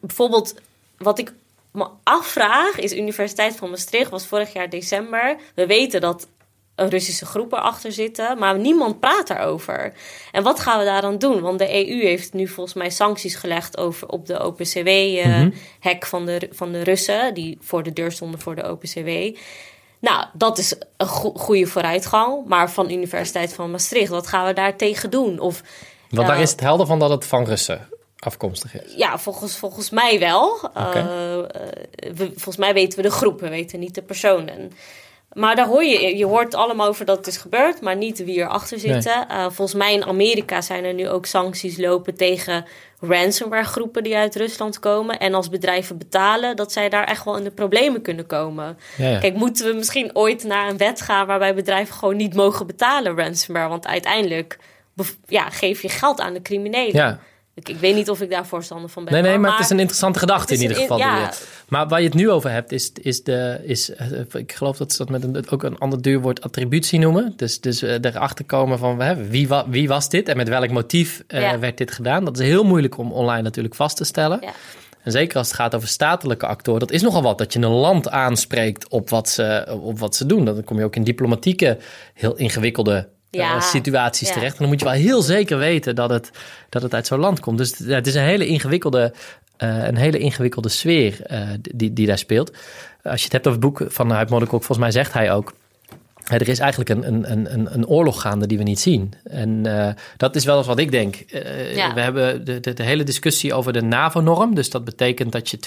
bijvoorbeeld 0.00 0.54
wat 0.98 1.18
ik 1.18 1.32
me 1.76 1.88
afvraag 2.02 2.78
is 2.78 2.92
Universiteit 2.92 3.56
van 3.56 3.70
Maastricht 3.70 4.10
was 4.10 4.26
vorig 4.26 4.52
jaar 4.52 4.68
december. 4.68 5.36
We 5.54 5.66
weten 5.66 6.00
dat 6.00 6.28
een 6.74 6.88
Russische 6.88 7.26
groep 7.26 7.52
erachter 7.52 7.92
zitten, 7.92 8.38
maar 8.38 8.58
niemand 8.58 9.00
praat 9.00 9.26
daarover. 9.26 9.92
En 10.32 10.42
wat 10.42 10.60
gaan 10.60 10.78
we 10.78 10.84
daaraan 10.84 11.18
doen? 11.18 11.40
Want 11.40 11.58
de 11.58 11.88
EU 11.88 12.00
heeft 12.00 12.32
nu 12.32 12.48
volgens 12.48 12.76
mij 12.76 12.90
sancties 12.90 13.34
gelegd 13.34 13.76
over, 13.78 14.08
op 14.08 14.26
de 14.26 14.44
OPCW-hack 14.44 16.06
van, 16.06 16.26
de, 16.26 16.48
van 16.52 16.72
de 16.72 16.82
Russen, 16.82 17.34
die 17.34 17.58
voor 17.60 17.82
de 17.82 17.92
deur 17.92 18.12
stonden 18.12 18.40
voor 18.40 18.54
de 18.54 18.70
OPCW. 18.70 19.36
Nou, 20.00 20.24
dat 20.32 20.58
is 20.58 20.74
een 20.96 21.06
go- 21.06 21.32
goede 21.34 21.66
vooruitgang. 21.66 22.46
Maar 22.46 22.70
van 22.70 22.90
Universiteit 22.90 23.54
van 23.54 23.70
Maastricht, 23.70 24.10
wat 24.10 24.26
gaan 24.26 24.46
we 24.46 24.52
daar 24.52 24.76
tegen 24.76 25.10
doen? 25.10 25.38
Of 25.38 25.62
want 26.10 26.28
daar 26.28 26.40
is 26.40 26.50
het 26.50 26.60
helder 26.60 26.86
van 26.86 26.98
dat 26.98 27.10
het 27.10 27.24
van 27.24 27.44
Russen 27.44 27.88
afkomstig 28.26 28.82
is. 28.82 28.94
ja, 28.96 29.18
volgens, 29.18 29.56
volgens 29.56 29.90
mij 29.90 30.18
wel. 30.18 30.70
Eh, 30.74 30.96
eh, 31.38 31.46
we- 32.14 32.30
volgens 32.34 32.56
mij 32.56 32.74
weten 32.74 32.96
we 32.98 33.04
de 33.08 33.14
groep, 33.14 33.40
we 33.40 33.48
weten 33.48 33.78
niet 33.80 33.94
de 33.94 34.02
personen. 34.02 34.72
Maar 35.32 35.56
daar 35.56 35.66
hoor 35.66 35.84
je, 35.84 36.16
je 36.16 36.26
hoort 36.26 36.54
allemaal 36.54 36.88
over 36.88 37.04
dat 37.04 37.16
het 37.16 37.26
is 37.26 37.36
gebeurd, 37.36 37.80
maar 37.80 37.96
niet 37.96 38.24
wie 38.24 38.36
erachter 38.38 38.78
zitten. 38.78 39.28
Eh, 39.28 39.42
volgens 39.42 39.74
mij 39.74 39.92
in 39.94 40.04
Amerika 40.04 40.60
zijn 40.60 40.84
er 40.84 40.94
nu 40.94 41.08
ook 41.08 41.26
sancties 41.26 41.76
lopen 41.78 42.14
tegen 42.16 42.64
ransomware 43.00 43.64
groepen 43.64 44.02
die 44.02 44.16
uit 44.16 44.36
Rusland 44.36 44.78
komen. 44.78 45.18
En 45.18 45.34
als 45.34 45.48
bedrijven 45.48 45.98
betalen, 45.98 46.56
dat 46.56 46.72
zij 46.72 46.88
daar 46.88 47.04
echt 47.04 47.24
wel 47.24 47.36
in 47.36 47.44
de 47.44 47.50
problemen 47.50 48.02
kunnen 48.02 48.26
komen. 48.26 48.78
Ja, 48.96 49.08
ja. 49.08 49.18
Kijk, 49.18 49.34
moeten 49.34 49.66
we 49.66 49.72
misschien 49.72 50.10
ooit 50.16 50.44
naar 50.44 50.68
een 50.68 50.76
wet 50.76 51.00
gaan 51.00 51.26
waarbij 51.26 51.54
bedrijven 51.54 51.94
gewoon 51.94 52.16
niet 52.16 52.34
mogen 52.34 52.66
betalen 52.66 53.16
ransomware? 53.16 53.68
Want 53.68 53.86
uiteindelijk 53.86 54.58
ja, 55.26 55.50
geef 55.50 55.82
je 55.82 55.88
geld 55.88 56.20
aan 56.20 56.32
de 56.32 56.42
criminelen. 56.42 56.96
ja. 56.96 57.18
Ik, 57.58 57.68
ik 57.68 57.76
weet 57.76 57.94
niet 57.94 58.10
of 58.10 58.20
ik 58.20 58.30
daar 58.30 58.46
voorstander 58.46 58.88
van 58.90 59.04
ben. 59.04 59.12
Nee, 59.12 59.22
nee, 59.22 59.38
maar 59.38 59.50
het 59.52 59.60
is 59.60 59.70
een 59.70 59.78
interessante 59.78 60.18
gedachte 60.18 60.54
in 60.54 60.60
ieder 60.60 60.76
geval. 60.76 60.98
in- 60.98 61.04
ja. 61.06 61.32
Maar 61.68 61.88
waar 61.88 62.00
je 62.00 62.06
het 62.06 62.14
nu 62.14 62.30
over 62.30 62.50
hebt, 62.50 62.72
is, 62.72 62.92
is 62.92 63.22
de. 63.22 63.60
Is, 63.62 63.94
eh, 63.94 64.06
ik 64.32 64.52
geloof 64.52 64.76
dat 64.76 64.92
ze 64.92 64.98
dat 64.98 65.08
met 65.08 65.22
een, 65.22 65.50
ook 65.50 65.62
een 65.62 65.78
ander 65.78 66.02
duur 66.02 66.20
woord 66.20 66.42
attributie 66.42 66.98
noemen. 66.98 67.32
Dus, 67.36 67.60
dus 67.60 67.82
eh, 67.82 67.92
erachter 68.00 68.44
komen 68.44 68.78
van 68.78 69.00
hè, 69.00 69.28
wie, 69.28 69.48
wa- 69.48 69.68
wie 69.68 69.88
was 69.88 70.08
dit 70.08 70.28
en 70.28 70.36
met 70.36 70.48
welk 70.48 70.70
motief 70.70 71.22
eh, 71.26 71.40
Ja. 71.40 71.58
werd 71.58 71.78
dit 71.78 71.90
gedaan. 71.90 72.24
Dat 72.24 72.38
is 72.38 72.46
heel 72.46 72.64
moeilijk 72.64 72.98
om 72.98 73.12
online 73.12 73.42
natuurlijk 73.42 73.74
vast 73.74 73.96
te 73.96 74.04
stellen. 74.04 74.38
Ja. 74.42 74.52
En 75.02 75.12
zeker 75.12 75.36
als 75.38 75.46
het 75.46 75.56
gaat 75.56 75.74
over 75.74 75.88
statelijke 75.88 76.46
actoren, 76.46 76.80
dat 76.80 76.90
is 76.90 77.02
nogal 77.02 77.22
wat. 77.22 77.38
Dat 77.38 77.52
je 77.52 77.58
een 77.58 77.66
land 77.70 78.10
aanspreekt 78.10 78.88
op 78.88 79.10
wat 79.10 79.28
ze, 79.28 79.66
op 79.80 79.98
wat 79.98 80.16
ze 80.16 80.26
doen. 80.26 80.44
Dan 80.44 80.64
kom 80.64 80.78
je 80.78 80.84
ook 80.84 80.96
in 80.96 81.04
diplomatieke, 81.04 81.78
heel 82.14 82.36
ingewikkelde 82.36 83.08
Ja, 83.36 83.60
situaties 83.60 84.28
terecht. 84.32 84.52
En 84.52 84.58
dan 84.58 84.68
moet 84.68 84.78
je 84.80 84.84
wel 84.86 84.94
heel 84.94 85.22
zeker 85.22 85.58
weten 85.58 85.94
dat 85.94 86.10
het, 86.10 86.30
dat 86.68 86.82
het 86.82 86.94
uit 86.94 87.06
zo'n 87.06 87.18
land 87.18 87.40
komt. 87.40 87.58
Dus 87.58 87.78
het 87.78 88.06
is 88.06 88.14
een 88.14 88.22
hele 88.22 88.46
ingewikkelde, 88.46 89.12
eh, 89.56 89.86
een 89.86 89.96
hele 89.96 90.18
ingewikkelde 90.18 90.68
sfeer 90.68 91.22
eh, 91.22 91.40
die, 91.60 91.92
die 91.92 92.06
daar 92.06 92.18
speelt. 92.18 92.50
Als 93.02 93.18
je 93.18 93.24
het 93.24 93.32
hebt 93.32 93.46
over 93.46 93.60
het 93.62 93.70
boek 93.70 93.92
van 93.92 94.06
Modderkok, 94.06 94.48
volgens 94.48 94.78
mij 94.78 94.90
zegt 94.90 95.12
hij 95.12 95.32
ook... 95.32 95.52
Er 96.26 96.48
is 96.48 96.58
eigenlijk 96.58 96.90
een, 96.90 97.06
een, 97.08 97.32
een- 97.52 97.68
een, 97.74 97.86
oorlog 97.86 98.20
gaande 98.20 98.46
die 98.46 98.58
we 98.58 98.64
niet 98.64 98.80
zien. 98.80 99.12
En 99.24 99.66
eh, 99.86 99.94
dat 100.16 100.36
is 100.36 100.44
wel 100.44 100.56
eens 100.58 100.66
wat 100.66 100.78
ik 100.78 100.90
denk. 100.90 101.14
Eh, 101.16 101.76
Ja. 101.76 101.94
We 101.94 102.00
hebben 102.00 102.44
de, 102.44 102.60
de, 102.60 102.72
de 102.74 102.82
hele 102.82 103.02
discussie 103.04 103.54
over 103.54 103.72
de 103.72 103.82
NAVO-norm. 103.82 104.54
Dus 104.54 104.70
dat 104.70 104.84
betekent 104.84 105.32
dat 105.32 105.50
je 105.50 105.58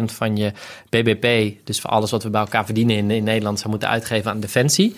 2% 0.00 0.04
van 0.04 0.36
je 0.36 0.52
BBP, 0.90 1.54
dus 1.66 1.80
voor 1.80 1.90
alles 1.90 2.10
wat 2.10 2.22
we 2.22 2.30
bij 2.30 2.40
elkaar 2.40 2.64
verdienen 2.64 2.96
in, 2.96 3.10
in 3.10 3.24
Nederland, 3.24 3.58
zou 3.58 3.70
moeten 3.70 3.88
uitgeven 3.88 4.30
aan 4.30 4.40
defensie. 4.40 4.94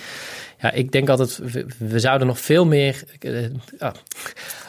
Ja, 0.61 0.73
ik 0.73 0.93
denk 0.93 1.09
altijd, 1.09 1.39
we, 1.53 1.67
we 1.79 1.99
zouden 1.99 2.27
nog 2.27 2.41
veel 2.41 2.67
meer. 2.67 3.03
eh, 3.19 3.33
ah, 3.79 3.95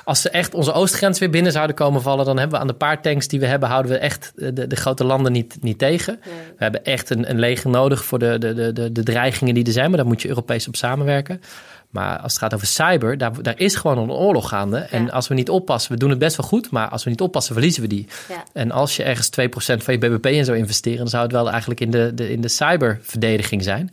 als 0.03 0.21
ze 0.21 0.29
echt 0.29 0.53
onze 0.53 0.71
oostgrens 0.73 1.19
weer 1.19 1.29
binnen 1.29 1.51
zouden 1.51 1.75
komen 1.75 2.01
vallen, 2.01 2.25
dan 2.25 2.37
hebben 2.37 2.55
we 2.55 2.61
aan 2.61 2.67
de 2.67 2.73
paar 2.73 3.01
tanks 3.01 3.27
die 3.27 3.39
we 3.39 3.45
hebben, 3.45 3.69
houden 3.69 3.91
we 3.91 3.97
echt 3.97 4.31
eh, 4.35 4.47
de, 4.53 4.67
de 4.67 4.75
grote 4.75 5.03
landen 5.03 5.31
niet, 5.31 5.57
niet 5.61 5.77
tegen. 5.77 6.19
Nee. 6.25 6.33
We 6.57 6.63
hebben 6.63 6.83
echt 6.83 7.09
een, 7.09 7.29
een 7.29 7.39
leger 7.39 7.69
nodig 7.69 8.05
voor 8.05 8.19
de, 8.19 8.37
de, 8.37 8.53
de, 8.53 8.73
de, 8.73 8.91
de 8.91 9.03
dreigingen 9.03 9.53
die 9.53 9.65
er 9.65 9.71
zijn, 9.71 9.89
maar 9.89 9.97
daar 9.97 10.07
moet 10.07 10.21
je 10.21 10.27
Europees 10.27 10.67
op 10.67 10.75
samenwerken. 10.75 11.41
Maar 11.89 12.19
als 12.19 12.31
het 12.31 12.41
gaat 12.41 12.53
over 12.53 12.67
cyber, 12.67 13.17
daar, 13.17 13.41
daar 13.41 13.59
is 13.59 13.75
gewoon 13.75 13.97
een 13.97 14.11
oorlog 14.11 14.49
gaande. 14.49 14.77
En 14.77 15.11
als 15.11 15.27
we 15.27 15.33
niet 15.33 15.49
oppassen, 15.49 15.91
we 15.91 15.97
doen 15.97 16.09
het 16.09 16.19
best 16.19 16.37
wel 16.37 16.47
goed, 16.47 16.71
maar 16.71 16.87
als 16.87 17.03
we 17.03 17.09
niet 17.09 17.21
oppassen, 17.21 17.53
verliezen 17.53 17.81
we 17.81 17.87
die. 17.87 18.07
Ja. 18.29 18.43
En 18.53 18.71
als 18.71 18.95
je 18.95 19.03
ergens 19.03 19.29
2% 19.29 19.83
van 19.83 19.93
je 19.93 19.97
BBP 19.97 20.25
in 20.25 20.45
zou 20.45 20.57
investeren, 20.57 20.97
dan 20.97 21.07
zou 21.07 21.23
het 21.23 21.31
wel 21.31 21.49
eigenlijk 21.49 21.79
in 21.79 21.91
de, 21.91 22.11
de, 22.13 22.31
in 22.31 22.41
de 22.41 22.47
cyberverdediging 22.47 23.63
zijn. 23.63 23.91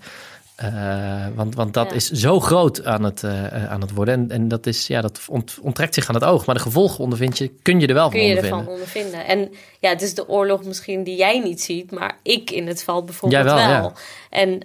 Eh, 0.56 1.26
want, 1.34 1.54
want 1.54 1.74
dat 1.74 1.88
Ja. 1.90 1.94
is 1.94 2.10
zo 2.10 2.40
groot 2.40 2.84
aan 2.84 3.02
het, 3.04 3.22
eh, 3.24 3.46
eh, 3.46 3.70
aan 3.70 3.80
het 3.80 3.90
worden. 3.90 4.14
En, 4.14 4.30
en 4.30 4.48
dat, 4.48 4.66
is, 4.66 4.86
ja, 4.86 5.00
dat 5.00 5.20
ont- 5.28 5.58
onttrekt 5.62 5.94
zich 5.94 6.08
aan 6.08 6.14
het 6.14 6.24
oog. 6.24 6.46
Maar 6.46 6.54
de 6.54 6.60
gevolgen 6.60 6.98
ondervind 7.04 7.38
je, 7.38 7.48
kun 7.62 7.80
je 7.80 7.86
er 7.86 7.94
wel 7.94 8.08
kun 8.08 8.18
van 8.18 8.28
je 8.28 8.34
ondervinden. 8.34 8.58
ervan 8.60 8.74
ondervinden. 8.74 9.26
En 9.26 9.52
ja, 9.80 9.88
het 9.88 10.02
is 10.02 10.14
de 10.14 10.28
oorlog 10.28 10.64
misschien 10.64 11.04
die 11.04 11.16
jij 11.16 11.38
niet 11.38 11.62
ziet, 11.62 11.90
maar 11.90 12.18
ik 12.22 12.50
in 12.50 12.66
het 12.66 12.84
veld 12.84 13.04
bijvoorbeeld 13.06 13.44
wel, 13.44 13.54
wel. 13.54 13.66
ja. 13.66 13.92
En 14.30 14.60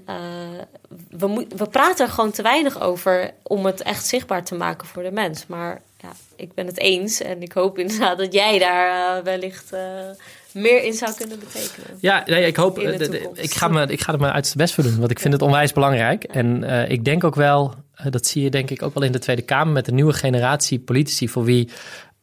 we, 1.10 1.28
moet, 1.28 1.54
we 1.56 1.68
praten 1.68 2.06
er 2.06 2.12
gewoon 2.12 2.32
te 2.32 2.42
weinig 2.42 2.82
over 2.82 3.32
om 3.44 3.66
het 3.66 3.82
echt 3.82 4.06
zichtbaar 4.06 4.44
te 4.46 4.56
maken 4.56 4.88
voor 4.88 5.04
de 5.04 5.12
mens. 5.12 5.48
Maar 5.48 5.82
ja, 5.98 6.10
ik 6.36 6.54
ben 6.54 6.66
het 6.66 6.78
eens 6.80 7.22
en 7.22 7.42
ik 7.42 7.52
hoop 7.52 7.78
inderdaad 7.78 8.18
dat 8.18 8.34
jij 8.34 8.60
daar 8.60 9.24
wellicht 9.24 9.70
meer 10.54 10.84
in 10.84 10.94
zou 10.94 11.14
kunnen 11.18 11.40
betekenen. 11.40 11.98
Ja, 12.00 12.24
nee, 12.26 12.46
ik 12.46 12.56
hoop. 12.56 12.76
De 12.76 12.82
eh, 12.82 12.98
de- 12.98 13.30
ik, 13.34 13.54
ga 13.54 13.68
me, 13.68 13.86
ik 13.88 14.02
ga 14.02 14.14
er 14.14 14.20
mijn 14.20 14.32
uiterste 14.34 14.58
best 14.58 14.74
voor 14.74 14.84
doen. 14.84 15.00
Want 15.00 15.12
ik 15.12 15.20
vind 15.20 15.34
het 15.34 15.42
onwijs 15.42 15.74
belangrijk. 15.74 16.24
En 16.24 16.64
eh, 16.64 16.90
ik 16.90 17.06
denk 17.06 17.24
ook 17.24 17.36
wel, 17.36 17.74
eh, 17.96 18.06
dat 18.10 18.26
zie 18.26 18.44
je 18.44 18.50
denk 18.50 18.70
ik 18.70 18.82
ook 18.82 18.94
wel 18.94 19.04
in 19.04 19.12
de 19.12 19.20
Tweede 19.20 19.42
Kamer 19.42 19.74
met 19.74 19.86
de 19.86 19.92
nieuwe 19.92 20.14
generatie 20.14 20.80
politici 20.80 21.30
voor 21.30 21.44
wie. 21.44 21.70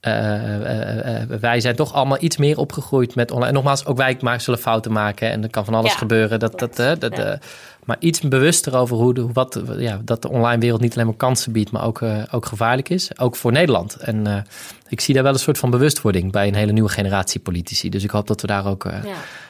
Eh, 0.00 0.54
eh, 0.54 1.22
eh, 1.22 1.28
wij 1.40 1.60
zijn 1.60 1.76
toch 1.76 1.92
allemaal 1.92 2.16
iets 2.20 2.36
meer 2.36 2.58
opgegroeid 2.58 3.14
met 3.14 3.30
online. 3.30 3.48
En 3.48 3.54
nogmaals, 3.54 3.86
ook 3.86 3.96
wij 3.96 4.16
maar 4.20 4.40
zullen 4.40 4.60
fouten 4.60 4.92
maken. 4.92 5.30
En 5.30 5.42
er 5.42 5.50
kan 5.50 5.64
van 5.64 5.74
alles 5.74 5.92
Ja, 5.92 5.98
gebeuren. 5.98 6.38
Dat, 6.38 6.58
dat, 6.58 6.76
dat, 6.76 7.16
Ja. 7.16 7.24
eh, 7.24 7.38
maar 7.84 7.96
iets 7.98 8.20
bewuster 8.20 8.76
over 8.76 8.96
hoe 8.96 9.14
de, 9.14 9.26
wat, 9.32 9.62
ja, 9.78 10.00
dat 10.04 10.22
de 10.22 10.28
online 10.28 10.60
wereld 10.60 10.80
niet 10.80 10.94
alleen 10.94 11.06
maar 11.06 11.14
kansen 11.16 11.52
biedt, 11.52 11.70
maar 11.70 11.84
ook, 11.84 12.00
ook 12.30 12.46
gevaarlijk 12.46 12.88
is. 12.88 13.18
Ook 13.18 13.36
voor 13.36 13.52
Nederland. 13.52 13.96
En 13.96 14.46
ik 14.88 15.00
zie 15.00 15.14
daar 15.14 15.22
wel 15.22 15.32
een 15.32 15.38
soort 15.38 15.58
van 15.58 15.70
bewustwording 15.70 16.32
bij 16.32 16.48
een 16.48 16.54
hele 16.54 16.72
nieuwe 16.72 16.88
generatie 16.88 17.40
politici. 17.40 17.88
Dus 17.88 18.04
ik 18.04 18.10
hoop 18.10 18.26
dat 18.26 18.40
we 18.40 18.46
daar 18.46 18.66
ook 18.66 18.84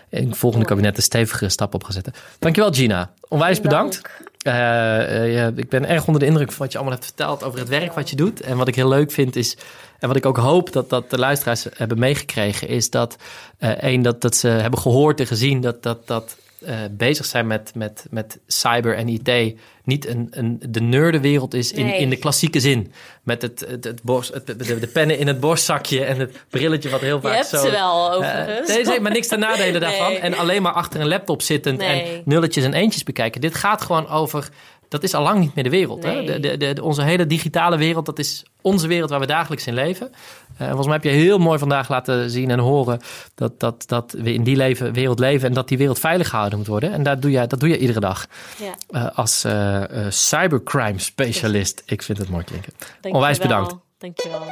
in 0.08 0.28
het 0.28 0.36
volgende 0.38 0.66
kabinet 0.66 0.96
een 0.96 1.02
stevigere 1.02 1.50
stap 1.50 1.74
op 1.74 1.84
gaan 1.84 1.92
zetten. 1.92 2.12
Dankjewel 2.38 2.72
Gina. 2.72 3.10
Onwijs 3.28 3.60
bedankt. 3.60 4.00
Eh, 4.38 5.22
eh, 5.22 5.34
ja, 5.34 5.52
ik 5.56 5.68
ben 5.68 5.88
erg 5.88 6.06
onder 6.06 6.20
de 6.20 6.26
indruk 6.26 6.48
van 6.52 6.58
wat 6.58 6.72
je 6.72 6.78
allemaal 6.78 6.96
hebt 6.96 7.08
verteld 7.08 7.42
over 7.42 7.58
het 7.58 7.68
werk 7.68 7.92
wat 7.92 8.10
je 8.10 8.16
doet. 8.16 8.40
En 8.40 8.56
wat 8.56 8.68
ik 8.68 8.74
heel 8.74 8.88
leuk 8.88 9.10
vind 9.10 9.36
is, 9.36 9.56
en 9.98 10.08
wat 10.08 10.16
ik 10.16 10.26
ook 10.26 10.36
hoop 10.36 10.72
dat, 10.72 10.90
dat 10.90 11.10
de 11.10 11.18
luisteraars 11.18 11.66
hebben 11.74 11.98
meegekregen, 11.98 12.68
is 12.68 12.90
dat 12.90 13.16
eh 13.58 13.70
één, 13.70 14.02
dat, 14.02 14.20
dat 14.20 14.36
ze 14.36 14.48
hebben 14.48 14.80
gehoord 14.80 15.20
en 15.20 15.26
gezien 15.26 15.60
dat, 15.60 15.82
dat, 15.82 16.06
dat 16.06 16.36
eh, 16.64 16.78
bezig 16.90 17.24
zijn 17.26 17.46
met, 17.46 17.72
met, 17.74 18.06
met 18.10 18.38
cyber 18.46 18.96
en 18.96 19.08
IT 19.08 19.58
niet 19.84 20.06
een, 20.06 20.28
een, 20.30 20.60
de 20.68 20.80
nerdenwereld 20.80 21.54
is 21.54 21.72
in, 21.72 21.86
Nee. 21.86 21.98
in 22.00 22.10
de 22.10 22.16
klassieke 22.16 22.60
zin. 22.60 22.92
Met 23.22 23.42
het, 23.42 23.64
het, 23.68 23.84
het 23.84 24.02
borst, 24.02 24.34
het, 24.34 24.46
de, 24.46 24.78
de 24.78 24.86
pennen 24.86 25.18
in 25.18 25.26
het 25.26 25.40
borstzakje 25.40 26.04
en 26.04 26.18
het 26.18 26.36
brilletje 26.50 26.88
wat 26.88 27.00
heel 27.00 27.16
Je 27.16 27.22
vaak 27.22 27.34
hebt 27.34 27.48
zo... 27.48 27.56
ze 27.56 27.70
wel 27.70 28.10
Eh, 28.10 28.16
overigens. 28.16 28.68
nee, 28.68 28.84
nee, 28.84 29.00
maar 29.00 29.12
niks 29.12 29.26
ten 29.26 29.38
nadele 29.38 29.78
daarvan. 29.88 30.12
En 30.12 30.34
alleen 30.34 30.62
maar 30.62 30.72
achter 30.72 31.00
een 31.00 31.08
laptop 31.08 31.42
zittend 31.42 31.80
en 31.80 32.22
nulletjes 32.24 32.64
en 32.64 32.74
eentjes 32.74 33.02
bekijken. 33.02 33.40
Dit 33.40 33.54
gaat 33.54 33.82
gewoon 33.82 34.08
over. 34.08 34.48
Dat 34.88 35.02
is 35.02 35.14
al 35.14 35.22
lang 35.22 35.40
niet 35.40 35.54
meer 35.54 35.64
de 35.64 35.70
wereld. 35.70 36.02
Hè? 36.02 36.12
Nee. 36.12 36.26
De, 36.26 36.40
de, 36.40 36.56
de, 36.56 36.72
de- 36.72 36.82
onze 36.82 37.02
hele 37.02 37.26
digitale 37.26 37.76
wereld, 37.76 38.06
dat 38.06 38.18
is 38.18 38.44
onze 38.60 38.86
wereld 38.86 39.10
waar 39.10 39.20
we 39.20 39.26
dagelijks 39.26 39.66
in 39.66 39.74
leven. 39.74 40.10
Eh, 40.56 40.66
volgens 40.66 40.86
mij 40.86 40.94
heb 40.94 41.04
je 41.04 41.10
heel 41.10 41.38
mooi 41.38 41.58
vandaag 41.58 41.88
laten 41.88 42.30
zien 42.30 42.50
en 42.50 42.58
horen 42.58 43.00
dat, 43.34 43.60
dat, 43.60 43.84
dat 43.86 44.14
we 44.18 44.32
in 44.32 44.42
die 44.42 44.56
leven, 44.56 44.92
wereld 44.92 45.18
leven 45.18 45.48
en 45.48 45.54
dat 45.54 45.68
die 45.68 45.78
wereld 45.78 45.98
veilig 45.98 46.28
gehouden 46.28 46.58
moet 46.58 46.66
worden. 46.66 46.92
En 46.92 47.02
dat 47.02 47.22
doe 47.22 47.30
je, 47.30 47.46
dat 47.46 47.60
doe 47.60 47.68
je 47.68 47.78
iedere 47.78 48.00
dag 48.00 48.26
Ja, 48.58 48.74
eh, 48.90 49.18
als 49.18 49.44
eh, 49.44 49.82
cybercrime 50.08 50.98
specialist. 50.98 51.82
Ik 51.86 52.02
vind 52.02 52.18
het 52.18 52.28
mooi 52.28 52.44
klinken. 52.44 52.72
dankjewel. 52.78 53.12
Onwijs 53.16 53.38
bedankt. 53.38 53.74
Dankjewel. 53.98 54.42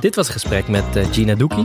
Dit 0.00 0.14
was 0.14 0.26
het 0.26 0.36
gesprek 0.36 0.68
met 0.68 0.84
Gina 1.12 1.34
Doekie. 1.34 1.64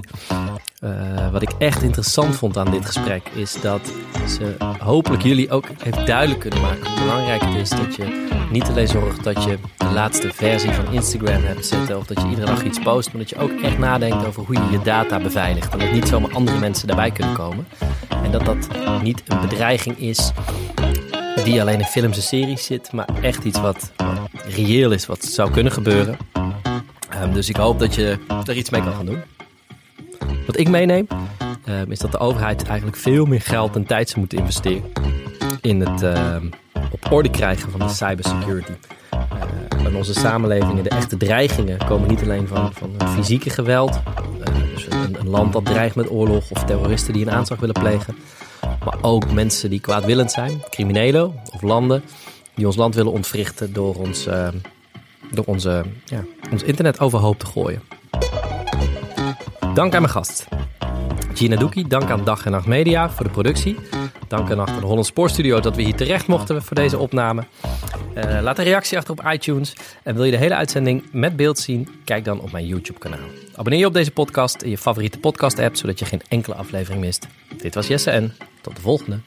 Eh, 0.86 1.32
wat 1.32 1.42
ik 1.42 1.52
echt 1.58 1.82
interessant 1.82 2.36
vond 2.36 2.58
aan 2.58 2.72
dit 2.72 2.86
gesprek 2.86 3.30
is 3.34 3.62
dat 3.62 3.94
ze 4.28 4.56
hopelijk 4.80 5.24
jullie 5.24 5.52
ook 5.52 5.68
heeft 5.84 6.08
duidelijk 6.08 6.40
kunnen 6.40 6.62
maken 6.62 6.88
hoe 6.88 7.00
belangrijk 7.00 7.42
het 7.42 7.56
is 7.56 7.70
dat 7.70 7.96
je 7.96 8.28
niet 8.52 8.64
alleen 8.64 8.88
zorgt 8.88 9.24
dat 9.24 9.44
je 9.44 9.58
de 9.78 9.92
laatste 9.94 10.34
versie 10.34 10.72
van 10.72 10.94
Instagram 10.94 11.44
hebt 11.44 11.66
zitten 11.66 11.98
of 11.98 12.06
dat 12.06 12.22
je 12.22 12.28
iedere 12.28 12.46
dag 12.46 12.64
iets 12.64 12.80
post, 12.80 13.14
maar 13.14 13.22
dat 13.22 13.30
je 13.30 13.38
ook 13.38 13.62
echt 13.62 13.78
nadenkt 13.78 14.26
over 14.26 14.44
hoe 14.44 14.56
je 14.56 14.72
je 14.72 14.82
data 14.82 15.20
beveiligt 15.20 15.74
en 15.74 15.80
dat 15.80 15.92
niet 15.92 16.08
zomaar 16.08 16.34
andere 16.34 16.60
mensen 16.60 16.88
daarbij 16.88 17.12
kunnen 17.12 17.34
komen. 17.34 17.68
En 18.24 18.32
dat 18.32 18.46
dat 18.46 18.68
niet 19.02 19.24
een 19.28 19.40
bedreiging 19.42 19.98
is 19.98 20.32
die 21.44 21.62
alleen 21.62 21.80
in 21.80 21.86
films 21.86 22.16
en 22.18 22.24
series 22.24 22.66
zit, 22.66 22.92
maar 22.92 23.08
echt 23.22 23.44
iets 23.44 23.60
wat, 23.60 23.92
reëel 24.48 24.92
is, 24.92 25.06
wat 25.06 25.24
zou 25.24 25.52
kunnen 25.52 25.72
gebeuren. 25.72 26.18
Ehm, 27.10 27.34
dus 27.34 27.50
ik 27.50 27.56
hoop 27.56 27.80
dat 27.80 27.96
je 27.96 28.18
er 28.46 28.58
iets 28.58 28.70
mee 28.70 28.82
kan 28.82 28.94
gaan 28.94 29.06
doen. 29.06 29.35
Wat 30.46 30.58
ik 30.58 30.70
meeneem, 30.70 31.08
ehm, 31.66 31.92
is 31.92 32.00
dat 32.00 32.12
de 32.12 32.18
overheid 32.18 32.64
eigenlijk 32.64 32.98
veel 32.98 33.26
meer 33.26 33.42
geld 33.42 33.76
en 33.76 33.86
tijd 33.86 34.08
zou 34.08 34.20
moeten 34.20 34.38
investeren 34.38 34.92
in 35.62 35.80
het 35.80 36.02
ehm, 36.02 36.50
op 36.92 37.12
orde 37.12 37.30
krijgen 37.30 37.72
van 37.72 37.80
de 37.80 37.90
cybersecurity. 37.90 38.72
Eh, 39.10 39.86
in 39.86 39.96
onze 39.96 40.14
samenlevingen, 40.14 40.84
de 40.84 40.90
echte 40.90 41.18
dreigingen 41.18 41.78
komen 41.86 42.08
niet 42.10 42.22
alleen 42.22 42.48
van, 42.48 42.74
van 42.74 43.08
fysieke 43.08 43.50
geweld. 43.50 44.02
eh, 44.44 44.54
dus 44.74 44.86
een, 44.90 45.20
een 45.20 45.30
land 45.30 45.54
dat 45.54 45.66
dreigt 45.66 45.96
met 45.96 46.10
oorlog 46.10 46.52
of 46.52 46.64
terroristen 46.64 47.14
die 47.14 47.26
een 47.26 47.32
aanslag 47.32 47.60
willen 47.60 47.82
plegen. 47.82 48.16
Maar 48.86 48.98
ook 49.02 49.32
mensen 49.32 49.70
die 49.70 49.80
kwaadwillend 49.80 50.32
zijn, 50.32 50.64
criminelen 50.70 51.34
of 51.54 51.62
landen 51.62 52.04
die 52.56 52.66
ons 52.66 52.76
land 52.76 52.96
willen 52.96 53.12
ontwrichten 53.12 53.74
door 53.74 53.96
ons, 53.96 54.26
ehm, 54.26 54.56
door 55.32 55.46
onze, 55.46 55.86
ja, 56.06 56.24
ons 56.52 56.64
internet 56.64 57.00
overhoop 57.00 57.40
te 57.40 57.46
gooien. 57.46 57.82
Dank 59.76 59.94
aan 59.94 60.02
mijn 60.02 60.14
gast. 60.14 60.48
Gina 61.34 61.56
Doekie, 61.56 61.88
dank 61.88 62.10
aan 62.10 62.24
Dag 62.24 62.46
en 62.46 62.52
Nacht 62.52 62.66
Media 62.66 63.10
voor 63.10 63.26
de 63.26 63.32
productie. 63.32 63.76
Dank 64.28 64.52
aan 64.52 64.60
aan 64.60 64.80
de 64.80 64.86
Holland 64.86 65.06
Sportstudio 65.06 65.60
dat 65.60 65.76
we 65.76 65.82
hier 65.82 65.96
terecht 65.96 66.28
mochten 66.28 66.64
voor 66.64 66.76
deze 66.76 66.98
opname. 66.98 67.44
Eh, 68.14 68.42
laat 68.42 68.58
een 68.58 68.64
reactie 68.64 68.98
achter 68.98 69.12
op 69.12 69.32
iTunes. 69.32 69.76
En 70.04 70.16
wil 70.16 70.24
je 70.24 70.32
de 70.32 70.38
hele 70.38 70.56
uitzending 70.56 71.04
met 71.12 71.36
beeld 71.36 71.60
zien? 71.60 71.90
Kijk 72.04 72.26
dan 72.26 72.40
op 72.40 72.52
mijn 72.52 72.66
YouTube 72.66 73.00
kanaal. 73.00 73.28
Abonneer 73.56 73.80
je 73.80 73.86
op 73.86 73.94
deze 73.94 74.12
podcast 74.12 74.62
in 74.62 74.70
je 74.70 74.78
favoriete 74.78 75.20
podcast 75.20 75.60
app, 75.60 75.76
zodat 75.76 76.00
je 76.00 76.06
geen 76.06 76.22
enkele 76.28 76.56
aflevering 76.56 77.02
mist. 77.02 77.28
Dit 77.58 77.76
was 77.76 77.88
Jesse 77.88 78.12
en 78.12 78.34
tot 78.62 78.76
de 78.76 78.82
volgende. 78.82 79.20